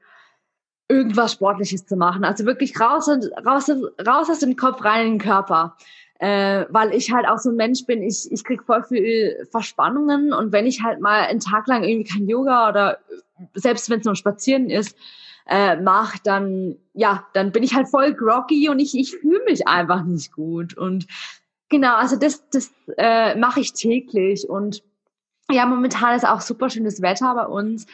irgendwas 0.87 1.33
Sportliches 1.33 1.87
zu 1.87 1.95
machen. 1.95 2.23
Also 2.23 2.45
wirklich 2.45 2.79
raus, 2.79 3.09
raus, 3.09 3.71
raus 4.07 4.29
aus 4.29 4.39
dem 4.39 4.55
Kopf, 4.55 4.85
rein 4.85 5.07
in 5.07 5.13
den 5.13 5.19
Körper. 5.19 5.75
Äh, 6.19 6.65
weil 6.69 6.93
ich 6.93 7.11
halt 7.11 7.27
auch 7.27 7.39
so 7.39 7.49
ein 7.49 7.55
Mensch 7.55 7.85
bin, 7.85 8.03
ich, 8.03 8.31
ich 8.31 8.43
krieg 8.43 8.63
voll 8.63 8.83
viel 8.83 9.47
Verspannungen 9.51 10.33
und 10.33 10.51
wenn 10.51 10.65
ich 10.65 10.83
halt 10.83 10.99
mal 10.99 11.21
einen 11.21 11.39
Tag 11.39 11.67
lang 11.67 11.83
irgendwie 11.83 12.09
kein 12.11 12.27
Yoga 12.27 12.69
oder 12.69 12.99
selbst 13.53 13.89
wenn 13.89 13.99
es 13.99 14.05
nur 14.05 14.15
Spazieren 14.15 14.71
ist, 14.71 14.95
äh, 15.47 15.77
mache, 15.77 16.19
dann 16.23 16.77
ja, 16.97 17.25
dann 17.33 17.51
bin 17.51 17.63
ich 17.63 17.75
halt 17.75 17.87
voll 17.87 18.13
groggy 18.13 18.69
und 18.69 18.79
ich, 18.79 18.97
ich 18.97 19.15
fühle 19.15 19.43
mich 19.45 19.67
einfach 19.67 20.03
nicht 20.03 20.33
gut. 20.33 20.75
Und 20.75 21.05
genau, 21.69 21.95
also 21.95 22.15
das, 22.15 22.49
das 22.49 22.71
äh, 22.97 23.35
mache 23.35 23.59
ich 23.59 23.73
täglich. 23.73 24.49
Und 24.49 24.83
ja, 25.51 25.65
momentan 25.65 26.15
ist 26.15 26.27
auch 26.27 26.41
super 26.41 26.69
schönes 26.69 27.01
Wetter 27.01 27.33
bei 27.35 27.45
uns. 27.45 27.85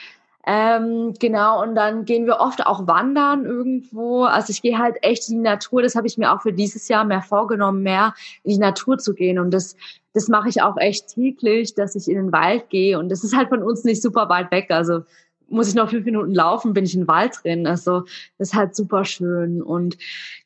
Ähm, 0.45 1.13
genau, 1.19 1.61
und 1.61 1.75
dann 1.75 2.03
gehen 2.03 2.25
wir 2.25 2.39
oft 2.39 2.65
auch 2.65 2.87
wandern 2.87 3.45
irgendwo. 3.45 4.23
Also 4.23 4.51
ich 4.51 4.61
gehe 4.61 4.77
halt 4.77 4.97
echt 5.01 5.29
in 5.29 5.37
die 5.37 5.49
Natur. 5.49 5.81
Das 5.81 5.95
habe 5.95 6.07
ich 6.07 6.17
mir 6.17 6.33
auch 6.33 6.41
für 6.41 6.53
dieses 6.53 6.87
Jahr 6.87 7.05
mehr 7.05 7.21
vorgenommen, 7.21 7.83
mehr 7.83 8.13
in 8.43 8.51
die 8.51 8.57
Natur 8.57 8.97
zu 8.97 9.13
gehen. 9.13 9.37
Und 9.37 9.51
das, 9.51 9.75
das 10.13 10.29
mache 10.29 10.49
ich 10.49 10.61
auch 10.61 10.77
echt 10.77 11.09
täglich, 11.09 11.75
dass 11.75 11.95
ich 11.95 12.07
in 12.07 12.15
den 12.15 12.31
Wald 12.31 12.69
gehe. 12.69 12.99
Und 12.99 13.09
das 13.09 13.23
ist 13.23 13.35
halt 13.35 13.49
von 13.49 13.63
uns 13.63 13.83
nicht 13.83 14.01
super 14.01 14.27
weit 14.29 14.51
weg. 14.51 14.67
Also 14.69 15.03
muss 15.49 15.67
ich 15.67 15.75
noch 15.75 15.89
fünf 15.89 16.05
Minuten 16.05 16.33
laufen, 16.33 16.73
bin 16.73 16.85
ich 16.85 16.95
im 16.95 17.07
Wald 17.07 17.39
drin. 17.43 17.67
Also 17.67 18.01
das 18.37 18.49
ist 18.49 18.53
halt 18.55 18.75
super 18.75 19.05
schön. 19.05 19.61
Und 19.61 19.97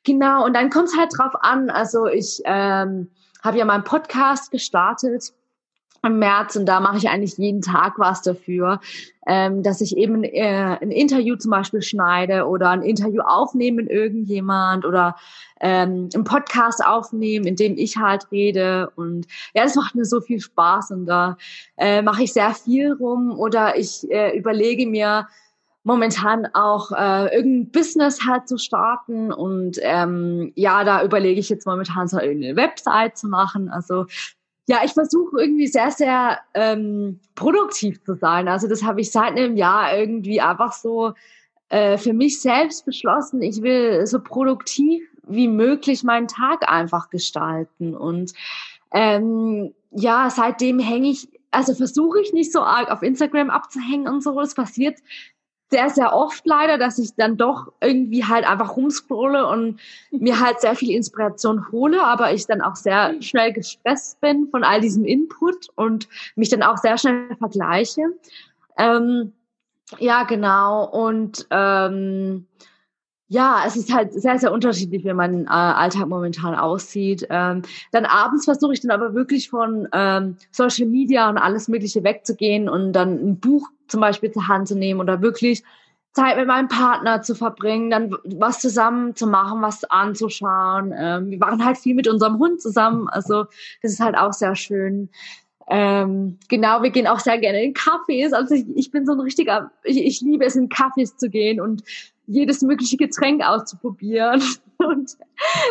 genau, 0.04 0.46
und 0.46 0.54
dann 0.54 0.70
kommt 0.70 0.90
es 0.90 0.98
halt 0.98 1.12
drauf 1.18 1.34
an. 1.42 1.70
Also 1.70 2.08
ich 2.08 2.42
ähm, 2.46 3.10
habe 3.44 3.58
ja 3.58 3.66
meinen 3.66 3.84
Podcast 3.84 4.52
gestartet 4.52 5.34
im 6.04 6.20
März 6.20 6.56
und 6.56 6.66
da 6.66 6.80
mache 6.80 6.98
ich 6.98 7.10
eigentlich 7.10 7.38
jeden 7.38 7.62
Tag 7.62 7.98
was 7.98 8.22
dafür, 8.22 8.80
ähm, 9.26 9.64
dass 9.64 9.82
ich 9.82 9.98
eben 9.98 10.24
äh, 10.24 10.78
ein 10.82 10.92
Interview 10.92 11.36
zum 11.36 11.52
Beispiel 11.52 11.82
schneide 11.82 12.48
oder 12.48 12.70
ein 12.70 12.82
Interview 12.82 13.22
aufnehme 13.22 13.84
mit 13.84 13.92
irgendjemand 13.92 14.86
oder 14.86 15.16
ähm, 15.60 16.10
einen 16.14 16.24
Podcast 16.24 16.86
aufnehmen, 16.86 17.46
in 17.46 17.56
dem 17.56 17.78
ich 17.78 17.98
halt 17.98 18.32
rede. 18.32 18.92
Und 18.96 19.28
ja, 19.54 19.64
das 19.64 19.76
macht 19.76 19.96
mir 19.96 20.06
so 20.06 20.22
viel 20.22 20.40
Spaß 20.40 20.92
und 20.92 21.06
da 21.06 21.38
äh, 21.78 22.02
mache 22.02 22.24
ich 22.24 22.34
sehr 22.34 22.54
viel 22.54 22.94
rum 22.94 23.38
oder 23.38 23.78
ich 23.78 24.10
äh, 24.10 24.38
überlege 24.38 24.88
mir 24.88 25.28
momentan 25.88 26.46
auch 26.54 26.92
äh, 26.92 27.34
irgendein 27.34 27.72
Business 27.72 28.26
halt 28.28 28.50
zu 28.50 28.58
starten 28.58 29.32
und 29.32 29.78
ähm, 29.82 30.52
ja, 30.56 30.84
da 30.84 31.02
überlege 31.02 31.40
ich 31.40 31.48
jetzt 31.48 31.66
momentan 31.66 32.10
so 32.10 32.18
eine 32.18 32.58
Website 32.58 33.18
zu 33.18 33.30
machen, 33.30 33.70
also 33.70 34.06
ja, 34.68 34.82
ich 34.84 34.92
versuche 34.92 35.40
irgendwie 35.40 35.68
sehr, 35.68 35.92
sehr 35.92 36.40
ähm, 36.54 37.20
produktiv 37.36 38.04
zu 38.04 38.16
sein. 38.16 38.50
Also 38.50 38.68
das 38.68 38.84
habe 38.84 39.00
ich 39.00 39.12
seit 39.12 39.32
einem 39.38 39.56
Jahr 39.56 39.98
irgendwie 39.98 40.42
einfach 40.42 40.74
so 40.74 41.14
äh, 41.70 41.98
für 41.98 42.14
mich 42.14 42.42
selbst 42.42 42.86
beschlossen. 42.86 43.42
Ich 43.42 43.62
will 43.62 44.06
so 44.06 44.20
produktiv 44.20 45.04
wie 45.26 45.48
möglich 45.48 46.04
meinen 46.04 46.28
Tag 46.28 46.70
einfach 46.70 47.10
gestalten. 47.10 47.96
Und 47.96 48.34
ähm, 48.92 49.74
ja, 49.92 50.30
seitdem 50.30 50.80
hänge 50.80 51.10
ich, 51.10 51.30
also 51.50 51.74
versuche 51.74 52.20
ich 52.20 52.34
nicht 52.34 52.52
so 52.52 52.62
arg 52.62 52.92
auf 52.92 53.04
Instagram 53.04 53.50
abzuhängen 53.50 54.08
und 54.10 54.22
so. 54.22 54.40
Es 54.42 54.54
passiert 54.54 55.00
sehr, 55.70 55.90
sehr 55.90 56.14
oft 56.14 56.46
leider, 56.46 56.78
dass 56.78 56.98
ich 56.98 57.16
dann 57.16 57.36
doch 57.38 57.72
irgendwie 57.82 58.24
halt 58.26 58.50
einfach 58.50 58.78
rumscrolle 58.78 59.48
und 59.48 59.80
mir 60.12 60.40
halt 60.46 60.62
sehr 60.62 60.76
viel 60.76 60.92
Inspiration 60.92 61.72
hole, 61.72 62.04
aber 62.04 62.34
ich 62.34 62.48
dann 62.48 62.62
auch 62.62 62.76
sehr 62.76 63.22
schnell 63.22 63.52
gestresst 63.54 64.22
bin 64.22 64.48
von 64.50 64.64
all 64.64 64.82
diesem 64.82 65.06
Input 65.06 65.70
und 65.76 66.08
mich 66.36 66.50
dann 66.50 66.64
auch 66.64 66.78
sehr 66.78 66.98
schnell 66.98 67.36
vergleiche. 67.38 68.04
Ähm, 68.78 69.34
ja, 70.00 70.24
genau. 70.24 70.86
Und 70.86 71.48
ähm, 71.50 72.48
ja, 73.30 73.64
es 73.66 73.76
ist 73.76 73.94
halt 73.94 74.14
sehr, 74.14 74.40
sehr 74.40 74.54
unterschiedlich, 74.54 75.04
wie 75.04 75.14
mein 75.14 75.46
äh, 75.46 75.50
Alltag 75.50 76.08
momentan 76.08 76.56
aussieht. 76.56 77.28
Ähm, 77.30 77.62
dann 77.92 78.06
abends 78.06 78.46
versuche 78.46 78.74
ich 78.74 78.82
dann 78.82 78.92
aber 78.92 79.14
wirklich 79.14 79.50
von 79.50 79.88
ähm, 79.92 80.38
Social 80.52 80.88
Media 80.88 81.30
und 81.30 81.38
alles 81.38 81.68
Mögliche 81.68 82.04
wegzugehen 82.04 82.70
und 82.70 82.94
dann 82.94 83.16
ein 83.16 83.40
Buch 83.40 83.68
zum 83.88 84.00
Beispiel 84.00 84.32
zur 84.32 84.48
Hand 84.48 84.70
zu 84.70 84.78
nehmen 84.78 85.02
oder 85.02 85.22
wirklich 85.22 85.64
Zeit 86.14 86.38
mit 86.38 86.48
meinem 86.48 86.70
Partner 86.70 87.22
zu 87.22 87.36
verbringen, 87.36 87.90
dann 87.90 88.16
was 88.24 88.60
zusammen 88.60 89.16
zu 89.16 89.28
machen, 89.28 89.62
was 89.62 89.84
anzuschauen. 89.84 90.94
Ähm, 90.98 91.30
wir 91.30 91.40
waren 91.42 91.64
halt 91.64 91.78
viel 91.78 91.96
mit 91.96 92.08
unserem 92.08 92.40
Hund 92.40 92.62
zusammen, 92.62 93.08
also 93.10 93.44
das 93.82 93.92
ist 93.92 94.00
halt 94.00 94.18
auch 94.18 94.34
sehr 94.34 94.56
schön. 94.56 95.10
Ähm, 95.70 96.40
genau, 96.48 96.82
wir 96.82 96.92
gehen 96.92 97.08
auch 97.08 97.20
sehr 97.20 97.38
gerne 97.40 97.62
in 97.62 97.74
Cafés. 97.74 98.34
Also 98.34 98.56
ich, 98.56 98.66
ich 98.74 98.90
bin 98.90 99.06
so 99.06 99.12
ein 99.12 99.20
richtiger, 99.20 99.70
ich, 99.84 99.98
ich 99.98 100.22
liebe 100.22 100.46
es, 100.46 100.56
in 100.56 100.70
Cafés 100.70 101.18
zu 101.18 101.30
gehen 101.30 101.60
und 101.60 101.84
jedes 102.28 102.62
mögliche 102.62 102.98
Getränk 102.98 103.42
auszuprobieren 103.44 104.44
und 104.78 105.18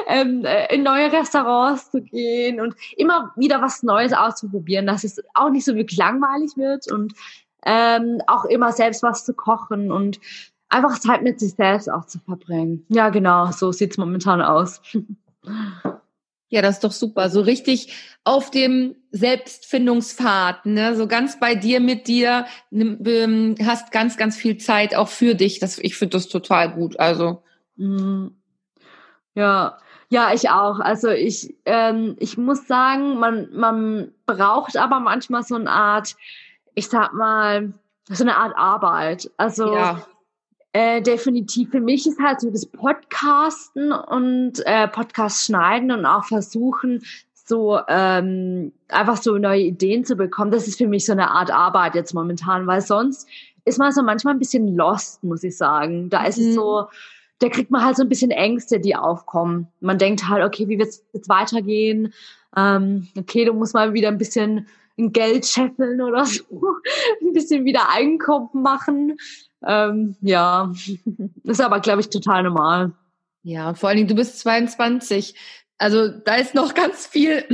ähm, 0.08 0.44
äh, 0.44 0.74
in 0.74 0.82
neue 0.82 1.12
Restaurants 1.12 1.90
zu 1.90 2.02
gehen 2.02 2.60
und 2.60 2.74
immer 2.96 3.32
wieder 3.36 3.62
was 3.62 3.82
Neues 3.82 4.12
auszuprobieren, 4.12 4.86
dass 4.86 5.04
es 5.04 5.22
auch 5.34 5.50
nicht 5.50 5.64
so 5.64 5.74
wirklich 5.74 5.98
langweilig 5.98 6.56
wird 6.56 6.90
und 6.90 7.12
ähm, 7.64 8.20
auch 8.26 8.44
immer 8.46 8.72
selbst 8.72 9.02
was 9.02 9.24
zu 9.24 9.34
kochen 9.34 9.92
und 9.92 10.18
einfach 10.68 10.98
Zeit 10.98 11.22
mit 11.22 11.38
sich 11.38 11.54
selbst 11.54 11.90
auch 11.90 12.06
zu 12.06 12.18
verbringen. 12.18 12.84
Ja, 12.88 13.10
genau, 13.10 13.50
so 13.52 13.70
sieht's 13.72 13.98
momentan 13.98 14.40
aus. 14.40 14.80
Ja, 16.48 16.62
das 16.62 16.76
ist 16.76 16.84
doch 16.84 16.92
super. 16.92 17.28
So 17.28 17.40
richtig 17.40 17.92
auf 18.24 18.50
dem 18.50 18.96
Selbstfindungspfad, 19.10 20.66
ne? 20.66 20.94
so 20.94 21.08
ganz 21.08 21.40
bei 21.40 21.54
dir 21.54 21.80
mit 21.80 22.06
dir, 22.06 22.46
ähm, 22.72 23.56
hast 23.64 23.90
ganz, 23.90 24.16
ganz 24.16 24.36
viel 24.36 24.56
Zeit 24.58 24.94
auch 24.94 25.08
für 25.08 25.34
dich. 25.34 25.58
Das, 25.58 25.78
ich 25.78 25.96
finde 25.96 26.16
das 26.16 26.28
total 26.28 26.70
gut. 26.72 27.00
Also. 27.00 27.42
Mhm. 27.76 28.36
Ja, 29.34 29.78
ja, 30.08 30.32
ich 30.32 30.50
auch. 30.50 30.78
Also 30.78 31.08
ich, 31.08 31.56
ähm, 31.64 32.16
ich 32.20 32.38
muss 32.38 32.66
sagen, 32.68 33.18
man, 33.18 33.48
man 33.52 34.12
braucht 34.24 34.76
aber 34.76 35.00
manchmal 35.00 35.42
so 35.42 35.56
eine 35.56 35.70
Art 35.70 36.16
ich 36.76 36.88
sag 36.88 37.12
mal, 37.12 37.72
so 38.08 38.22
eine 38.22 38.36
Art 38.36 38.56
Arbeit. 38.56 39.28
Also 39.36 39.74
ja. 39.74 40.06
Äh, 40.76 41.00
definitiv 41.00 41.70
für 41.70 41.80
mich 41.80 42.06
ist 42.06 42.20
halt 42.20 42.42
so 42.42 42.50
das 42.50 42.66
Podcasten 42.66 43.92
und 43.92 44.60
äh, 44.66 44.86
Podcast 44.86 45.46
schneiden 45.46 45.90
und 45.90 46.04
auch 46.04 46.26
versuchen, 46.26 47.02
so 47.32 47.80
ähm, 47.88 48.72
einfach 48.88 49.16
so 49.16 49.38
neue 49.38 49.62
Ideen 49.62 50.04
zu 50.04 50.16
bekommen. 50.16 50.50
Das 50.50 50.68
ist 50.68 50.76
für 50.76 50.86
mich 50.86 51.06
so 51.06 51.12
eine 51.12 51.30
Art 51.30 51.50
Arbeit 51.50 51.94
jetzt 51.94 52.12
momentan, 52.12 52.66
weil 52.66 52.82
sonst 52.82 53.26
ist 53.64 53.78
man 53.78 53.90
so 53.90 54.02
manchmal 54.02 54.34
ein 54.34 54.38
bisschen 54.38 54.76
lost, 54.76 55.24
muss 55.24 55.44
ich 55.44 55.56
sagen. 55.56 56.10
Da 56.10 56.26
ist 56.26 56.36
mhm. 56.38 56.48
es 56.48 56.54
so, 56.54 56.88
da 57.38 57.48
kriegt 57.48 57.70
man 57.70 57.82
halt 57.82 57.96
so 57.96 58.02
ein 58.02 58.10
bisschen 58.10 58.30
Ängste, 58.30 58.78
die 58.78 58.96
aufkommen. 58.96 59.68
Man 59.80 59.96
denkt 59.96 60.28
halt, 60.28 60.44
okay, 60.44 60.68
wie 60.68 60.78
wird 60.78 60.90
es 60.90 61.02
jetzt 61.14 61.30
weitergehen? 61.30 62.12
Ähm, 62.54 63.08
okay, 63.16 63.46
du 63.46 63.54
musst 63.54 63.72
mal 63.72 63.94
wieder 63.94 64.08
ein 64.08 64.18
bisschen 64.18 64.66
Geld 64.98 65.46
scheffeln 65.46 66.02
oder 66.02 66.26
so, 66.26 66.44
ein 67.22 67.32
bisschen 67.32 67.64
wieder 67.64 67.88
Einkommen 67.90 68.50
machen. 68.52 69.16
Ähm, 69.66 70.16
ja, 70.20 70.72
ist 71.42 71.60
aber, 71.60 71.80
glaube 71.80 72.00
ich, 72.00 72.08
total 72.08 72.44
normal. 72.44 72.92
Ja, 73.42 73.68
und 73.68 73.78
vor 73.78 73.88
allen 73.88 73.96
Dingen, 73.96 74.08
du 74.08 74.14
bist 74.14 74.38
22. 74.38 75.34
Also 75.78 76.08
da 76.08 76.36
ist 76.36 76.54
noch 76.54 76.74
ganz 76.74 77.06
viel, 77.06 77.44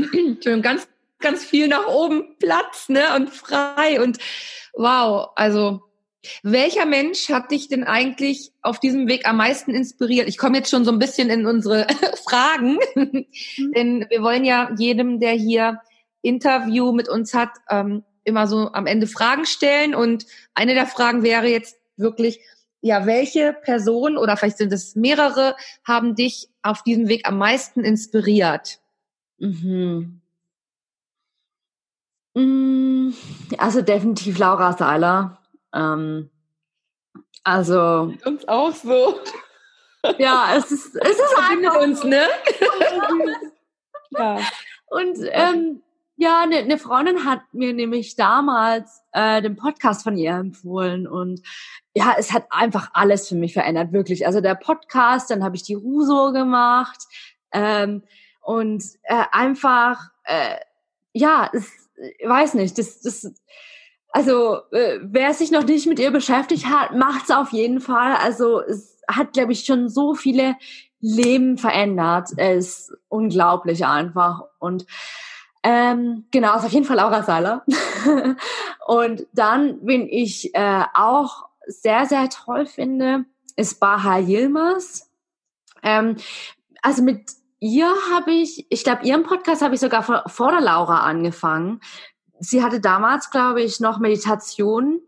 ganz, 0.63 0.89
ganz 1.21 1.45
viel 1.45 1.69
nach 1.69 1.87
oben 1.87 2.37
Platz, 2.39 2.89
ne? 2.89 3.03
Und 3.17 3.31
frei. 3.31 4.01
Und 4.03 4.19
wow, 4.75 5.31
also 5.37 5.83
welcher 6.43 6.87
Mensch 6.87 7.31
hat 7.31 7.51
dich 7.51 7.69
denn 7.69 7.85
eigentlich 7.85 8.53
auf 8.63 8.79
diesem 8.79 9.09
Weg 9.09 9.27
am 9.27 9.39
meisten 9.39 9.75
inspiriert? 9.75 10.29
Ich 10.29 10.39
komme 10.39 10.59
jetzt 10.59 10.71
schon 10.71 10.85
so 10.85 10.93
ein 10.93 10.99
bisschen 10.99 11.31
in 11.31 11.47
unsere 11.47 11.87
Fragen, 12.25 12.79
mhm. 12.95 13.27
denn 13.75 14.07
wir 14.09 14.23
wollen 14.23 14.45
ja 14.45 14.71
jedem, 14.77 15.19
der 15.19 15.33
hier 15.33 15.81
Interview 16.23 16.93
mit 16.93 17.09
uns 17.09 17.35
hat, 17.35 17.51
ähm, 17.69 18.05
immer 18.25 18.47
so 18.47 18.73
am 18.73 18.87
Ende 18.87 19.09
Fragen 19.09 19.47
stellen. 19.47 19.95
Und 19.95 20.27
eine 20.55 20.75
der 20.75 20.87
Fragen 20.87 21.23
wäre 21.23 21.49
jetzt 21.49 21.77
wirklich, 21.97 22.41
ja, 22.81 23.07
welche 23.07 23.53
Person 23.53 24.17
oder 24.17 24.37
vielleicht 24.37 24.59
sind 24.59 24.73
es 24.73 24.97
mehrere, 24.97 25.57
haben 25.85 26.15
dich 26.15 26.49
auf 26.63 26.83
diesem 26.83 27.09
Weg 27.09 27.27
am 27.27 27.39
meisten 27.39 27.85
inspiriert? 27.85 28.81
Mhm. 29.39 30.21
Mm, 32.35 33.11
also 33.59 33.83
definitiv 33.83 34.39
Laura 34.39 34.73
Seiler. 34.73 35.39
Ähm, 35.75 36.31
also 37.45 38.15
uns 38.25 38.47
auch 38.49 38.75
so. 38.75 39.21
Ja, 40.19 40.55
es 40.57 40.71
ist 40.73 40.97
es 40.97 41.11
ist 41.11 41.37
einfach 41.39 41.81
uns, 41.81 42.03
ne? 42.03 42.27
ja. 44.11 44.39
Und 44.87 45.19
ähm, 45.31 45.83
ja, 46.17 46.43
eine 46.43 46.65
ne 46.65 46.79
Freundin 46.79 47.25
hat 47.25 47.41
mir 47.53 47.73
nämlich 47.73 48.17
damals 48.17 49.03
äh, 49.13 49.43
den 49.43 49.57
Podcast 49.57 50.03
von 50.05 50.17
ihr 50.17 50.33
empfohlen 50.33 51.07
und 51.07 51.41
ja, 51.95 52.15
es 52.19 52.33
hat 52.33 52.47
einfach 52.51 52.91
alles 52.93 53.29
für 53.29 53.35
mich 53.35 53.53
verändert, 53.55 53.93
wirklich. 53.93 54.27
Also 54.27 54.41
der 54.41 54.55
Podcast, 54.55 55.31
dann 55.31 55.43
habe 55.43 55.57
ich 55.57 55.63
die 55.63 55.75
Ruso 55.75 56.33
gemacht 56.33 57.03
ähm, 57.53 58.03
und 58.41 58.85
äh, 59.05 59.25
einfach, 59.33 60.11
äh, 60.25 60.57
ja, 61.13 61.51
es, 61.53 61.71
ich 62.19 62.29
weiß 62.29 62.55
nicht, 62.55 62.79
das, 62.79 63.01
das, 63.01 63.33
also 64.11 64.59
äh, 64.73 64.99
wer 65.03 65.35
sich 65.35 65.51
noch 65.51 65.65
nicht 65.65 65.87
mit 65.87 65.99
ihr 65.99 66.11
beschäftigt 66.11 66.67
hat, 66.67 66.95
macht's 66.95 67.31
auf 67.31 67.53
jeden 67.53 67.81
Fall. 67.81 68.17
Also 68.17 68.61
es 68.61 69.01
hat, 69.09 69.33
glaube 69.33 69.53
ich, 69.53 69.65
schon 69.65 69.89
so 69.89 70.15
viele 70.15 70.57
Leben 71.01 71.59
verändert. 71.59 72.31
Es 72.37 72.89
ist 72.89 72.93
unglaublich 73.09 73.85
einfach 73.85 74.43
und 74.59 74.87
ähm, 75.63 76.25
genau, 76.31 76.57
ist 76.57 76.65
auf 76.65 76.73
jeden 76.73 76.87
Fall 76.87 76.97
Laura 76.97 77.23
Seiler. 77.23 77.65
und 78.87 79.27
dann, 79.33 79.85
bin 79.85 80.09
ich 80.09 80.55
äh, 80.55 80.85
auch 80.95 81.47
sehr, 81.67 82.07
sehr 82.07 82.29
toll 82.29 82.67
finde, 82.67 83.25
ist 83.57 83.79
Baha 83.79 84.19
Yilmaz. 84.19 85.11
Ähm, 85.83 86.17
also 86.83 87.03
mit 87.03 87.31
ihr 87.61 87.93
habe 88.13 88.33
ich, 88.33 88.67
ich 88.71 88.83
glaube, 88.83 89.05
ihren 89.05 89.23
Podcast 89.23 89.63
habe 89.63 89.75
ich 89.75 89.81
sogar 89.81 90.03
vor, 90.03 90.25
vor 90.27 90.51
der 90.51 90.61
Laura 90.61 91.01
angefangen. 91.01 91.81
Sie 92.41 92.63
hatte 92.63 92.81
damals, 92.81 93.31
glaube 93.31 93.63
ich, 93.63 93.79
noch 93.79 94.01
Meditation 94.01 95.01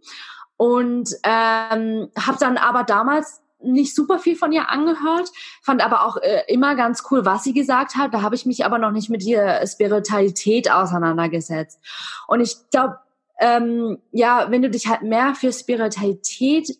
und 0.56 1.10
ähm, 1.24 2.10
habe 2.16 2.38
dann 2.38 2.58
aber 2.58 2.84
damals 2.84 3.42
nicht 3.64 3.94
super 3.94 4.18
viel 4.18 4.36
von 4.36 4.52
ihr 4.52 4.70
angehört, 4.70 5.30
fand 5.62 5.84
aber 5.84 6.06
auch 6.06 6.16
äh, 6.18 6.42
immer 6.48 6.74
ganz 6.74 7.04
cool, 7.10 7.24
was 7.24 7.44
sie 7.44 7.52
gesagt 7.52 7.96
hat. 7.96 8.14
Da 8.14 8.22
habe 8.22 8.34
ich 8.34 8.46
mich 8.46 8.64
aber 8.64 8.78
noch 8.78 8.90
nicht 8.90 9.10
mit 9.10 9.22
ihrer 9.24 9.66
Spiritualität 9.66 10.70
auseinandergesetzt. 10.70 11.80
Und 12.28 12.40
ich 12.40 12.56
glaube, 12.70 12.98
ähm, 13.40 13.98
ja, 14.12 14.46
wenn 14.50 14.62
du 14.62 14.70
dich 14.70 14.86
halt 14.86 15.02
mehr 15.02 15.34
für 15.34 15.52
Spiritualität 15.52 16.76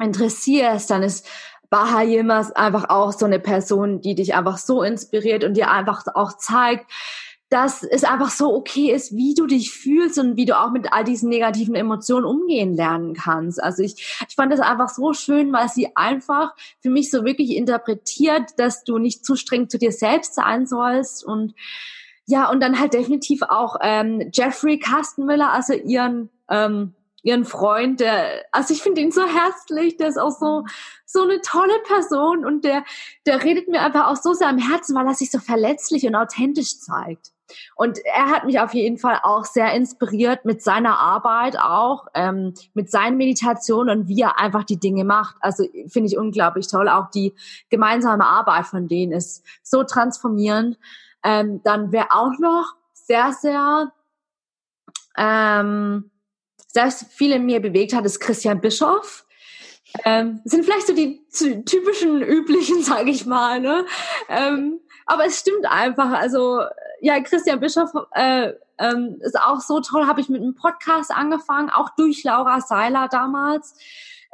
interessierst, 0.00 0.90
dann 0.90 1.02
ist 1.02 1.26
Baha 1.70 2.02
Yilmaz 2.02 2.50
einfach 2.52 2.88
auch 2.88 3.12
so 3.12 3.26
eine 3.26 3.38
Person, 3.38 4.00
die 4.00 4.14
dich 4.14 4.34
einfach 4.34 4.58
so 4.58 4.82
inspiriert 4.82 5.44
und 5.44 5.54
dir 5.54 5.70
einfach 5.70 6.04
auch 6.14 6.36
zeigt, 6.36 6.90
dass 7.50 7.82
es 7.82 8.04
einfach 8.04 8.30
so 8.30 8.54
okay 8.54 8.92
ist, 8.92 9.16
wie 9.16 9.34
du 9.34 9.46
dich 9.46 9.70
fühlst 9.70 10.18
und 10.18 10.36
wie 10.36 10.44
du 10.44 10.58
auch 10.58 10.70
mit 10.70 10.92
all 10.92 11.04
diesen 11.04 11.30
negativen 11.30 11.74
Emotionen 11.74 12.26
umgehen 12.26 12.74
lernen 12.74 13.14
kannst. 13.14 13.62
Also 13.62 13.82
ich, 13.82 13.94
ich 14.28 14.34
fand 14.34 14.52
das 14.52 14.60
einfach 14.60 14.90
so 14.90 15.14
schön, 15.14 15.52
weil 15.52 15.68
sie 15.68 15.96
einfach 15.96 16.54
für 16.80 16.90
mich 16.90 17.10
so 17.10 17.24
wirklich 17.24 17.56
interpretiert, 17.56 18.50
dass 18.58 18.84
du 18.84 18.98
nicht 18.98 19.24
zu 19.24 19.34
streng 19.34 19.70
zu 19.70 19.78
dir 19.78 19.92
selbst 19.92 20.34
sein 20.34 20.66
sollst 20.66 21.24
und 21.24 21.54
ja, 22.26 22.50
und 22.50 22.60
dann 22.60 22.78
halt 22.78 22.92
definitiv 22.92 23.40
auch 23.40 23.76
ähm, 23.80 24.28
Jeffrey 24.34 24.78
Kastenmiller, 24.78 25.50
also 25.50 25.72
ihren 25.72 26.28
ähm, 26.50 26.92
ihren 27.22 27.44
Freund, 27.44 28.00
der, 28.00 28.44
also 28.52 28.72
ich 28.72 28.82
finde 28.82 29.00
ihn 29.00 29.10
so 29.10 29.26
herzlich, 29.26 29.96
der 29.96 30.08
ist 30.08 30.18
auch 30.18 30.30
so, 30.30 30.64
so 31.04 31.22
eine 31.22 31.40
tolle 31.40 31.78
Person 31.86 32.46
und 32.46 32.64
der, 32.64 32.84
der 33.26 33.42
redet 33.42 33.68
mir 33.68 33.82
einfach 33.82 34.06
auch 34.06 34.16
so 34.16 34.34
sehr 34.34 34.48
am 34.48 34.58
Herzen, 34.58 34.94
weil 34.94 35.06
er 35.06 35.14
sich 35.14 35.30
so 35.30 35.38
verletzlich 35.38 36.06
und 36.06 36.14
authentisch 36.14 36.78
zeigt. 36.78 37.32
Und 37.76 37.98
er 38.04 38.30
hat 38.30 38.44
mich 38.44 38.60
auf 38.60 38.74
jeden 38.74 38.98
Fall 38.98 39.20
auch 39.22 39.44
sehr 39.44 39.72
inspiriert 39.72 40.44
mit 40.44 40.62
seiner 40.62 40.98
Arbeit 40.98 41.58
auch, 41.58 42.06
ähm, 42.14 42.54
mit 42.74 42.90
seinen 42.90 43.16
Meditationen 43.16 44.00
und 44.00 44.08
wie 44.08 44.20
er 44.20 44.38
einfach 44.38 44.64
die 44.64 44.80
Dinge 44.80 45.04
macht. 45.04 45.36
Also 45.40 45.64
finde 45.88 46.08
ich 46.08 46.18
unglaublich 46.18 46.68
toll. 46.68 46.88
Auch 46.88 47.10
die 47.10 47.34
gemeinsame 47.70 48.26
Arbeit 48.26 48.66
von 48.66 48.88
denen 48.88 49.12
ist 49.12 49.44
so 49.62 49.84
transformierend. 49.84 50.78
Ähm, 51.24 51.60
dann 51.64 51.92
wäre 51.92 52.08
auch 52.10 52.38
noch 52.38 52.74
sehr, 52.92 53.32
sehr 53.32 53.92
ähm, 55.16 56.10
sehr 56.68 56.90
viel 56.90 57.32
in 57.32 57.46
mir 57.46 57.60
bewegt 57.60 57.92
hat, 57.92 58.04
ist 58.04 58.20
Christian 58.20 58.60
Bischoff. 58.60 59.24
Ähm, 60.04 60.40
sind 60.44 60.64
vielleicht 60.64 60.86
so 60.86 60.94
die 60.94 61.26
typischen 61.64 62.22
üblichen, 62.22 62.82
sage 62.82 63.10
ich 63.10 63.26
mal. 63.26 63.60
Ne? 63.60 63.86
Ähm, 64.28 64.80
aber 65.06 65.26
es 65.26 65.40
stimmt 65.40 65.66
einfach. 65.66 66.10
Also 66.10 66.60
ja, 67.00 67.20
Christian 67.20 67.60
Bischoff 67.60 67.90
äh, 68.12 68.52
ähm, 68.78 69.18
ist 69.20 69.38
auch 69.38 69.60
so 69.60 69.80
toll. 69.80 70.06
Habe 70.06 70.20
ich 70.20 70.28
mit 70.28 70.42
einem 70.42 70.54
Podcast 70.54 71.10
angefangen, 71.10 71.70
auch 71.70 71.90
durch 71.96 72.24
Laura 72.24 72.60
Seiler 72.60 73.08
damals. 73.10 73.74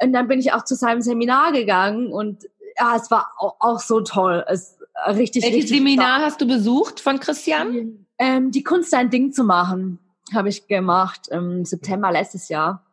Und 0.00 0.12
dann 0.12 0.28
bin 0.28 0.38
ich 0.40 0.52
auch 0.52 0.64
zu 0.64 0.74
seinem 0.74 1.02
Seminar 1.02 1.52
gegangen 1.52 2.12
und 2.12 2.44
ja, 2.78 2.96
es 2.96 3.10
war 3.10 3.32
auch, 3.38 3.56
auch 3.60 3.78
so 3.78 4.00
toll. 4.00 4.44
Es 4.48 4.78
richtig. 5.06 5.44
Welches 5.44 5.64
richtig 5.64 5.78
Seminar 5.78 6.06
stark. 6.06 6.22
hast 6.22 6.40
du 6.40 6.46
besucht 6.46 7.00
von 7.00 7.20
Christian? 7.20 8.06
Ähm, 8.18 8.50
die 8.50 8.62
Kunst, 8.62 8.92
ein 8.94 9.10
Ding 9.10 9.32
zu 9.32 9.44
machen 9.44 9.98
habe 10.32 10.48
ich 10.48 10.66
gemacht 10.66 11.28
im 11.28 11.64
September 11.64 12.10
letztes 12.10 12.48
Jahr. 12.48 12.84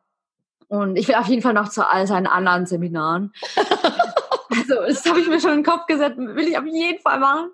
Und 0.68 0.96
ich 0.96 1.08
will 1.08 1.16
auf 1.16 1.28
jeden 1.28 1.42
Fall 1.42 1.54
noch 1.54 1.70
zu 1.70 1.88
all 1.88 2.08
seinen 2.08 2.28
anderen 2.28 2.66
Seminaren. 2.66 3.34
also, 4.50 4.76
das 4.88 5.06
habe 5.06 5.20
ich 5.20 5.28
mir 5.28 5.40
schon 5.40 5.52
in 5.52 5.58
den 5.58 5.66
Kopf 5.66 5.86
gesetzt, 5.86 6.18
will 6.18 6.48
ich 6.48 6.58
auf 6.58 6.66
jeden 6.66 7.02
Fall 7.02 7.20
machen. 7.20 7.52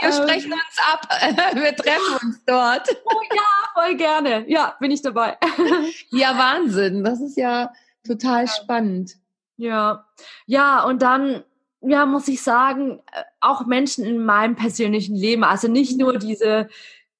Wir 0.00 0.08
ähm, 0.08 0.14
sprechen 0.14 0.52
uns 0.52 0.78
ab. 0.92 1.08
Wir 1.54 1.76
treffen 1.76 2.26
uns 2.26 2.44
dort. 2.44 2.88
Oh 3.04 3.20
ja, 3.34 3.82
voll 3.82 3.96
gerne. 3.96 4.44
Ja, 4.48 4.76
bin 4.80 4.90
ich 4.90 5.02
dabei. 5.02 5.36
ja, 6.10 6.36
Wahnsinn. 6.38 7.04
Das 7.04 7.20
ist 7.20 7.36
ja 7.36 7.72
total 8.06 8.44
ja. 8.44 8.50
spannend. 8.50 9.16
Ja. 9.56 10.06
Ja, 10.46 10.84
und 10.84 11.02
dann 11.02 11.44
ja, 11.80 12.06
muss 12.06 12.26
ich 12.28 12.42
sagen, 12.42 13.00
auch 13.40 13.66
Menschen 13.66 14.04
in 14.04 14.24
meinem 14.24 14.56
persönlichen 14.56 15.14
Leben, 15.14 15.44
also 15.44 15.68
nicht 15.68 15.98
nur 15.98 16.18
diese 16.18 16.68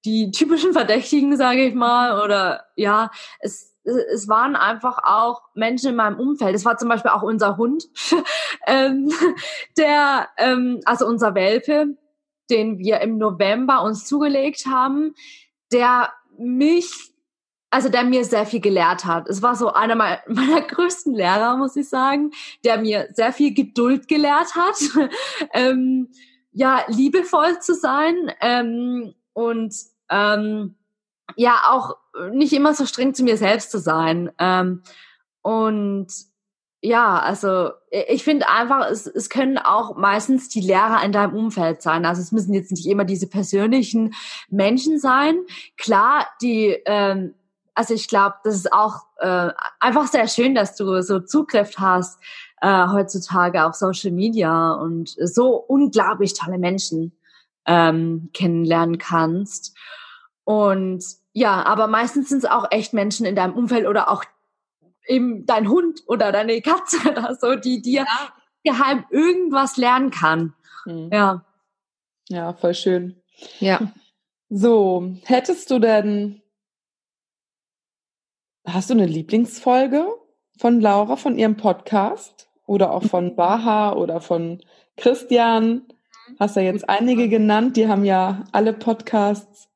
die 0.05 0.31
typischen 0.31 0.73
Verdächtigen, 0.73 1.35
sage 1.35 1.65
ich 1.65 1.73
mal, 1.73 2.21
oder 2.23 2.65
ja, 2.75 3.11
es, 3.39 3.75
es 3.83 4.27
waren 4.27 4.55
einfach 4.55 4.99
auch 5.03 5.41
Menschen 5.55 5.89
in 5.89 5.95
meinem 5.95 6.19
Umfeld. 6.19 6.55
Es 6.55 6.65
war 6.65 6.77
zum 6.77 6.89
Beispiel 6.89 7.11
auch 7.11 7.23
unser 7.23 7.57
Hund, 7.57 7.85
ähm, 8.67 9.11
der, 9.77 10.29
ähm, 10.37 10.81
also 10.85 11.05
unser 11.05 11.35
Welpe, 11.35 11.97
den 12.49 12.79
wir 12.79 13.01
im 13.01 13.17
November 13.17 13.83
uns 13.83 14.05
zugelegt 14.05 14.65
haben, 14.65 15.13
der 15.71 16.11
mich, 16.37 16.91
also 17.69 17.89
der 17.89 18.03
mir 18.03 18.23
sehr 18.25 18.45
viel 18.45 18.61
gelehrt 18.61 19.05
hat. 19.05 19.29
Es 19.29 19.41
war 19.41 19.55
so 19.55 19.73
einer 19.73 19.95
meiner, 20.27 20.61
größten 20.61 21.13
Lehrer, 21.13 21.57
muss 21.57 21.75
ich 21.75 21.89
sagen, 21.89 22.31
der 22.63 22.79
mir 22.79 23.09
sehr 23.13 23.33
viel 23.33 23.53
Geduld 23.53 24.07
gelehrt 24.07 24.55
hat, 24.55 25.09
ähm, 25.53 26.09
ja, 26.51 26.83
liebevoll 26.87 27.59
zu 27.59 27.75
sein, 27.75 28.31
ähm, 28.41 29.13
und 29.33 29.73
ähm, 30.09 30.75
ja 31.35 31.61
auch 31.69 31.95
nicht 32.31 32.53
immer 32.53 32.73
so 32.73 32.85
streng 32.85 33.13
zu 33.13 33.23
mir 33.23 33.37
selbst 33.37 33.71
zu 33.71 33.79
sein. 33.79 34.31
Ähm, 34.39 34.83
und 35.41 36.07
ja, 36.81 37.19
also 37.19 37.71
ich 37.91 38.23
finde 38.23 38.47
einfach, 38.47 38.89
es, 38.89 39.05
es 39.05 39.29
können 39.29 39.57
auch 39.57 39.97
meistens 39.97 40.47
die 40.47 40.61
Lehrer 40.61 41.03
in 41.03 41.11
deinem 41.11 41.35
Umfeld 41.35 41.81
sein. 41.81 42.05
Also 42.05 42.21
es 42.21 42.31
müssen 42.31 42.53
jetzt 42.53 42.71
nicht 42.71 42.87
immer 42.87 43.03
diese 43.03 43.27
persönlichen 43.27 44.13
Menschen 44.49 44.97
sein. 44.97 45.39
Klar, 45.77 46.27
die, 46.41 46.77
ähm, 46.85 47.35
also 47.73 47.93
ich 47.93 48.07
glaube, 48.07 48.35
das 48.45 48.55
ist 48.55 48.71
auch 48.71 49.07
äh, 49.17 49.51
einfach 49.79 50.07
sehr 50.07 50.27
schön, 50.27 50.55
dass 50.55 50.75
du 50.75 51.01
so 51.01 51.19
Zugriff 51.19 51.77
hast 51.77 52.21
äh, 52.61 52.87
heutzutage 52.87 53.65
auf 53.65 53.75
Social 53.75 54.11
Media 54.11 54.71
und 54.73 55.15
so 55.21 55.55
unglaublich 55.55 56.33
tolle 56.33 56.59
Menschen 56.59 57.11
ähm, 57.65 58.29
kennenlernen 58.33 58.97
kannst. 58.97 59.75
Und 60.45 61.03
ja, 61.33 61.63
aber 61.65 61.87
meistens 61.87 62.29
sind 62.29 62.39
es 62.39 62.49
auch 62.49 62.67
echt 62.71 62.93
Menschen 62.93 63.25
in 63.25 63.35
deinem 63.35 63.53
Umfeld 63.53 63.85
oder 63.85 64.09
auch 64.09 64.23
eben 65.09 65.45
dein 65.45 65.67
Hund 65.67 66.03
oder 66.07 66.31
deine 66.31 66.61
Katze 66.61 66.97
oder 67.09 67.35
so, 67.35 67.55
die 67.55 67.81
dir 67.81 68.05
ja. 68.05 68.33
geheim 68.63 69.05
irgendwas 69.09 69.77
lernen 69.77 70.11
kann. 70.11 70.53
Mhm. 70.85 71.09
Ja. 71.11 71.45
Ja, 72.29 72.53
voll 72.53 72.75
schön. 72.75 73.21
Ja. 73.59 73.91
So, 74.49 75.15
hättest 75.25 75.71
du 75.71 75.79
denn, 75.79 76.41
hast 78.65 78.89
du 78.89 78.93
eine 78.93 79.05
Lieblingsfolge 79.05 80.07
von 80.57 80.79
Laura, 80.79 81.15
von 81.15 81.37
ihrem 81.37 81.57
Podcast? 81.57 82.47
Oder 82.65 82.91
auch 82.91 83.03
von 83.03 83.35
Baha 83.35 83.93
oder 83.93 84.21
von 84.21 84.61
Christian? 84.95 85.87
Hast 86.39 86.55
ja 86.55 86.61
jetzt 86.61 86.87
einige 86.87 87.27
genannt, 87.27 87.77
die 87.77 87.87
haben 87.87 88.05
ja 88.05 88.43
alle 88.51 88.73
Podcasts, 88.73 89.69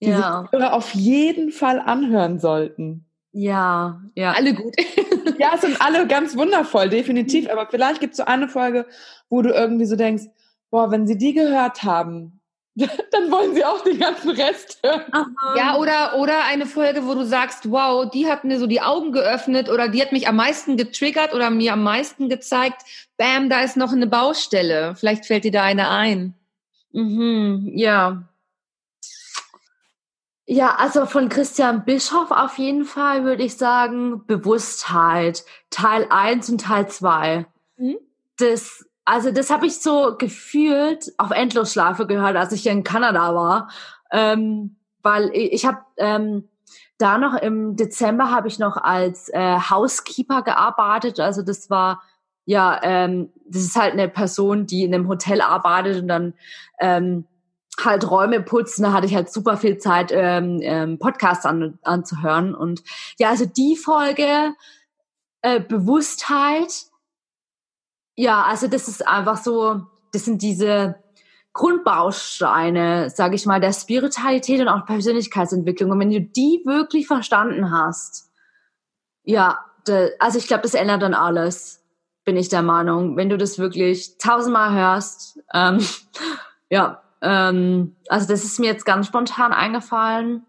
die 0.00 0.10
ja. 0.10 0.46
sich 0.52 0.62
auf 0.62 0.94
jeden 0.94 1.50
Fall 1.50 1.80
anhören 1.80 2.38
sollten. 2.38 3.07
Ja, 3.32 4.00
ja. 4.14 4.32
Alle 4.32 4.54
gut. 4.54 4.74
ja, 5.38 5.52
es 5.54 5.60
sind 5.60 5.80
alle 5.80 6.06
ganz 6.06 6.36
wundervoll, 6.36 6.88
definitiv. 6.88 7.48
Aber 7.50 7.66
vielleicht 7.66 8.00
gibt 8.00 8.12
es 8.12 8.18
so 8.18 8.24
eine 8.24 8.48
Folge, 8.48 8.86
wo 9.28 9.42
du 9.42 9.50
irgendwie 9.50 9.86
so 9.86 9.96
denkst, 9.96 10.24
boah, 10.70 10.90
wenn 10.90 11.06
sie 11.06 11.18
die 11.18 11.34
gehört 11.34 11.82
haben, 11.82 12.40
dann 12.74 13.30
wollen 13.30 13.54
sie 13.54 13.64
auch 13.64 13.82
den 13.82 13.98
ganzen 13.98 14.30
Rest 14.30 14.78
hören. 14.82 15.36
Ja, 15.56 15.76
oder, 15.76 16.18
oder 16.18 16.44
eine 16.44 16.66
Folge, 16.66 17.06
wo 17.06 17.14
du 17.14 17.24
sagst, 17.24 17.70
wow, 17.70 18.08
die 18.08 18.28
hat 18.28 18.44
mir 18.44 18.58
so 18.58 18.66
die 18.66 18.80
Augen 18.80 19.12
geöffnet 19.12 19.68
oder 19.68 19.88
die 19.88 20.00
hat 20.00 20.12
mich 20.12 20.28
am 20.28 20.36
meisten 20.36 20.76
getriggert 20.76 21.34
oder 21.34 21.50
mir 21.50 21.72
am 21.72 21.82
meisten 21.82 22.28
gezeigt, 22.28 22.82
bam, 23.16 23.50
da 23.50 23.62
ist 23.62 23.76
noch 23.76 23.92
eine 23.92 24.06
Baustelle. 24.06 24.94
Vielleicht 24.96 25.26
fällt 25.26 25.44
dir 25.44 25.50
da 25.50 25.64
eine 25.64 25.90
ein. 25.90 26.34
Mhm, 26.92 27.72
ja. 27.74 28.28
Ja, 30.50 30.76
also 30.76 31.04
von 31.04 31.28
Christian 31.28 31.84
Bischoff 31.84 32.30
auf 32.30 32.56
jeden 32.56 32.86
Fall 32.86 33.24
würde 33.24 33.42
ich 33.42 33.58
sagen, 33.58 34.24
Bewusstheit, 34.26 35.44
Teil 35.68 36.06
1 36.08 36.48
und 36.48 36.62
Teil 36.62 36.88
2. 36.88 37.44
Mhm. 37.76 37.98
Das 38.38 38.88
also 39.04 39.30
das 39.30 39.50
habe 39.50 39.66
ich 39.66 39.78
so 39.78 40.16
gefühlt 40.16 41.12
auf 41.18 41.32
Endlosschlafe 41.32 42.06
gehört, 42.06 42.36
als 42.36 42.52
ich 42.52 42.62
hier 42.62 42.72
in 42.72 42.82
Kanada 42.82 43.34
war, 43.34 43.68
ähm, 44.10 44.76
weil 45.02 45.30
ich 45.34 45.66
habe 45.66 45.80
ähm, 45.98 46.48
da 46.96 47.18
noch 47.18 47.34
im 47.34 47.76
Dezember 47.76 48.30
habe 48.30 48.48
ich 48.48 48.58
noch 48.58 48.78
als 48.78 49.28
äh, 49.28 49.58
Housekeeper 49.58 50.42
gearbeitet. 50.42 51.20
Also 51.20 51.42
das 51.42 51.68
war 51.68 52.02
ja, 52.46 52.80
ähm, 52.82 53.30
das 53.46 53.62
ist 53.62 53.76
halt 53.76 53.92
eine 53.92 54.08
Person, 54.08 54.64
die 54.64 54.84
in 54.84 54.94
einem 54.94 55.08
Hotel 55.08 55.42
arbeitet 55.42 56.00
und 56.02 56.08
dann 56.08 56.34
ähm, 56.80 57.26
halt 57.84 58.10
Räume 58.10 58.40
putzen. 58.40 58.82
Da 58.82 58.92
hatte 58.92 59.06
ich 59.06 59.14
halt 59.14 59.32
super 59.32 59.56
viel 59.56 59.78
Zeit, 59.78 60.10
ähm, 60.12 60.60
ähm, 60.62 60.98
Podcasts 60.98 61.46
an, 61.46 61.78
anzuhören. 61.82 62.54
Und 62.54 62.82
ja, 63.18 63.30
also 63.30 63.46
die 63.46 63.76
Folge 63.76 64.54
äh, 65.42 65.60
Bewusstheit 65.60 66.88
ja, 68.18 68.42
also 68.42 68.66
das 68.66 68.88
ist 68.88 69.06
einfach 69.06 69.36
so, 69.36 69.82
das 70.12 70.24
sind 70.24 70.42
diese 70.42 70.96
Grundbausteine, 71.52 73.10
sage 73.10 73.36
ich 73.36 73.46
mal, 73.46 73.60
der 73.60 73.72
Spiritualität 73.72 74.60
und 74.60 74.66
auch 74.66 74.86
Persönlichkeitsentwicklung. 74.86 75.92
Und 75.92 76.00
wenn 76.00 76.10
du 76.10 76.20
die 76.20 76.62
wirklich 76.64 77.06
verstanden 77.06 77.70
hast, 77.70 78.32
ja, 79.22 79.64
also 80.18 80.36
ich 80.36 80.48
glaube, 80.48 80.64
das 80.64 80.74
ändert 80.74 81.02
dann 81.02 81.14
alles, 81.14 81.84
bin 82.24 82.36
ich 82.36 82.48
der 82.48 82.62
Meinung. 82.62 83.16
Wenn 83.16 83.28
du 83.28 83.38
das 83.38 83.60
wirklich 83.60 84.18
tausendmal 84.18 84.74
hörst, 84.74 85.38
ähm, 85.54 85.78
ja, 86.70 87.00
ähm, 87.22 87.96
also 88.08 88.28
das 88.28 88.44
ist 88.44 88.58
mir 88.58 88.66
jetzt 88.66 88.84
ganz 88.84 89.06
spontan 89.06 89.52
eingefallen. 89.52 90.46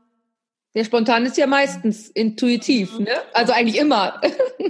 Der 0.76 0.84
spontan 0.84 1.26
ist 1.26 1.38
ja 1.38 1.48
meistens 1.48 2.10
intuitiv, 2.10 3.00
ne? 3.00 3.12
Also 3.34 3.54
eigentlich 3.54 3.80
immer. 3.80 4.22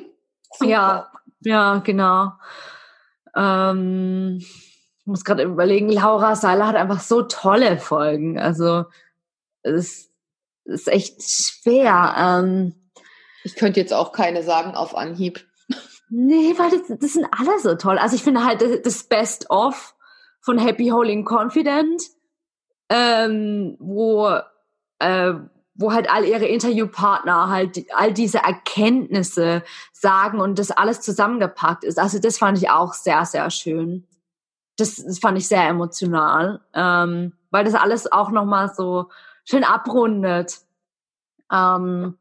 ja, 0.61 1.11
ja, 1.41 1.79
genau. 1.79 2.31
Ähm, 3.35 4.37
ich 4.39 5.05
muss 5.05 5.23
gerade 5.23 5.43
überlegen, 5.43 5.89
Laura 5.89 6.35
Seiler 6.35 6.67
hat 6.67 6.75
einfach 6.75 7.01
so 7.01 7.23
tolle 7.23 7.77
Folgen. 7.77 8.39
Also 8.39 8.85
es 9.61 10.09
ist 10.65 10.87
echt 10.87 11.21
schwer. 11.23 12.15
Ähm, 12.17 12.75
ich 13.43 13.55
könnte 13.55 13.79
jetzt 13.79 13.93
auch 13.93 14.11
keine 14.11 14.43
sagen 14.43 14.75
auf 14.75 14.95
Anhieb. 14.95 15.45
Nee, 16.09 16.55
weil 16.57 16.71
das, 16.71 16.99
das 16.99 17.13
sind 17.13 17.27
alle 17.31 17.59
so 17.59 17.75
toll. 17.75 17.97
Also 17.97 18.15
ich 18.15 18.23
finde 18.23 18.43
halt 18.43 18.85
das 18.85 19.03
Best 19.03 19.49
of 19.49 19.95
von 20.41 20.57
Happy 20.57 20.89
Holy 20.89 21.13
and 21.13 21.25
Confident, 21.25 22.03
ähm, 22.89 23.75
wo 23.79 24.39
äh, 24.99 25.33
wo 25.79 25.93
halt 25.93 26.11
all 26.11 26.25
ihre 26.25 26.45
Interviewpartner 26.45 27.49
halt 27.49 27.85
all 27.95 28.13
diese 28.13 28.39
Erkenntnisse 28.39 29.63
sagen 29.93 30.41
und 30.41 30.59
das 30.59 30.71
alles 30.71 30.99
zusammengepackt 30.99 31.85
ist. 31.85 31.97
Also 31.97 32.19
das 32.19 32.37
fand 32.37 32.57
ich 32.57 32.69
auch 32.69 32.93
sehr, 32.93 33.23
sehr 33.25 33.49
schön. 33.49 34.05
Das, 34.75 34.97
das 34.97 35.19
fand 35.19 35.37
ich 35.37 35.47
sehr 35.47 35.65
emotional, 35.67 36.59
ähm, 36.73 37.31
weil 37.49 37.63
das 37.63 37.75
alles 37.75 38.11
auch 38.11 38.29
nochmal 38.31 38.73
so 38.73 39.09
schön 39.45 39.63
abrundet. 39.63 40.59
Ähm, 41.49 42.17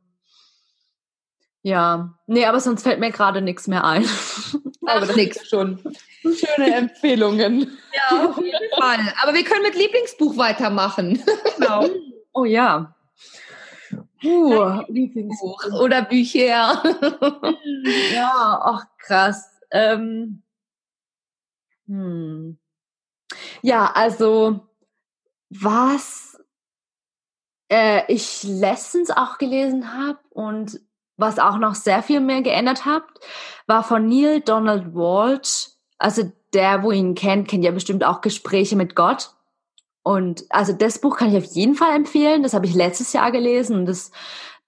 ja, 1.69 2.15
nee, 2.27 2.47
aber 2.47 2.61
sonst 2.61 2.83
fällt 2.83 2.99
mir 2.99 3.11
gerade 3.11 3.43
nichts 3.43 3.67
mehr 3.67 3.85
ein. 3.85 4.07
aber 4.87 5.01
das 5.01 5.17
nix 5.17 5.47
schon. 5.47 5.79
Schöne 6.23 6.75
Empfehlungen. 6.75 7.79
Ja, 7.93 8.27
auf 8.27 8.39
jeden 8.39 8.71
Fall. 8.81 8.99
Aber 9.23 9.35
wir 9.35 9.45
können 9.45 9.63
mit 9.63 9.75
Lieblingsbuch 9.75 10.39
weitermachen. 10.39 11.23
Genau. 11.59 11.87
Oh 12.33 12.47
ja. 12.47 12.95
Uh, 14.25 14.83
Lieblingsbuch 14.89 15.65
oder 15.79 16.03
Bücher. 16.03 16.83
ja, 18.15 18.61
ach 18.63 18.87
krass. 18.99 19.45
Ähm, 19.71 20.43
hm. 21.87 22.59
Ja, 23.61 23.93
also 23.95 24.67
was 25.51 26.41
äh, 27.71 28.11
ich 28.11 28.43
letztens 28.45 29.11
auch 29.11 29.37
gelesen 29.37 29.93
habe 29.95 30.21
und 30.31 30.81
was 31.19 31.39
auch 31.39 31.59
noch 31.59 31.75
sehr 31.75 32.03
viel 32.03 32.21
mehr 32.21 32.41
geändert 32.41 32.87
hat, 32.87 33.03
war 33.67 33.83
von 33.83 34.09
Neil 34.09 34.41
Donald 34.41 34.95
Walsh. 34.95 35.69
Also 35.99 36.33
der, 36.55 36.83
wo 36.83 36.93
ihn 36.93 37.15
kennt, 37.15 37.49
kennt 37.49 37.65
ja 37.65 37.73
bestimmt 37.73 38.05
auch 38.05 38.23
Gespräche 38.23 38.77
mit 38.77 38.95
Gott. 38.95 39.33
Und 40.03 40.45
also 40.49 40.73
das 40.73 41.01
Buch 41.01 41.19
kann 41.19 41.35
ich 41.35 41.37
auf 41.37 41.55
jeden 41.55 41.75
Fall 41.75 41.95
empfehlen. 41.95 42.43
Das 42.43 42.55
habe 42.55 42.65
ich 42.65 42.75
letztes 42.75 43.13
Jahr 43.13 43.31
gelesen 43.31 43.85
das, 43.85 44.11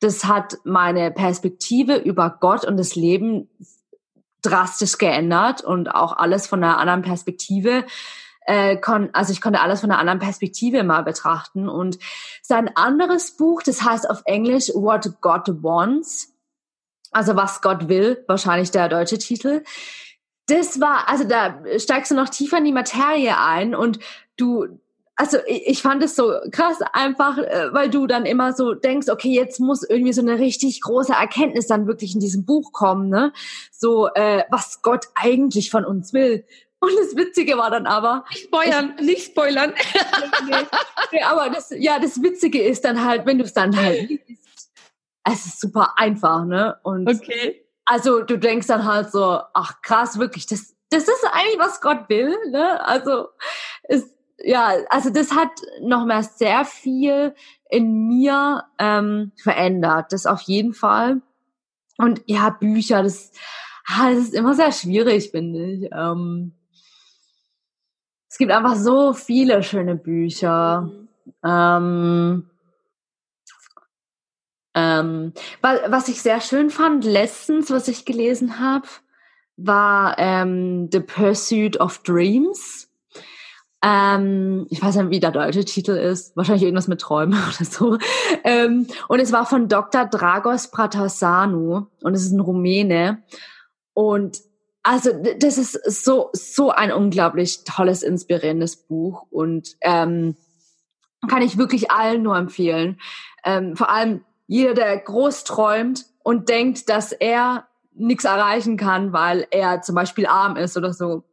das 0.01 0.25
hat 0.25 0.59
meine 0.65 1.11
Perspektive 1.11 1.97
über 1.97 2.37
Gott 2.41 2.65
und 2.67 2.77
das 2.77 2.95
Leben 2.95 3.49
drastisch 4.43 4.99
geändert 4.99 5.63
und 5.63 5.95
auch 5.95 6.17
alles 6.17 6.47
von 6.47 6.63
einer 6.63 6.79
anderen 6.79 7.03
Perspektive. 7.03 7.85
Äh, 8.47 8.79
kon 8.79 9.11
also 9.13 9.33
ich 9.33 9.41
konnte 9.41 9.61
alles 9.61 9.83
von 9.83 9.91
einer 9.91 10.01
anderen 10.01 10.19
Perspektive 10.19 10.83
mal 10.83 11.03
betrachten. 11.03 11.69
Und 11.69 11.99
sein 12.43 12.75
anderes 12.77 13.37
Buch, 13.37 13.63
das 13.63 13.83
heißt 13.83 14.09
auf 14.09 14.23
Englisch 14.25 14.71
What 14.75 15.21
God 15.21 15.63
Wants, 15.63 16.30
also 17.11 17.37
was 17.37 17.61
Gott 17.61 17.89
will, 17.89 18.25
wahrscheinlich 18.27 18.71
der 18.71 18.89
deutsche 18.89 19.19
Titel. 19.19 19.63
Das 20.47 20.81
war, 20.81 21.09
also 21.09 21.25
da 21.25 21.61
steigst 21.79 22.11
du 22.11 22.15
noch 22.15 22.29
tiefer 22.29 22.59
in 22.59 22.65
die 22.65 22.73
Materie 22.73 23.39
ein 23.39 23.75
und 23.75 23.99
du, 24.37 24.81
also 25.15 25.39
ich 25.47 25.83
fand 25.83 26.03
es 26.03 26.17
so 26.17 26.33
krass 26.51 26.79
einfach, 26.93 27.39
äh, 27.39 27.73
weil 27.73 27.91
du 27.91 28.07
dann 28.07 28.27
immer 28.27 28.53
so 28.53 28.75
denkst, 28.75 29.09
okay, 29.09 29.33
jetzt 29.33 29.61
muss 29.61 29.83
irgendwie 29.83 30.13
so 30.13 30.23
eine 30.23 30.39
richtig 30.39 30.81
große 30.81 31.13
Erkenntnis 31.13 31.67
dann 31.67 31.87
wirklich 31.87 32.15
in 32.15 32.21
diesem 32.21 32.47
Buch 32.47 32.73
kommen, 32.73 33.11
ne? 33.11 33.33
So, 33.71 34.09
äh, 34.15 34.45
was 34.51 34.83
Gott 34.83 35.07
eigentlich 35.15 35.71
von 35.71 35.85
uns 35.85 36.13
will. 36.13 36.45
Und 36.81 36.93
das 36.99 37.15
Witzige 37.15 37.59
war 37.59 37.71
dann 37.71 37.87
aber. 37.87 38.25
Nicht 38.31 38.45
spoilern, 38.45 38.95
ich, 38.99 39.07
nicht 39.07 39.25
spoilern. 39.27 39.75
nee, 40.49 40.57
nee, 41.13 41.23
aber 41.23 41.51
das, 41.51 41.71
ja, 41.77 41.99
das 41.99 42.23
Witzige 42.23 42.63
ist 42.63 42.87
dann 42.87 43.05
halt, 43.05 43.27
wenn 43.27 43.39
du 43.39 43.45
es 43.45 43.53
dann 43.53 43.77
halt 43.77 44.09
es 45.25 45.47
ist 45.47 45.61
super 45.61 45.95
einfach, 45.97 46.45
ne? 46.45 46.77
Und 46.83 47.09
okay. 47.09 47.65
also 47.85 48.23
du 48.23 48.39
denkst 48.39 48.67
dann 48.67 48.85
halt 48.85 49.11
so, 49.11 49.41
ach 49.55 49.83
krass, 49.83 50.19
wirklich, 50.19 50.47
das, 50.47 50.77
das 50.91 51.05
ist 51.05 51.25
eigentlich, 51.33 51.59
was 51.59 51.81
Gott 51.81 52.09
will, 52.09 52.35
ne? 52.51 52.85
Also, 52.87 53.29
es, 53.85 54.15
ja, 54.43 54.73
also 54.89 55.11
das 55.11 55.33
hat 55.33 55.51
noch 55.83 56.07
mal 56.07 56.23
sehr 56.23 56.65
viel 56.65 57.35
in 57.69 58.07
mir 58.07 58.65
ähm, 58.79 59.33
verändert. 59.43 60.13
Das 60.13 60.27
auf 60.27 60.41
jeden 60.43 60.73
Fall. 60.73 61.21
Und 61.99 62.23
ja, 62.27 62.51
Bücher, 62.51 63.03
das, 63.03 63.33
ah, 63.87 64.11
das 64.11 64.21
ist 64.21 64.35
immer 64.35 64.55
sehr 64.55 64.73
schwierig, 64.73 65.31
finde 65.31 65.65
ich. 65.65 65.91
Ähm, 65.93 66.55
es 68.29 68.39
gibt 68.39 68.53
einfach 68.53 68.77
so 68.77 69.13
viele 69.13 69.63
schöne 69.63 69.97
Bücher. 69.97 70.83
Mhm. 70.83 71.09
Ähm, 71.45 72.50
ähm, 74.75 75.33
was 75.61 76.09
ich 76.09 76.23
sehr 76.23 76.41
schön 76.41 76.71
fand 76.71 77.05
letztens, 77.05 77.71
was 77.71 77.89
ich 77.89 78.05
gelesen 78.05 78.61
habe, 78.61 78.87
war 79.57 80.17
ähm, 80.19 80.89
The 80.93 81.01
Pursuit 81.01 81.81
of 81.81 81.99
Dreams 82.03 82.91
ähm, 83.83 84.67
ich 84.69 84.83
weiß 84.83 84.97
nicht, 84.97 85.11
wie 85.11 85.21
der 85.21 85.31
deutsche 85.31 85.65
Titel 85.65 85.93
ist. 85.93 86.37
Wahrscheinlich 86.37 86.65
irgendwas 86.65 86.89
mit 86.89 87.01
Träumen 87.01 87.33
oder 87.49 87.65
so. 87.65 87.99
Ähm, 88.45 88.87
und 89.09 89.21
es 89.21 89.33
war 89.33 89.47
von 89.47 89.69
Dr. 89.69 90.07
Dragos 90.07 90.71
Pratasanu 90.71 91.87
und 92.03 92.15
es 92.15 92.23
ist 92.23 92.33
ein 92.33 92.41
Rumäne. 92.41 93.23
Und 93.95 94.39
also 94.83 95.11
das 95.39 95.59
ist 95.59 95.73
so 96.03 96.31
so 96.33 96.71
ein 96.71 96.93
unglaublich 96.93 97.65
tolles, 97.65 98.03
inspirierendes 98.03 98.77
Buch 98.77 99.27
und 99.31 99.77
ähm, 99.83 100.37
kann 101.29 101.43
ich 101.43 101.59
wirklich 101.59 101.91
allen 101.91 102.23
nur 102.23 102.37
empfehlen. 102.37 102.99
Ähm, 103.45 103.77
vor 103.77 103.91
allem 103.91 104.25
jeder, 104.51 104.75
der 104.75 104.99
groß 104.99 105.45
träumt 105.45 106.07
und 106.25 106.49
denkt, 106.49 106.89
dass 106.89 107.13
er 107.13 107.69
nichts 107.93 108.25
erreichen 108.25 108.77
kann, 108.77 109.13
weil 109.13 109.47
er 109.51 109.81
zum 109.83 109.95
Beispiel 109.95 110.27
arm 110.27 110.57
ist 110.57 110.77
oder 110.77 110.93
so 110.93 111.25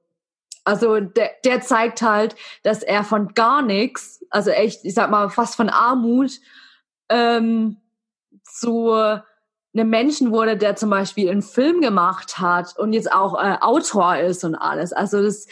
also 0.67 0.99
der, 0.99 1.31
der 1.45 1.61
zeigt 1.61 2.01
halt, 2.01 2.35
dass 2.61 2.83
er 2.83 3.05
von 3.05 3.29
gar 3.33 3.61
nichts, 3.61 4.25
also 4.29 4.49
echt, 4.51 4.83
ich 4.83 4.93
sag 4.93 5.09
mal, 5.09 5.29
fast 5.29 5.55
von 5.55 5.69
Armut, 5.69 6.41
ähm, 7.07 7.77
zu 8.43 8.91
einem 8.91 9.89
Menschen 9.89 10.31
wurde, 10.31 10.57
der 10.57 10.75
zum 10.75 10.89
Beispiel 10.89 11.29
einen 11.29 11.41
Film 11.41 11.79
gemacht 11.79 12.39
hat 12.39 12.77
und 12.77 12.91
jetzt 12.91 13.09
auch 13.09 13.41
äh, 13.41 13.57
Autor 13.61 14.17
ist 14.17 14.43
und 14.43 14.55
alles. 14.55 14.91
Also 14.91 15.21
das, 15.21 15.47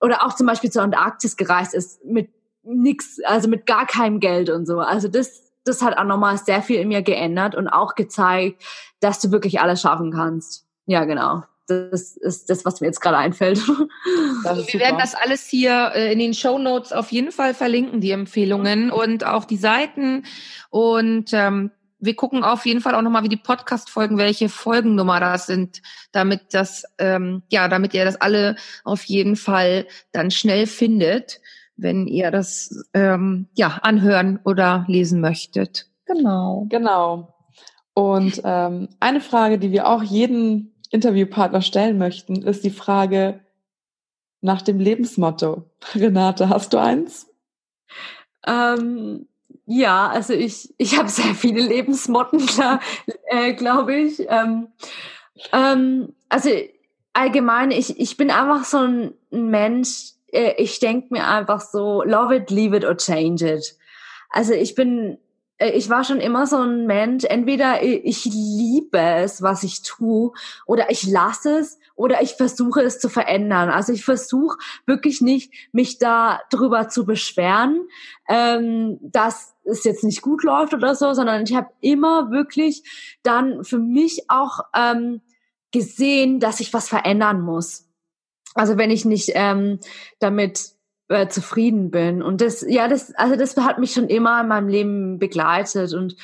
oder 0.00 0.26
auch 0.26 0.34
zum 0.34 0.48
Beispiel 0.48 0.72
zur 0.72 0.82
Antarktis 0.82 1.36
gereist 1.36 1.72
ist 1.72 2.04
mit 2.04 2.28
nix, 2.64 3.20
also 3.24 3.48
mit 3.48 3.64
gar 3.64 3.86
keinem 3.86 4.18
Geld 4.18 4.50
und 4.50 4.66
so. 4.66 4.80
Also 4.80 5.06
das, 5.06 5.47
das 5.68 5.82
hat 5.82 5.98
auch 5.98 6.04
nochmal 6.04 6.38
sehr 6.38 6.62
viel 6.62 6.80
in 6.80 6.88
mir 6.88 7.02
geändert 7.02 7.54
und 7.54 7.68
auch 7.68 7.94
gezeigt, 7.94 8.62
dass 9.00 9.20
du 9.20 9.30
wirklich 9.30 9.60
alles 9.60 9.80
schaffen 9.80 10.12
kannst. 10.12 10.66
Ja, 10.86 11.04
genau 11.04 11.42
das 11.68 12.16
ist 12.16 12.48
das, 12.50 12.64
was 12.64 12.80
mir 12.80 12.86
jetzt 12.88 13.00
gerade 13.00 13.18
einfällt. 13.18 13.60
Also 14.44 14.66
wir 14.72 14.80
werden 14.80 14.98
das 14.98 15.14
alles 15.16 15.46
hier 15.46 15.90
äh, 15.94 16.12
in 16.12 16.20
den 16.20 16.32
Show 16.32 16.58
Notes 16.58 16.92
auf 16.92 17.10
jeden 17.10 17.32
Fall 17.32 17.54
verlinken, 17.54 18.00
die 18.00 18.12
Empfehlungen 18.12 18.90
und 18.90 19.26
auch 19.26 19.44
die 19.44 19.56
Seiten. 19.56 20.24
Und 20.70 21.30
ähm, 21.32 21.72
wir 21.98 22.14
gucken 22.14 22.44
auf 22.44 22.64
jeden 22.64 22.80
Fall 22.80 22.94
auch 22.94 23.02
nochmal, 23.02 23.24
wie 23.24 23.28
die 23.28 23.36
Podcast-Folgen, 23.36 24.16
welche 24.16 24.48
Folgennummer 24.48 25.18
das 25.18 25.46
sind, 25.46 25.82
damit 26.12 26.54
das, 26.54 26.84
ähm, 26.98 27.42
ja, 27.50 27.66
damit 27.68 27.94
ihr 27.94 28.04
das 28.04 28.20
alle 28.20 28.56
auf 28.84 29.04
jeden 29.04 29.34
Fall 29.34 29.86
dann 30.12 30.30
schnell 30.30 30.66
findet, 30.66 31.40
wenn 31.78 32.06
ihr 32.06 32.30
das 32.30 32.84
ähm, 32.92 33.46
ja 33.54 33.78
anhören 33.82 34.40
oder 34.44 34.84
lesen 34.88 35.20
möchtet. 35.20 35.86
Genau. 36.04 36.66
Genau. 36.68 37.34
Und 37.94 38.42
ähm, 38.44 38.88
eine 39.00 39.20
Frage, 39.20 39.58
die 39.58 39.72
wir 39.72 39.88
auch 39.88 40.02
jeden 40.02 40.74
Interviewpartner 40.90 41.62
stellen 41.62 41.98
möchten, 41.98 42.42
ist 42.42 42.64
die 42.64 42.70
Frage 42.70 43.40
nach 44.40 44.62
dem 44.62 44.78
Lebensmotto. 44.78 45.64
Renate, 45.94 46.48
hast 46.48 46.72
du 46.72 46.78
eins? 46.78 47.28
Ähm, 48.46 49.26
ja, 49.66 50.08
also 50.08 50.32
ich, 50.32 50.74
ich 50.78 50.98
habe 50.98 51.08
sehr 51.08 51.34
viele 51.34 51.60
Lebensmotten, 51.60 52.40
äh, 53.26 53.54
glaube 53.54 53.94
ich. 53.94 54.24
Ähm, 54.28 54.68
ähm, 55.52 56.14
also 56.28 56.50
allgemein, 57.12 57.70
ich, 57.70 57.98
ich 57.98 58.16
bin 58.16 58.30
einfach 58.30 58.64
so 58.64 58.78
ein 58.78 59.12
Mensch, 59.30 60.12
ich 60.32 60.78
denke 60.78 61.08
mir 61.10 61.26
einfach 61.26 61.60
so, 61.60 62.02
love 62.02 62.34
it, 62.34 62.50
leave 62.50 62.76
it 62.76 62.84
or 62.84 62.96
change 62.96 63.46
it. 63.46 63.76
Also 64.30 64.52
ich 64.52 64.74
bin 64.74 65.18
äh, 65.58 65.70
ich 65.70 65.90
war 65.90 66.04
schon 66.04 66.20
immer 66.20 66.46
so 66.46 66.58
ein 66.58 66.86
Mensch, 66.86 67.24
entweder 67.24 67.82
ich 67.82 68.24
liebe 68.24 68.98
es, 68.98 69.42
was 69.42 69.62
ich 69.62 69.82
tue, 69.82 70.32
oder 70.66 70.90
ich 70.90 71.06
lasse 71.06 71.58
es, 71.58 71.78
oder 71.94 72.22
ich 72.22 72.34
versuche 72.34 72.82
es 72.82 73.00
zu 73.00 73.08
verändern. 73.08 73.70
Also 73.70 73.92
ich 73.92 74.04
versuche 74.04 74.56
wirklich 74.86 75.20
nicht, 75.20 75.52
mich 75.72 75.98
da 75.98 76.40
drüber 76.50 76.88
zu 76.88 77.04
beschweren, 77.04 77.88
ähm, 78.28 78.98
dass 79.02 79.54
es 79.64 79.84
jetzt 79.84 80.04
nicht 80.04 80.22
gut 80.22 80.44
läuft 80.44 80.74
oder 80.74 80.94
so, 80.94 81.12
sondern 81.12 81.42
ich 81.42 81.54
habe 81.54 81.70
immer 81.80 82.30
wirklich 82.30 83.18
dann 83.22 83.64
für 83.64 83.78
mich 83.78 84.30
auch 84.30 84.60
ähm, 84.74 85.20
gesehen, 85.72 86.40
dass 86.40 86.60
ich 86.60 86.72
was 86.72 86.88
verändern 86.88 87.40
muss. 87.40 87.87
Also 88.58 88.76
wenn 88.76 88.90
ich 88.90 89.04
nicht 89.04 89.32
ähm, 89.34 89.78
damit 90.18 90.72
äh, 91.08 91.28
zufrieden 91.28 91.90
bin. 91.90 92.22
Und 92.22 92.40
das, 92.40 92.64
ja, 92.68 92.88
das, 92.88 93.14
also 93.14 93.36
das 93.36 93.56
hat 93.56 93.78
mich 93.78 93.92
schon 93.92 94.08
immer 94.08 94.40
in 94.40 94.48
meinem 94.48 94.68
Leben 94.68 95.18
begleitet 95.18 95.94
und 95.94 96.16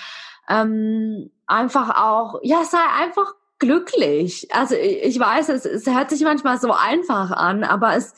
ähm, 0.48 1.30
einfach 1.46 1.96
auch, 1.96 2.40
ja, 2.42 2.64
sei 2.64 2.78
einfach 3.00 3.34
glücklich. 3.58 4.48
Also 4.52 4.74
ich 4.74 5.18
weiß, 5.18 5.48
es, 5.50 5.64
es 5.64 5.86
hört 5.86 6.10
sich 6.10 6.22
manchmal 6.22 6.58
so 6.58 6.72
einfach 6.72 7.30
an, 7.30 7.62
aber 7.62 7.96
es, 7.96 8.14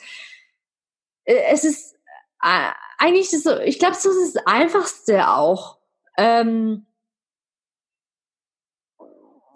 äh, 1.25 1.35
es 1.51 1.63
ist 1.63 1.95
äh, 2.41 2.71
eigentlich 2.97 3.29
so, 3.29 3.57
ich 3.59 3.77
glaube, 3.77 3.95
so 3.95 4.09
ist 4.09 4.35
das 4.35 4.47
Einfachste 4.47 5.29
auch. 5.29 5.77
Ähm, 6.17 6.87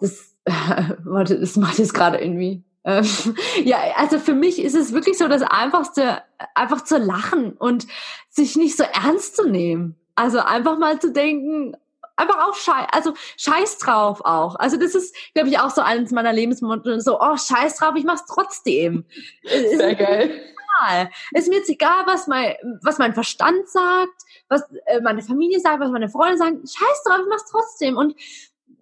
das, 0.00 0.36
äh, 0.44 0.52
warte, 1.04 1.40
das 1.40 1.56
macht 1.56 1.78
jetzt 1.78 1.94
gerade 1.94 2.18
irgendwie. 2.18 2.64
Ähm, 2.84 3.06
ja, 3.64 3.78
also 3.96 4.18
für 4.18 4.34
mich 4.34 4.60
ist 4.60 4.74
es 4.74 4.92
wirklich 4.92 5.18
so 5.18 5.28
das 5.28 5.42
Einfachste, 5.42 6.22
einfach 6.54 6.82
zu 6.82 6.98
lachen 6.98 7.52
und 7.52 7.86
sich 8.28 8.56
nicht 8.56 8.76
so 8.76 8.84
ernst 8.84 9.36
zu 9.36 9.48
nehmen. 9.48 9.96
Also 10.14 10.40
einfach 10.40 10.78
mal 10.78 10.98
zu 11.00 11.12
denken, 11.12 11.76
einfach 12.16 12.46
auch 12.46 12.54
scheiß, 12.54 12.86
also 12.92 13.14
scheiß 13.36 13.78
drauf 13.78 14.20
auch. 14.24 14.56
Also 14.56 14.76
das 14.76 14.94
ist, 14.94 15.14
glaube 15.34 15.48
ich, 15.48 15.58
auch 15.58 15.70
so 15.70 15.80
eines 15.80 16.10
meiner 16.10 16.32
Lebensmotto, 16.32 16.98
so, 17.00 17.20
oh, 17.20 17.36
scheiß 17.36 17.76
drauf, 17.76 17.94
ich 17.96 18.04
mach's 18.04 18.24
trotzdem. 18.26 19.04
Sehr 19.44 19.94
geil. 19.94 20.40
Egal. 20.80 21.10
Ist 21.32 21.48
mir 21.48 21.56
jetzt 21.56 21.70
egal, 21.70 22.06
was 22.06 22.26
mein, 22.26 22.54
was 22.82 22.98
mein 22.98 23.14
Verstand 23.14 23.68
sagt, 23.68 24.22
was 24.48 24.62
äh, 24.86 25.00
meine 25.00 25.22
Familie 25.22 25.60
sagt, 25.60 25.80
was 25.80 25.90
meine 25.90 26.08
Freunde 26.08 26.38
sagen. 26.38 26.58
Scheiß 26.58 27.02
drauf, 27.04 27.20
ich 27.20 27.28
mach's 27.28 27.50
trotzdem. 27.50 27.96
Und 27.96 28.14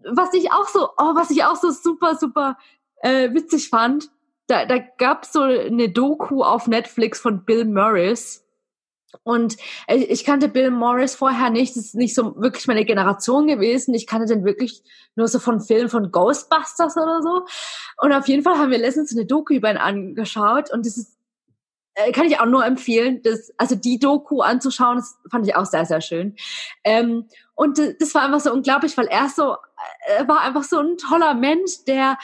was 0.04 0.32
ich 0.34 0.50
auch 0.52 0.68
so, 0.68 0.88
oh, 0.96 1.14
was 1.14 1.30
ich 1.30 1.44
auch 1.44 1.56
so 1.56 1.70
super, 1.70 2.16
super 2.16 2.56
äh, 3.00 3.32
witzig 3.32 3.68
fand, 3.68 4.10
da, 4.46 4.66
da 4.66 4.78
gab 4.78 5.24
so 5.24 5.42
eine 5.42 5.90
Doku 5.90 6.42
auf 6.42 6.66
Netflix 6.66 7.20
von 7.20 7.44
Bill 7.44 7.64
Morris. 7.64 8.44
Und 9.22 9.56
äh, 9.86 9.96
ich 9.96 10.24
kannte 10.24 10.48
Bill 10.48 10.70
Morris 10.70 11.14
vorher 11.14 11.50
nicht. 11.50 11.76
Das 11.76 11.86
ist 11.86 11.94
nicht 11.94 12.14
so 12.14 12.36
wirklich 12.36 12.66
meine 12.66 12.84
Generation 12.84 13.46
gewesen. 13.46 13.94
Ich 13.94 14.06
kannte 14.06 14.26
den 14.26 14.44
wirklich 14.44 14.82
nur 15.14 15.28
so 15.28 15.38
von 15.38 15.60
Filmen 15.60 15.88
von 15.88 16.10
Ghostbusters 16.10 16.96
oder 16.96 17.22
so. 17.22 17.44
Und 17.98 18.12
auf 18.12 18.28
jeden 18.28 18.42
Fall 18.42 18.58
haben 18.58 18.70
wir 18.70 18.78
letztens 18.78 19.12
eine 19.12 19.26
Doku 19.26 19.54
über 19.54 19.70
ihn 19.70 19.76
angeschaut. 19.76 20.72
Und 20.72 20.86
das 20.86 20.96
ist, 20.96 21.16
äh, 21.94 22.12
kann 22.12 22.26
ich 22.26 22.40
auch 22.40 22.46
nur 22.46 22.64
empfehlen, 22.64 23.20
das, 23.22 23.52
also 23.56 23.74
die 23.74 23.98
Doku 23.98 24.40
anzuschauen. 24.40 24.96
Das 24.96 25.16
fand 25.30 25.46
ich 25.46 25.54
auch 25.56 25.66
sehr, 25.66 25.84
sehr 25.84 26.00
schön. 26.00 26.36
Ähm, 26.84 27.28
und 27.54 27.78
das 27.78 28.14
war 28.14 28.22
einfach 28.22 28.40
so 28.40 28.52
unglaublich, 28.52 28.96
weil 28.96 29.06
er 29.06 29.28
so, 29.28 29.56
er 30.06 30.26
war 30.26 30.40
einfach 30.40 30.64
so 30.64 30.78
ein 30.78 30.96
toller 30.96 31.34
Mensch, 31.34 31.84
der 31.86 32.16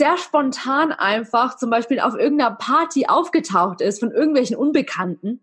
sehr 0.00 0.16
spontan 0.16 0.92
einfach 0.92 1.58
zum 1.58 1.68
Beispiel 1.68 2.00
auf 2.00 2.14
irgendeiner 2.14 2.52
Party 2.52 3.04
aufgetaucht 3.06 3.82
ist 3.82 4.00
von 4.00 4.10
irgendwelchen 4.10 4.56
Unbekannten. 4.56 5.42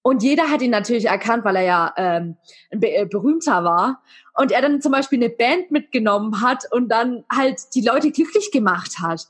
Und 0.00 0.22
jeder 0.22 0.50
hat 0.50 0.62
ihn 0.62 0.70
natürlich 0.70 1.04
erkannt, 1.04 1.44
weil 1.44 1.56
er 1.56 1.62
ja 1.62 1.94
ähm, 1.98 2.38
ein 2.72 2.82
äh, 2.82 3.04
berühmter 3.04 3.64
war. 3.64 4.02
Und 4.32 4.50
er 4.50 4.62
dann 4.62 4.80
zum 4.80 4.92
Beispiel 4.92 5.18
eine 5.18 5.28
Band 5.28 5.70
mitgenommen 5.70 6.40
hat 6.40 6.64
und 6.72 6.88
dann 6.88 7.26
halt 7.30 7.74
die 7.74 7.82
Leute 7.82 8.10
glücklich 8.10 8.50
gemacht 8.50 8.98
hat. 8.98 9.26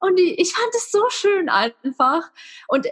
Und 0.00 0.18
die, 0.18 0.34
ich 0.40 0.52
fand 0.52 0.74
es 0.74 0.90
so 0.90 1.04
schön 1.10 1.48
einfach. 1.48 2.22
Und 2.66 2.86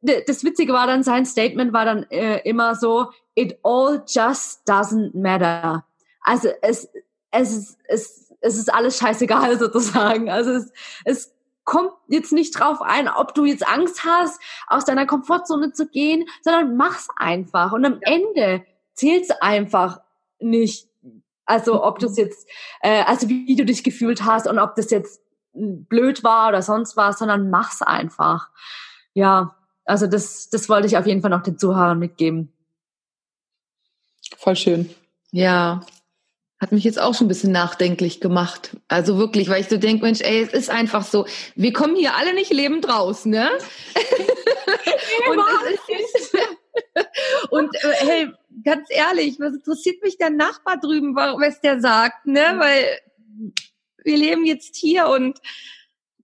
äh, 0.00 0.24
das 0.26 0.42
Witzige 0.42 0.72
war 0.72 0.88
dann, 0.88 1.04
sein 1.04 1.26
Statement 1.26 1.72
war 1.72 1.84
dann 1.84 2.10
äh, 2.10 2.40
immer 2.40 2.74
so, 2.74 3.12
it 3.36 3.56
all 3.62 4.02
just 4.08 4.68
doesn't 4.68 5.16
matter. 5.16 5.84
Also 6.22 6.48
es, 6.60 6.88
es, 7.30 7.78
es 7.84 8.21
ist 8.42 8.72
alles 8.72 8.98
scheißegal 8.98 9.58
sozusagen. 9.58 10.30
Also 10.30 10.52
es, 10.52 10.72
es 11.04 11.34
kommt 11.64 11.92
jetzt 12.08 12.32
nicht 12.32 12.58
drauf 12.58 12.82
ein, 12.82 13.08
ob 13.08 13.34
du 13.34 13.44
jetzt 13.44 13.66
Angst 13.66 14.04
hast, 14.04 14.40
aus 14.66 14.84
deiner 14.84 15.06
Komfortzone 15.06 15.72
zu 15.72 15.88
gehen, 15.88 16.26
sondern 16.42 16.76
mach's 16.76 17.08
einfach. 17.16 17.72
Und 17.72 17.84
am 17.84 17.98
Ende 18.00 18.64
zählt's 18.94 19.30
einfach 19.30 20.00
nicht. 20.40 20.88
Also 21.44 21.84
ob 21.84 21.98
das 21.98 22.16
jetzt, 22.16 22.48
äh, 22.80 23.02
also 23.04 23.28
wie 23.28 23.56
du 23.56 23.64
dich 23.64 23.84
gefühlt 23.84 24.24
hast 24.24 24.46
und 24.46 24.58
ob 24.58 24.74
das 24.74 24.90
jetzt 24.90 25.22
blöd 25.54 26.24
war 26.24 26.48
oder 26.48 26.62
sonst 26.62 26.96
was, 26.96 27.18
sondern 27.18 27.50
mach's 27.50 27.82
einfach. 27.82 28.48
Ja, 29.12 29.56
also 29.84 30.06
das, 30.06 30.48
das 30.50 30.68
wollte 30.68 30.86
ich 30.86 30.96
auf 30.96 31.06
jeden 31.06 31.20
Fall 31.20 31.30
noch 31.30 31.42
den 31.42 31.58
Zuhörern 31.58 31.98
mitgeben. 31.98 32.52
Voll 34.36 34.56
schön. 34.56 34.90
Ja, 35.30 35.80
hat 36.62 36.70
mich 36.70 36.84
jetzt 36.84 37.00
auch 37.00 37.12
schon 37.12 37.26
ein 37.26 37.28
bisschen 37.28 37.50
nachdenklich 37.50 38.20
gemacht. 38.20 38.76
Also 38.86 39.18
wirklich, 39.18 39.48
weil 39.48 39.60
ich 39.60 39.68
so 39.68 39.78
denke, 39.78 40.04
Mensch, 40.04 40.20
ey, 40.20 40.42
es 40.42 40.52
ist 40.52 40.70
einfach 40.70 41.04
so, 41.04 41.26
wir 41.56 41.72
kommen 41.72 41.96
hier 41.96 42.14
alle 42.14 42.34
nicht 42.34 42.52
lebend 42.52 42.88
raus, 42.88 43.26
ne? 43.26 43.50
und, 45.28 45.40
ist, 45.88 46.38
und 47.50 47.74
äh, 47.74 48.06
hey, 48.06 48.28
ganz 48.64 48.86
ehrlich, 48.90 49.40
was 49.40 49.54
interessiert 49.54 50.00
mich 50.04 50.18
der 50.18 50.30
Nachbar 50.30 50.78
drüben, 50.78 51.16
was 51.16 51.60
der 51.60 51.80
sagt, 51.80 52.26
ne? 52.26 52.54
Weil 52.56 52.84
wir 54.04 54.16
leben 54.16 54.46
jetzt 54.46 54.76
hier 54.76 55.08
und 55.08 55.40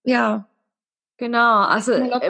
ja. 0.04 0.48
Genau, 1.16 1.62
also 1.62 1.94
äh, 1.94 2.28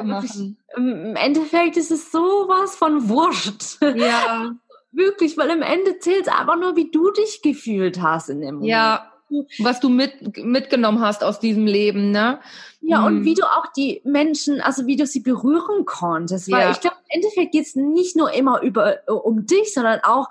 im 0.77 1.15
Endeffekt 1.15 1.77
ist 1.77 1.91
es 1.91 2.11
sowas 2.11 2.75
von 2.75 3.11
wurscht. 3.11 3.83
Ja. 3.83 4.53
Wirklich, 4.93 5.37
weil 5.37 5.51
am 5.51 5.63
Ende 5.63 5.99
zählt 5.99 6.23
es 6.23 6.29
einfach 6.29 6.59
nur, 6.59 6.77
wie 6.77 6.91
du 6.91 7.11
dich 7.11 7.43
gefühlt 7.43 8.01
hast 8.01 8.31
in 8.31 8.41
dem 8.41 8.57
Moment. 8.57 8.71
Ja, 8.71 9.13
was 9.59 9.81
du 9.81 9.89
mit, 9.91 10.39
mitgenommen 10.39 11.01
hast 11.01 11.23
aus 11.23 11.39
diesem 11.39 11.67
Leben, 11.67 12.11
ne? 12.11 12.41
Ja, 12.81 12.99
hm. 12.99 13.07
und 13.07 13.25
wie 13.25 13.35
du 13.35 13.45
auch 13.45 13.67
die 13.77 14.01
Menschen, 14.05 14.61
also 14.61 14.87
wie 14.87 14.97
du 14.97 15.07
sie 15.07 15.21
berühren 15.21 15.85
konntest. 15.85 16.51
Weil 16.51 16.63
ja. 16.63 16.71
ich 16.71 16.81
glaube, 16.81 16.97
im 17.09 17.21
Endeffekt 17.21 17.53
geht 17.53 17.67
es 17.67 17.77
nicht 17.77 18.17
nur 18.17 18.33
immer 18.33 18.63
über 18.63 19.01
um 19.07 19.45
dich, 19.45 19.75
sondern 19.75 20.01
auch, 20.03 20.29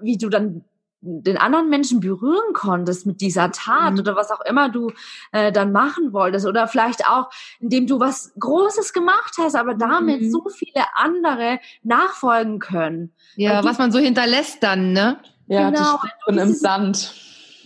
wie 0.00 0.18
du 0.18 0.28
dann 0.28 0.64
den 1.04 1.36
anderen 1.36 1.68
Menschen 1.68 2.00
berühren 2.00 2.54
konntest 2.54 3.06
mit 3.06 3.20
dieser 3.20 3.52
Tat 3.52 3.92
mhm. 3.92 3.98
oder 4.00 4.16
was 4.16 4.30
auch 4.30 4.40
immer 4.40 4.70
du 4.70 4.90
äh, 5.32 5.52
dann 5.52 5.70
machen 5.70 6.12
wolltest 6.12 6.46
oder 6.46 6.66
vielleicht 6.66 7.06
auch, 7.06 7.30
indem 7.60 7.86
du 7.86 8.00
was 8.00 8.32
Großes 8.38 8.92
gemacht 8.92 9.34
hast, 9.38 9.54
aber 9.54 9.74
damit 9.74 10.22
mhm. 10.22 10.30
so 10.30 10.48
viele 10.48 10.84
andere 10.94 11.60
nachfolgen 11.82 12.58
können. 12.58 13.12
Ja, 13.36 13.62
was 13.64 13.78
man 13.78 13.92
so 13.92 13.98
hinterlässt 13.98 14.62
dann, 14.62 14.92
ne? 14.92 15.20
Ja, 15.46 15.68
genau, 15.68 15.98
die 16.02 16.08
Spuren 16.08 16.38
im 16.38 16.54
Sand. 16.54 17.14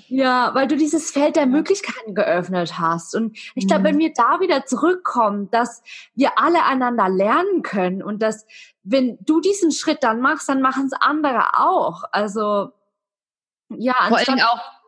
Ja, 0.08 0.54
weil 0.54 0.66
du 0.66 0.76
dieses 0.76 1.10
Feld 1.10 1.36
der 1.36 1.46
Möglichkeiten 1.46 2.14
geöffnet 2.14 2.78
hast. 2.78 3.14
Und 3.14 3.36
ich 3.54 3.66
glaube, 3.66 3.82
mhm. 3.82 3.84
wenn 3.84 3.98
wir 3.98 4.12
da 4.14 4.40
wieder 4.40 4.64
zurückkommen, 4.64 5.50
dass 5.50 5.82
wir 6.14 6.38
alle 6.38 6.64
einander 6.64 7.08
lernen 7.08 7.62
können 7.62 8.02
und 8.02 8.22
dass, 8.22 8.46
wenn 8.82 9.18
du 9.20 9.40
diesen 9.40 9.70
Schritt 9.70 10.02
dann 10.02 10.20
machst, 10.20 10.48
dann 10.48 10.62
machen 10.62 10.86
es 10.86 10.92
andere 10.98 11.58
auch. 11.58 12.04
Also 12.10 12.70
ja, 13.70 13.94
anstatt 13.98 14.42
auch 14.42 14.78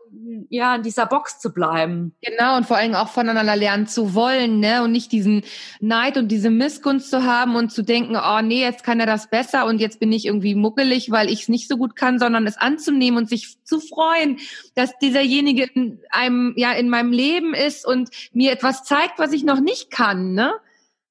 ja, 0.48 0.74
in 0.74 0.82
dieser 0.82 1.06
Box 1.06 1.38
zu 1.38 1.52
bleiben. 1.52 2.14
Genau, 2.22 2.56
und 2.56 2.66
vor 2.66 2.76
allem 2.76 2.94
auch 2.94 3.08
voneinander 3.08 3.54
lernen 3.54 3.86
zu 3.86 4.14
wollen, 4.14 4.58
ne? 4.58 4.82
Und 4.82 4.92
nicht 4.92 5.12
diesen 5.12 5.44
Neid 5.80 6.16
und 6.16 6.28
diese 6.28 6.50
Missgunst 6.50 7.10
zu 7.10 7.24
haben 7.24 7.54
und 7.54 7.70
zu 7.70 7.82
denken, 7.82 8.16
oh 8.16 8.40
nee, 8.42 8.60
jetzt 8.60 8.82
kann 8.82 8.98
er 9.00 9.06
das 9.06 9.28
besser 9.30 9.66
und 9.66 9.80
jetzt 9.80 10.00
bin 10.00 10.12
ich 10.12 10.26
irgendwie 10.26 10.54
muckelig, 10.54 11.10
weil 11.10 11.30
ich 11.30 11.42
es 11.42 11.48
nicht 11.48 11.68
so 11.68 11.76
gut 11.76 11.94
kann, 11.94 12.18
sondern 12.18 12.46
es 12.46 12.56
anzunehmen 12.56 13.18
und 13.18 13.28
sich 13.28 13.62
zu 13.64 13.80
freuen, 13.80 14.38
dass 14.74 14.96
dieserjenige 14.98 15.64
in 15.74 16.00
einem, 16.10 16.54
ja, 16.56 16.72
in 16.72 16.88
meinem 16.88 17.12
Leben 17.12 17.54
ist 17.54 17.86
und 17.86 18.10
mir 18.32 18.52
etwas 18.52 18.84
zeigt, 18.84 19.18
was 19.18 19.32
ich 19.32 19.44
noch 19.44 19.60
nicht 19.60 19.90
kann, 19.90 20.32
ne? 20.32 20.52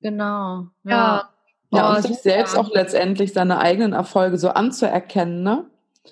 Genau. 0.01 0.67
Ja. 0.83 1.29
Ja, 1.71 1.79
ja 1.79 1.95
und 1.95 2.01
sich 2.01 2.17
selbst 2.17 2.57
auch 2.57 2.69
letztendlich 2.73 3.31
seine 3.33 3.59
eigenen 3.59 3.93
Erfolge 3.93 4.37
so 4.37 4.49
anzuerkennen, 4.49 5.43
ne? 5.43 5.69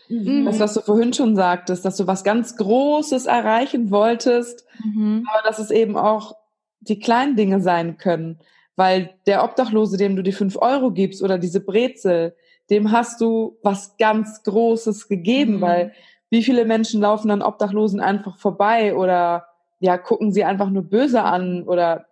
Mhm. 0.10 0.46
Das, 0.46 0.60
was 0.60 0.74
du 0.74 0.82
vorhin 0.82 1.14
schon 1.14 1.36
sagtest, 1.36 1.86
dass 1.86 1.98
du 1.98 2.08
was 2.08 2.24
ganz 2.24 2.56
Großes 2.58 3.26
erreichen 3.26 3.92
wolltest, 3.92 4.66
mhm. 4.84 5.26
aber 5.32 5.48
dass 5.48 5.60
es 5.60 5.72
eben 5.72 5.98
auch 5.98 6.36
die 6.80 7.00
kleinen 7.00 7.36
Dinge 7.36 7.62
sein 7.62 7.98
können. 7.98 8.40
Weil 8.76 9.16
der 9.26 9.44
Obdachlose, 9.44 9.98
dem 9.98 10.16
du 10.16 10.22
die 10.22 10.32
fünf 10.32 10.56
Euro 10.58 10.92
gibst 10.92 11.24
oder 11.24 11.38
diese 11.38 11.60
Brezel, 11.60 12.36
dem 12.70 12.92
hast 12.92 13.22
du 13.22 13.58
was 13.64 13.98
ganz 13.98 14.44
Großes 14.44 15.08
gegeben, 15.08 15.58
mhm. 15.58 15.62
weil 15.62 15.94
wie 16.30 16.44
viele 16.44 16.66
Menschen 16.66 17.02
laufen 17.02 17.30
dann 17.30 17.42
Obdachlosen 17.42 18.00
einfach 18.00 18.38
vorbei 18.38 18.96
oder 18.96 19.48
ja, 19.80 19.98
gucken 19.98 20.32
sie 20.32 20.44
einfach 20.44 20.70
nur 20.70 20.84
böse 20.84 21.24
an 21.24 21.64
oder 21.64 22.06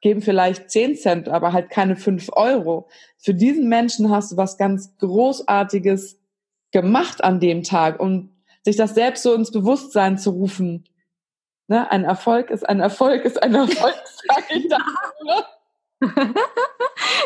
geben 0.00 0.22
vielleicht 0.22 0.70
zehn 0.70 0.96
Cent, 0.96 1.28
aber 1.28 1.52
halt 1.52 1.70
keine 1.70 1.96
fünf 1.96 2.30
Euro. 2.32 2.88
Für 3.18 3.34
diesen 3.34 3.68
Menschen 3.68 4.10
hast 4.10 4.32
du 4.32 4.36
was 4.36 4.56
ganz 4.56 4.96
Großartiges 4.98 6.19
gemacht 6.72 7.22
an 7.24 7.40
dem 7.40 7.62
Tag 7.62 8.00
und 8.00 8.34
sich 8.62 8.76
das 8.76 8.94
selbst 8.94 9.22
so 9.22 9.34
ins 9.34 9.50
Bewusstsein 9.50 10.18
zu 10.18 10.30
rufen. 10.30 10.84
Ne? 11.68 11.90
Ein 11.90 12.04
Erfolg 12.04 12.50
ist 12.50 12.68
ein 12.68 12.80
Erfolg 12.80 13.24
ist 13.24 13.42
ein 13.42 13.54
Erfolg, 13.54 13.94
sage 14.28 14.44
ich 14.50 14.68
da. 14.68 14.78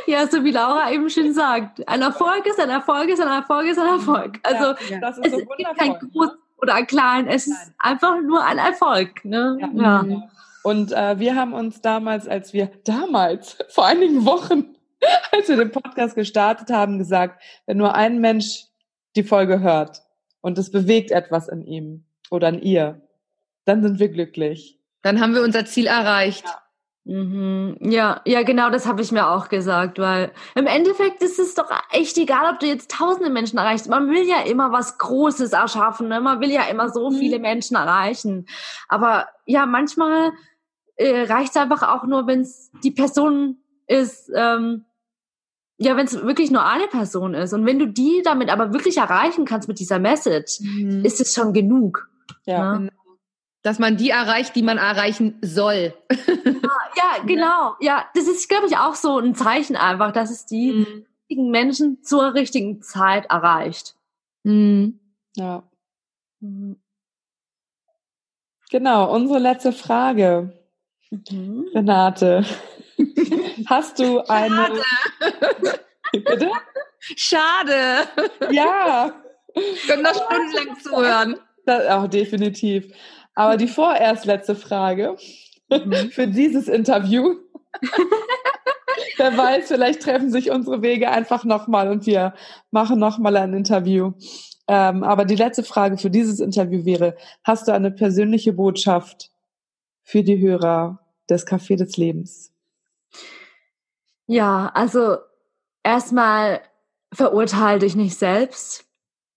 ja, 0.06 0.26
so 0.26 0.44
wie 0.44 0.50
Laura 0.50 0.90
eben 0.90 1.08
schon 1.08 1.32
sagt. 1.32 1.86
Ein 1.88 2.02
Erfolg 2.02 2.46
ist 2.46 2.60
ein 2.60 2.70
Erfolg 2.70 3.08
ist 3.08 3.20
ein 3.20 3.28
Erfolg 3.28 3.66
ist 3.66 3.78
ein 3.78 3.86
Erfolg. 3.86 4.40
Also 4.42 4.74
ja, 4.90 4.98
ja. 5.00 5.08
es 5.08 5.32
so 5.32 5.38
gibt 5.38 5.78
kein 5.78 5.98
groß 5.98 6.30
oder 6.58 6.74
ein 6.74 6.86
klein, 6.86 7.26
es 7.28 7.46
ist 7.46 7.72
einfach 7.78 8.20
nur 8.22 8.44
ein 8.44 8.58
Erfolg. 8.58 9.24
Ne? 9.24 9.58
Ja. 9.60 10.02
ja. 10.02 10.22
Und 10.62 10.92
äh, 10.92 11.18
wir 11.18 11.36
haben 11.36 11.52
uns 11.52 11.82
damals, 11.82 12.26
als 12.26 12.54
wir 12.54 12.70
damals, 12.84 13.58
vor 13.68 13.84
einigen 13.84 14.24
Wochen, 14.24 14.74
als 15.30 15.48
wir 15.48 15.56
den 15.56 15.70
Podcast 15.70 16.14
gestartet 16.14 16.70
haben, 16.70 16.98
gesagt, 16.98 17.42
wenn 17.66 17.76
nur 17.76 17.94
ein 17.94 18.18
Mensch 18.18 18.64
die 19.16 19.22
Folge 19.22 19.60
hört 19.60 20.02
und 20.40 20.58
es 20.58 20.70
bewegt 20.70 21.10
etwas 21.10 21.48
in 21.48 21.62
ihm 21.62 22.04
oder 22.30 22.48
in 22.48 22.60
ihr, 22.60 23.00
dann 23.64 23.82
sind 23.82 23.98
wir 23.98 24.08
glücklich. 24.08 24.78
Dann 25.02 25.20
haben 25.20 25.34
wir 25.34 25.42
unser 25.42 25.64
Ziel 25.64 25.86
erreicht. 25.86 26.44
Ja. 26.44 26.64
Mhm. 27.06 27.76
Ja, 27.80 28.22
ja, 28.24 28.42
genau, 28.44 28.70
das 28.70 28.86
habe 28.86 29.02
ich 29.02 29.12
mir 29.12 29.28
auch 29.28 29.50
gesagt, 29.50 29.98
weil 29.98 30.32
im 30.54 30.66
Endeffekt 30.66 31.22
ist 31.22 31.38
es 31.38 31.54
doch 31.54 31.70
echt 31.90 32.16
egal, 32.16 32.50
ob 32.50 32.60
du 32.60 32.66
jetzt 32.66 32.90
tausende 32.90 33.28
Menschen 33.28 33.58
erreichst. 33.58 33.90
Man 33.90 34.08
will 34.08 34.26
ja 34.26 34.40
immer 34.40 34.72
was 34.72 34.96
Großes 34.96 35.52
erschaffen, 35.52 36.08
ne? 36.08 36.20
man 36.20 36.40
will 36.40 36.50
ja 36.50 36.62
immer 36.64 36.88
so 36.88 37.10
mhm. 37.10 37.16
viele 37.16 37.38
Menschen 37.38 37.76
erreichen. 37.76 38.46
Aber 38.88 39.28
ja, 39.44 39.66
manchmal 39.66 40.32
äh, 40.96 41.24
reicht 41.24 41.50
es 41.50 41.56
einfach 41.56 41.82
auch 41.82 42.06
nur, 42.06 42.26
wenn 42.26 42.40
es 42.40 42.70
die 42.82 42.90
Person 42.90 43.58
ist, 43.86 44.30
ähm, 44.34 44.86
ja, 45.76 45.96
wenn 45.96 46.06
es 46.06 46.14
wirklich 46.14 46.50
nur 46.50 46.64
eine 46.64 46.86
Person 46.86 47.34
ist. 47.34 47.52
Und 47.52 47.66
wenn 47.66 47.78
du 47.78 47.86
die 47.86 48.22
damit 48.24 48.50
aber 48.50 48.72
wirklich 48.72 48.96
erreichen 48.96 49.44
kannst 49.44 49.68
mit 49.68 49.78
dieser 49.78 49.98
Message, 49.98 50.60
mhm. 50.60 51.04
ist 51.04 51.20
es 51.20 51.34
schon 51.34 51.52
genug. 51.52 52.08
Ja, 52.46 52.78
ne? 52.78 52.90
dass 53.64 53.78
man 53.78 53.96
die 53.96 54.10
erreicht, 54.10 54.54
die 54.56 54.62
man 54.62 54.76
erreichen 54.76 55.38
soll. 55.40 55.94
ja, 56.10 57.24
genau. 57.26 57.74
Ja, 57.80 58.04
das 58.14 58.28
ist, 58.28 58.48
glaube 58.48 58.66
ich, 58.66 58.76
auch 58.76 58.94
so 58.94 59.18
ein 59.18 59.34
Zeichen 59.34 59.74
einfach, 59.74 60.12
dass 60.12 60.30
es 60.30 60.44
die 60.44 60.72
mhm. 60.72 61.06
richtigen 61.22 61.50
Menschen 61.50 62.02
zur 62.02 62.34
richtigen 62.34 62.82
Zeit 62.82 63.26
erreicht. 63.30 63.96
Mhm. 64.42 65.00
Ja. 65.34 65.62
Mhm. 66.40 66.76
Genau, 68.70 69.14
unsere 69.14 69.38
letzte 69.38 69.72
Frage. 69.72 70.52
Mhm. 71.10 71.66
Renate, 71.74 72.44
hast 73.66 73.98
du 73.98 74.20
eine... 74.28 74.66
Schade. 74.66 75.80
Bitte? 76.12 76.50
Schade. 77.00 78.08
Ja. 78.50 79.12
Können 79.86 80.02
noch 80.02 80.14
stundenlang 80.14 80.80
zuhören. 80.80 81.36
Das, 81.66 81.88
auch 81.88 82.08
definitiv. 82.08 82.92
Aber 83.34 83.56
die 83.56 83.68
vorerst 83.68 84.24
letzte 84.24 84.54
Frage 84.54 85.16
mhm. 85.70 86.10
für 86.10 86.28
dieses 86.28 86.68
Interview. 86.68 87.36
Wer 89.16 89.36
weiß, 89.36 89.68
vielleicht 89.68 90.02
treffen 90.02 90.30
sich 90.30 90.50
unsere 90.50 90.82
Wege 90.82 91.10
einfach 91.10 91.44
nochmal 91.44 91.90
und 91.90 92.06
wir 92.06 92.34
machen 92.70 92.98
nochmal 92.98 93.36
ein 93.36 93.54
Interview. 93.54 94.12
Ähm, 94.66 95.02
aber 95.02 95.24
die 95.24 95.36
letzte 95.36 95.62
Frage 95.62 95.98
für 95.98 96.10
dieses 96.10 96.40
Interview 96.40 96.84
wäre, 96.84 97.16
hast 97.42 97.68
du 97.68 97.72
eine 97.72 97.90
persönliche 97.90 98.52
Botschaft 98.52 99.30
für 100.02 100.22
die 100.22 100.38
Hörer 100.38 101.00
des 101.28 101.46
Café 101.46 101.76
des 101.76 101.96
Lebens? 101.96 102.53
Ja, 104.26 104.70
also 104.74 105.18
erstmal 105.82 106.62
verurteile 107.12 107.80
dich 107.80 107.96
nicht 107.96 108.18
selbst. 108.18 108.86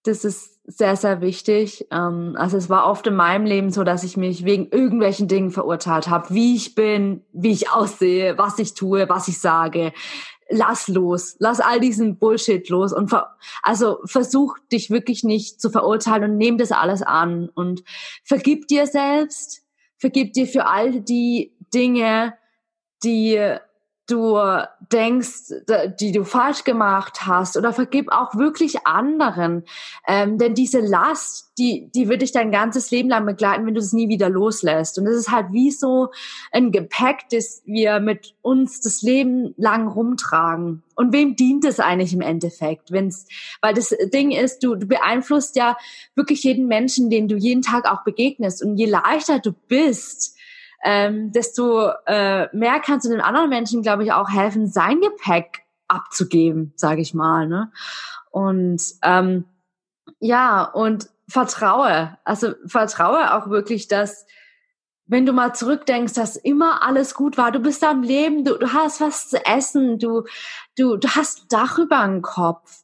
Das 0.04 0.24
ist 0.24 0.58
sehr, 0.66 0.96
sehr 0.96 1.22
wichtig. 1.22 1.88
Ähm, 1.92 2.36
also 2.38 2.58
es 2.58 2.70
war 2.70 2.88
oft 2.88 3.08
in 3.08 3.16
meinem 3.16 3.46
Leben 3.46 3.72
so, 3.72 3.84
dass 3.84 4.04
ich 4.04 4.18
mich 4.18 4.46
wegen 4.46 4.70
irgendwelchen 4.70 5.28
Dingen 5.28 5.52
verurteilt 5.52 6.10
habe, 6.10 6.34
wie 6.34 6.56
ich 6.56 6.76
bin, 6.76 7.24
wie 7.34 7.52
ich 7.52 7.72
aussehe, 7.72 8.38
was 8.38 8.60
ich 8.60 8.74
tue, 8.74 9.08
was 9.10 9.28
ich 9.28 9.40
sage. 9.40 9.94
Lass 10.50 10.88
los, 10.88 11.36
lass 11.40 11.60
all 11.60 11.82
diesen 11.82 12.20
Bullshit 12.20 12.68
los 12.70 12.94
und 12.94 13.10
ver 13.10 13.36
also 13.64 14.00
versuch 14.06 14.58
dich 14.72 14.90
wirklich 14.90 15.24
nicht 15.26 15.60
zu 15.60 15.70
verurteilen 15.70 16.32
und 16.32 16.38
nimm 16.38 16.58
das 16.58 16.72
alles 16.72 17.02
an 17.02 17.50
und 17.50 17.84
vergib 18.24 18.68
dir 18.70 18.88
selbst, 18.88 19.64
vergib 19.98 20.32
dir 20.34 20.48
für 20.48 20.68
all 20.68 21.02
die 21.02 21.54
Dinge, 21.74 22.34
die 23.04 23.58
du 24.08 24.40
denkst, 24.92 25.54
die 26.00 26.12
du 26.12 26.24
falsch 26.24 26.64
gemacht 26.64 27.26
hast 27.28 27.58
oder 27.58 27.74
vergib 27.74 28.10
auch 28.12 28.36
wirklich 28.36 28.88
anderen. 28.88 29.64
Ähm, 30.08 30.38
denn 30.38 30.54
diese 30.56 30.80
Last, 30.80 31.52
die, 31.58 31.90
die 31.94 32.08
wird 32.08 32.22
dich 32.22 32.32
dein 32.32 32.52
ganzes 32.52 32.90
Leben 32.90 33.10
lang 33.10 33.26
begleiten, 33.26 33.66
wenn 33.66 33.74
du 33.74 33.82
es 33.82 33.92
nie 33.92 34.08
wieder 34.08 34.30
loslässt. 34.30 34.98
Und 34.98 35.08
es 35.08 35.18
ist 35.18 35.32
halt 35.32 35.48
wie 35.52 35.72
so 35.72 36.10
ein 36.52 36.72
Gepäck, 36.72 37.26
das 37.32 37.62
wir 37.66 38.00
mit 38.00 38.34
uns 38.42 38.80
das 38.80 39.02
Leben 39.02 39.54
lang 39.58 39.88
rumtragen. 39.88 40.84
Und 40.96 41.14
wem 41.14 41.36
dient 41.36 41.66
es 41.66 41.80
eigentlich 41.80 42.14
im 42.14 42.22
Endeffekt? 42.22 42.92
Wenn's, 42.92 43.28
weil 43.62 43.74
das 43.74 43.94
Ding 44.14 44.32
ist, 44.32 44.64
du, 44.64 44.76
du 44.76 44.88
beeinflusst 44.88 45.56
ja 45.58 45.78
wirklich 46.16 46.44
jeden 46.44 46.68
Menschen, 46.68 47.10
den 47.10 47.28
du 47.28 47.36
jeden 47.36 47.62
Tag 47.62 47.92
auch 47.92 48.04
begegnest. 48.04 48.64
Und 48.64 48.78
je 48.78 48.86
leichter 48.86 49.40
du 49.40 49.52
bist, 49.52 50.37
ähm, 50.84 51.32
desto 51.32 51.90
äh, 52.06 52.56
mehr 52.56 52.80
kannst 52.80 53.06
du 53.06 53.10
den 53.10 53.22
anderen 53.22 53.50
Menschen, 53.50 53.82
glaube 53.82 54.04
ich, 54.04 54.12
auch 54.12 54.30
helfen, 54.30 54.68
sein 54.68 55.02
Gepäck 55.02 55.64
abzugeben, 55.88 56.74
sage 56.76 57.02
ich 57.02 57.14
mal. 57.14 57.48
Ne? 57.48 57.72
Und 58.32 58.82
ähm, 59.04 59.46
ja, 60.20 60.64
und 60.64 61.10
vertraue, 61.28 62.18
also 62.24 62.54
vertraue 62.66 63.34
auch 63.34 63.50
wirklich, 63.50 63.88
dass 63.88 64.26
wenn 65.08 65.26
du 65.26 65.32
mal 65.32 65.54
zurückdenkst, 65.54 66.14
dass 66.14 66.36
immer 66.36 66.84
alles 66.84 67.16
gut 67.16 67.38
war, 67.38 67.52
du 67.52 67.60
bist 67.60 67.84
am 67.84 68.04
Leben, 68.04 68.44
du, 68.44 68.58
du 68.58 68.74
hast 68.74 69.00
was 69.00 69.30
zu 69.30 69.46
essen, 69.46 70.00
du, 70.00 70.24
du, 70.78 70.98
du 70.98 71.08
hast 71.10 71.44
ein 71.44 71.48
Dach 71.50 71.80
über 71.80 72.06
den 72.06 72.22
Kopf. 72.22 72.84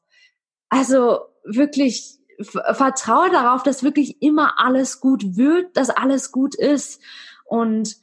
Also 0.70 1.20
wirklich 1.44 2.18
vertraue 2.40 3.30
darauf, 3.30 3.64
dass 3.64 3.84
wirklich 3.84 4.22
immer 4.22 4.60
alles 4.60 5.02
gut 5.02 5.36
wird, 5.36 5.76
dass 5.76 5.90
alles 5.90 6.32
gut 6.32 6.56
ist. 6.56 7.02
Und 7.46 7.98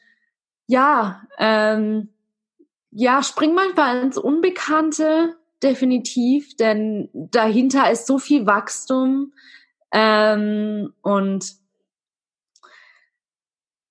ja, 0.66 1.22
ähm, 1.38 2.08
ja, 2.90 3.22
spring 3.22 3.54
manchmal 3.54 4.02
ins 4.02 4.18
Unbekannte, 4.18 5.36
definitiv, 5.62 6.56
denn 6.56 7.08
dahinter 7.12 7.90
ist 7.90 8.06
so 8.06 8.18
viel 8.18 8.46
Wachstum 8.46 9.32
ähm, 9.92 10.92
und 11.02 11.60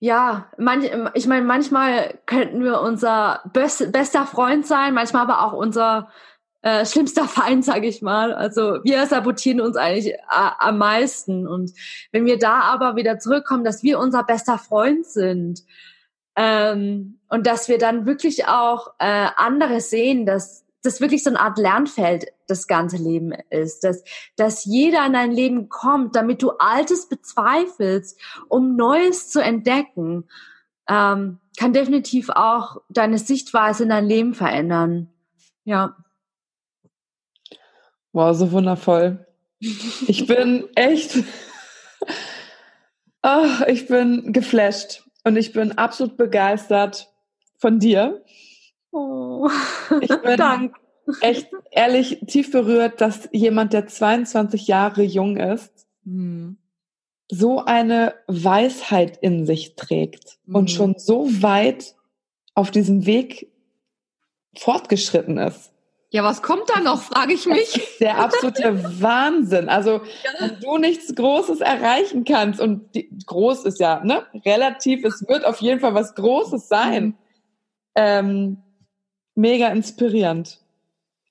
ja, 0.02 0.50
manch, 0.58 0.90
ich 1.14 1.28
meine, 1.28 1.46
manchmal 1.46 2.20
könnten 2.26 2.64
wir 2.64 2.80
unser 2.80 3.42
best, 3.52 3.92
bester 3.92 4.26
Freund 4.26 4.66
sein, 4.66 4.94
manchmal 4.94 5.24
aber 5.24 5.44
auch 5.46 5.54
unser 5.54 6.10
äh, 6.62 6.86
schlimmster 6.86 7.24
Feind, 7.28 7.64
sage 7.66 7.88
ich 7.88 8.02
mal. 8.02 8.34
Also 8.34 8.80
wir 8.84 9.06
sabotieren 9.06 9.62
uns 9.62 9.76
eigentlich 9.76 10.14
äh, 10.14 10.18
am 10.30 10.78
meisten. 10.78 11.48
Und 11.48 11.72
wenn 12.12 12.26
wir 12.26 12.38
da 12.38 12.62
aber 12.62 12.96
wieder 12.96 13.20
zurückkommen, 13.20 13.64
dass 13.64 13.84
wir 13.84 14.00
unser 14.00 14.24
bester 14.24 14.58
Freund 14.58 15.06
sind 15.06 15.64
ähm, 16.36 17.20
und 17.30 17.48
dass 17.48 17.68
wir 17.68 17.78
dann 17.78 18.06
wirklich 18.06 18.48
auch 18.48 18.94
äh, 19.00 19.28
andere 19.36 19.82
sehen, 19.82 20.26
dass 20.26 20.66
das 20.82 21.02
wirklich 21.02 21.24
so 21.24 21.30
eine 21.30 21.40
Art 21.42 21.58
Lernfeld 21.58 22.28
das 22.48 22.68
ganze 22.68 22.98
Leben 22.98 23.34
ist, 23.50 23.84
dass, 23.84 24.04
dass 24.38 24.64
jeder 24.64 25.06
in 25.06 25.14
dein 25.14 25.32
Leben 25.32 25.68
kommt, 25.68 26.16
damit 26.16 26.42
du 26.42 26.52
Altes 26.52 27.10
bezweifelst, 27.10 28.20
um 28.48 28.78
Neues 28.78 29.30
zu 29.30 29.42
entdecken, 29.42 30.30
ähm, 30.88 31.40
kann 31.58 31.74
definitiv 31.74 32.30
auch 32.30 32.82
deine 32.90 33.18
Sichtweise 33.18 33.84
in 33.84 33.90
dein 33.90 34.06
Leben 34.06 34.34
verändern. 34.34 35.10
Ja. 35.66 35.98
Wow, 38.12 38.36
so 38.36 38.52
wundervoll. 38.52 39.26
Ich 39.60 40.26
bin 40.26 40.68
echt, 40.76 41.24
oh, 43.24 43.46
ich 43.68 43.88
bin 43.88 44.34
geflasht 44.34 45.04
und 45.24 45.38
ich 45.38 45.52
bin 45.52 45.74
absolut 45.74 46.18
begeistert 46.18 47.12
von 47.58 47.80
dir. 47.80 48.24
Oh, 48.92 49.50
ich 50.02 50.10
bin 50.24 50.38
Dank. 50.38 50.76
echt 51.22 51.48
ehrlich 51.72 52.22
tief 52.28 52.52
berührt, 52.52 53.02
dass 53.02 53.30
jemand, 53.32 53.74
der 53.74 53.88
22 53.88 54.68
Jahre 54.68 55.04
jung 55.04 55.38
ist, 55.38 55.88
mhm. 56.04 56.58
so 57.30 57.64
eine 57.64 58.16
Weisheit 58.28 59.18
in 59.18 59.46
sich 59.46 59.76
trägt 59.76 60.40
mhm. 60.46 60.56
und 60.56 60.72
schon 60.72 60.96
so 60.98 61.28
weit 61.42 61.96
auf 62.56 62.72
diesem 62.72 63.06
Weg 63.06 63.52
fortgeschritten 64.56 65.38
ist. 65.38 65.72
Ja, 66.12 66.24
was 66.24 66.42
kommt 66.42 66.70
da 66.70 66.80
noch, 66.80 67.04
frage 67.04 67.34
ich 67.34 67.46
mich. 67.46 67.98
Der 68.00 68.18
absolute 68.18 69.02
Wahnsinn. 69.02 69.70
Also, 69.70 70.02
wenn 70.40 70.60
du 70.60 70.78
nichts 70.80 71.14
Großes 71.14 71.62
erreichen 71.62 72.26
kannst 72.26 72.60
und 72.60 72.96
die, 72.96 73.10
groß 73.28 73.66
ist 73.66 73.80
ja, 73.80 74.04
ne, 74.04 74.26
relativ, 74.44 75.04
es 75.06 75.24
wird 75.28 75.46
auf 75.46 75.62
jeden 75.62 75.80
Fall 75.80 75.94
was 75.94 76.16
Großes 76.16 76.68
sein. 76.68 77.06
Mhm. 77.06 77.16
Ähm, 77.96 78.58
mega 79.36 79.68
inspirierend. 79.68 80.60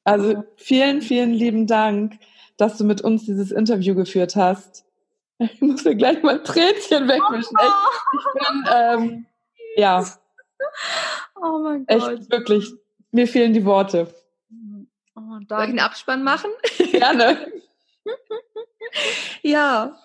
Also, 0.04 0.44
vielen, 0.56 1.02
vielen 1.02 1.32
lieben 1.32 1.66
Dank, 1.66 2.18
dass 2.56 2.78
du 2.78 2.84
mit 2.84 3.00
uns 3.00 3.24
dieses 3.24 3.50
Interview 3.50 3.96
geführt 3.96 4.36
hast. 4.36 4.84
Ich 5.38 5.60
muss 5.60 5.84
mir 5.84 5.96
gleich 5.96 6.22
mal 6.22 6.38
ein 6.38 6.44
Tränchen 6.44 7.08
wegwischen. 7.08 7.56
Echt, 7.58 7.72
ich 8.12 8.48
bin, 8.48 8.64
ähm, 8.74 9.26
ja. 9.76 10.04
Oh 11.40 11.58
mein 11.62 11.86
Gott. 11.86 12.12
Echt, 12.12 12.30
wirklich. 12.30 12.72
Mir 13.12 13.28
fehlen 13.28 13.52
die 13.52 13.64
Worte. 13.64 14.12
Oh, 15.38 15.44
Soll 15.48 15.64
ich 15.64 15.68
einen 15.68 15.78
Abspann 15.78 16.24
machen? 16.24 16.50
Gerne. 16.92 17.52
ja. 19.42 19.96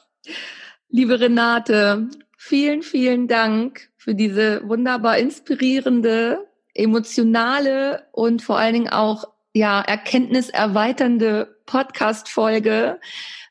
Liebe 0.89 1.19
Renate, 1.19 2.10
vielen, 2.38 2.84
vielen 2.84 3.27
Dank 3.27 3.89
für 3.97 4.14
diese 4.14 4.68
wunderbar 4.68 5.18
inspirierende, 5.18 6.47
emotionale 6.76 8.07
und 8.11 8.43
vor 8.43 8.60
allen 8.60 8.73
Dingen 8.73 8.89
auch 8.89 9.26
ja 9.53 9.81
erkenntniserweiternde 9.81 11.57
Podcast-Folge 11.65 12.99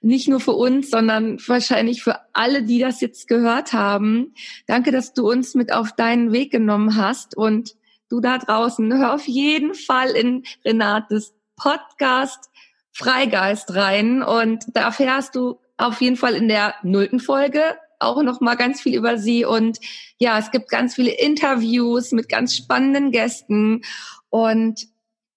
nicht 0.02 0.28
nur 0.28 0.40
für 0.40 0.52
uns, 0.52 0.90
sondern 0.90 1.38
wahrscheinlich 1.46 2.02
für 2.02 2.18
alle, 2.32 2.62
die 2.64 2.78
das 2.78 3.00
jetzt 3.00 3.28
gehört 3.28 3.72
haben. 3.72 4.34
Danke, 4.66 4.90
dass 4.90 5.14
du 5.14 5.28
uns 5.30 5.54
mit 5.54 5.72
auf 5.72 5.92
deinen 5.92 6.32
Weg 6.32 6.50
genommen 6.50 6.96
hast 6.96 7.36
und 7.36 7.76
du 8.08 8.20
da 8.20 8.38
draußen, 8.38 8.92
hör 8.98 9.14
auf 9.14 9.26
jeden 9.26 9.74
Fall 9.74 10.10
in 10.10 10.44
Renates 10.64 11.34
Podcast 11.56 12.50
Freigeist 12.92 13.74
rein 13.74 14.22
und 14.22 14.64
da 14.74 14.82
erfährst 14.82 15.34
du 15.34 15.58
auf 15.78 16.00
jeden 16.00 16.16
Fall 16.16 16.34
in 16.34 16.48
der 16.48 16.74
nullten 16.82 17.20
Folge 17.20 17.62
auch 17.98 18.22
noch 18.22 18.40
mal 18.40 18.56
ganz 18.56 18.80
viel 18.80 18.96
über 18.96 19.16
sie 19.16 19.44
und 19.44 19.78
ja, 20.18 20.38
es 20.38 20.50
gibt 20.50 20.68
ganz 20.68 20.94
viele 20.94 21.12
Interviews 21.12 22.12
mit 22.12 22.28
ganz 22.28 22.54
spannenden 22.54 23.12
Gästen 23.12 23.82
und 24.28 24.88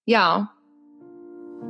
ja, 0.04 0.52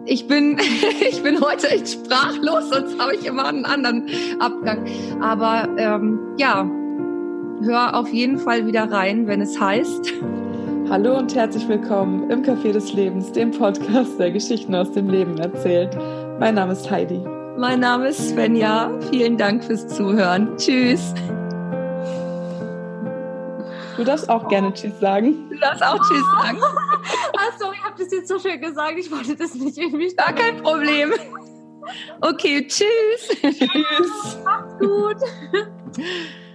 ich 0.05 0.27
bin, 0.27 0.59
ich 1.09 1.23
bin 1.23 1.41
heute 1.41 1.69
echt 1.69 1.89
sprachlos, 1.89 2.71
sonst 2.71 2.99
habe 2.99 3.15
ich 3.15 3.25
immer 3.25 3.47
einen 3.47 3.65
anderen 3.65 4.09
Abgang. 4.39 4.87
Aber 5.21 5.69
ähm, 5.79 6.35
ja, 6.39 6.65
hör 7.63 7.95
auf 7.95 8.13
jeden 8.13 8.39
Fall 8.39 8.67
wieder 8.67 8.91
rein, 8.91 9.27
wenn 9.27 9.41
es 9.41 9.59
heißt. 9.59 10.13
Hallo 10.89 11.19
und 11.19 11.35
herzlich 11.35 11.67
willkommen 11.67 12.31
im 12.31 12.43
Café 12.45 12.71
des 12.71 12.93
Lebens, 12.93 13.33
dem 13.33 13.51
Podcast, 13.51 14.21
der 14.21 14.31
Geschichten 14.31 14.73
aus 14.73 14.93
dem 14.93 15.11
Leben 15.11 15.37
erzählt. 15.37 15.97
Mein 16.39 16.55
Name 16.55 16.75
ist 16.75 16.89
Heidi. 16.89 17.19
Mein 17.59 17.81
Name 17.81 18.11
ist 18.11 18.29
Svenja. 18.29 18.97
Vielen 19.11 19.37
Dank 19.37 19.65
fürs 19.65 19.89
Zuhören. 19.89 20.57
Tschüss. 20.57 21.13
Du 23.97 24.05
darfst 24.05 24.31
auch 24.31 24.47
gerne 24.47 24.73
Tschüss 24.75 25.01
sagen. 25.01 25.51
Du 25.51 25.59
darfst 25.59 25.83
auch 25.83 25.99
Tschüss 26.09 26.25
sagen. 26.41 26.59
ah, 27.37 27.51
sorry, 27.59 27.75
ich 27.77 27.85
habe 27.85 27.97
das 27.99 28.13
jetzt 28.13 28.29
so 28.29 28.39
schön 28.39 28.61
gesagt. 28.61 28.95
Ich 28.97 29.11
wollte 29.11 29.35
das 29.35 29.57
nicht 29.57 29.77
irgendwie. 29.77 30.15
Gar 30.15 30.35
kein 30.35 30.63
Problem. 30.63 31.13
Okay, 32.21 32.65
tschüss. 32.65 33.41
Tschüss. 33.43 34.39
Macht's 34.45 34.79
gut. 34.79 35.17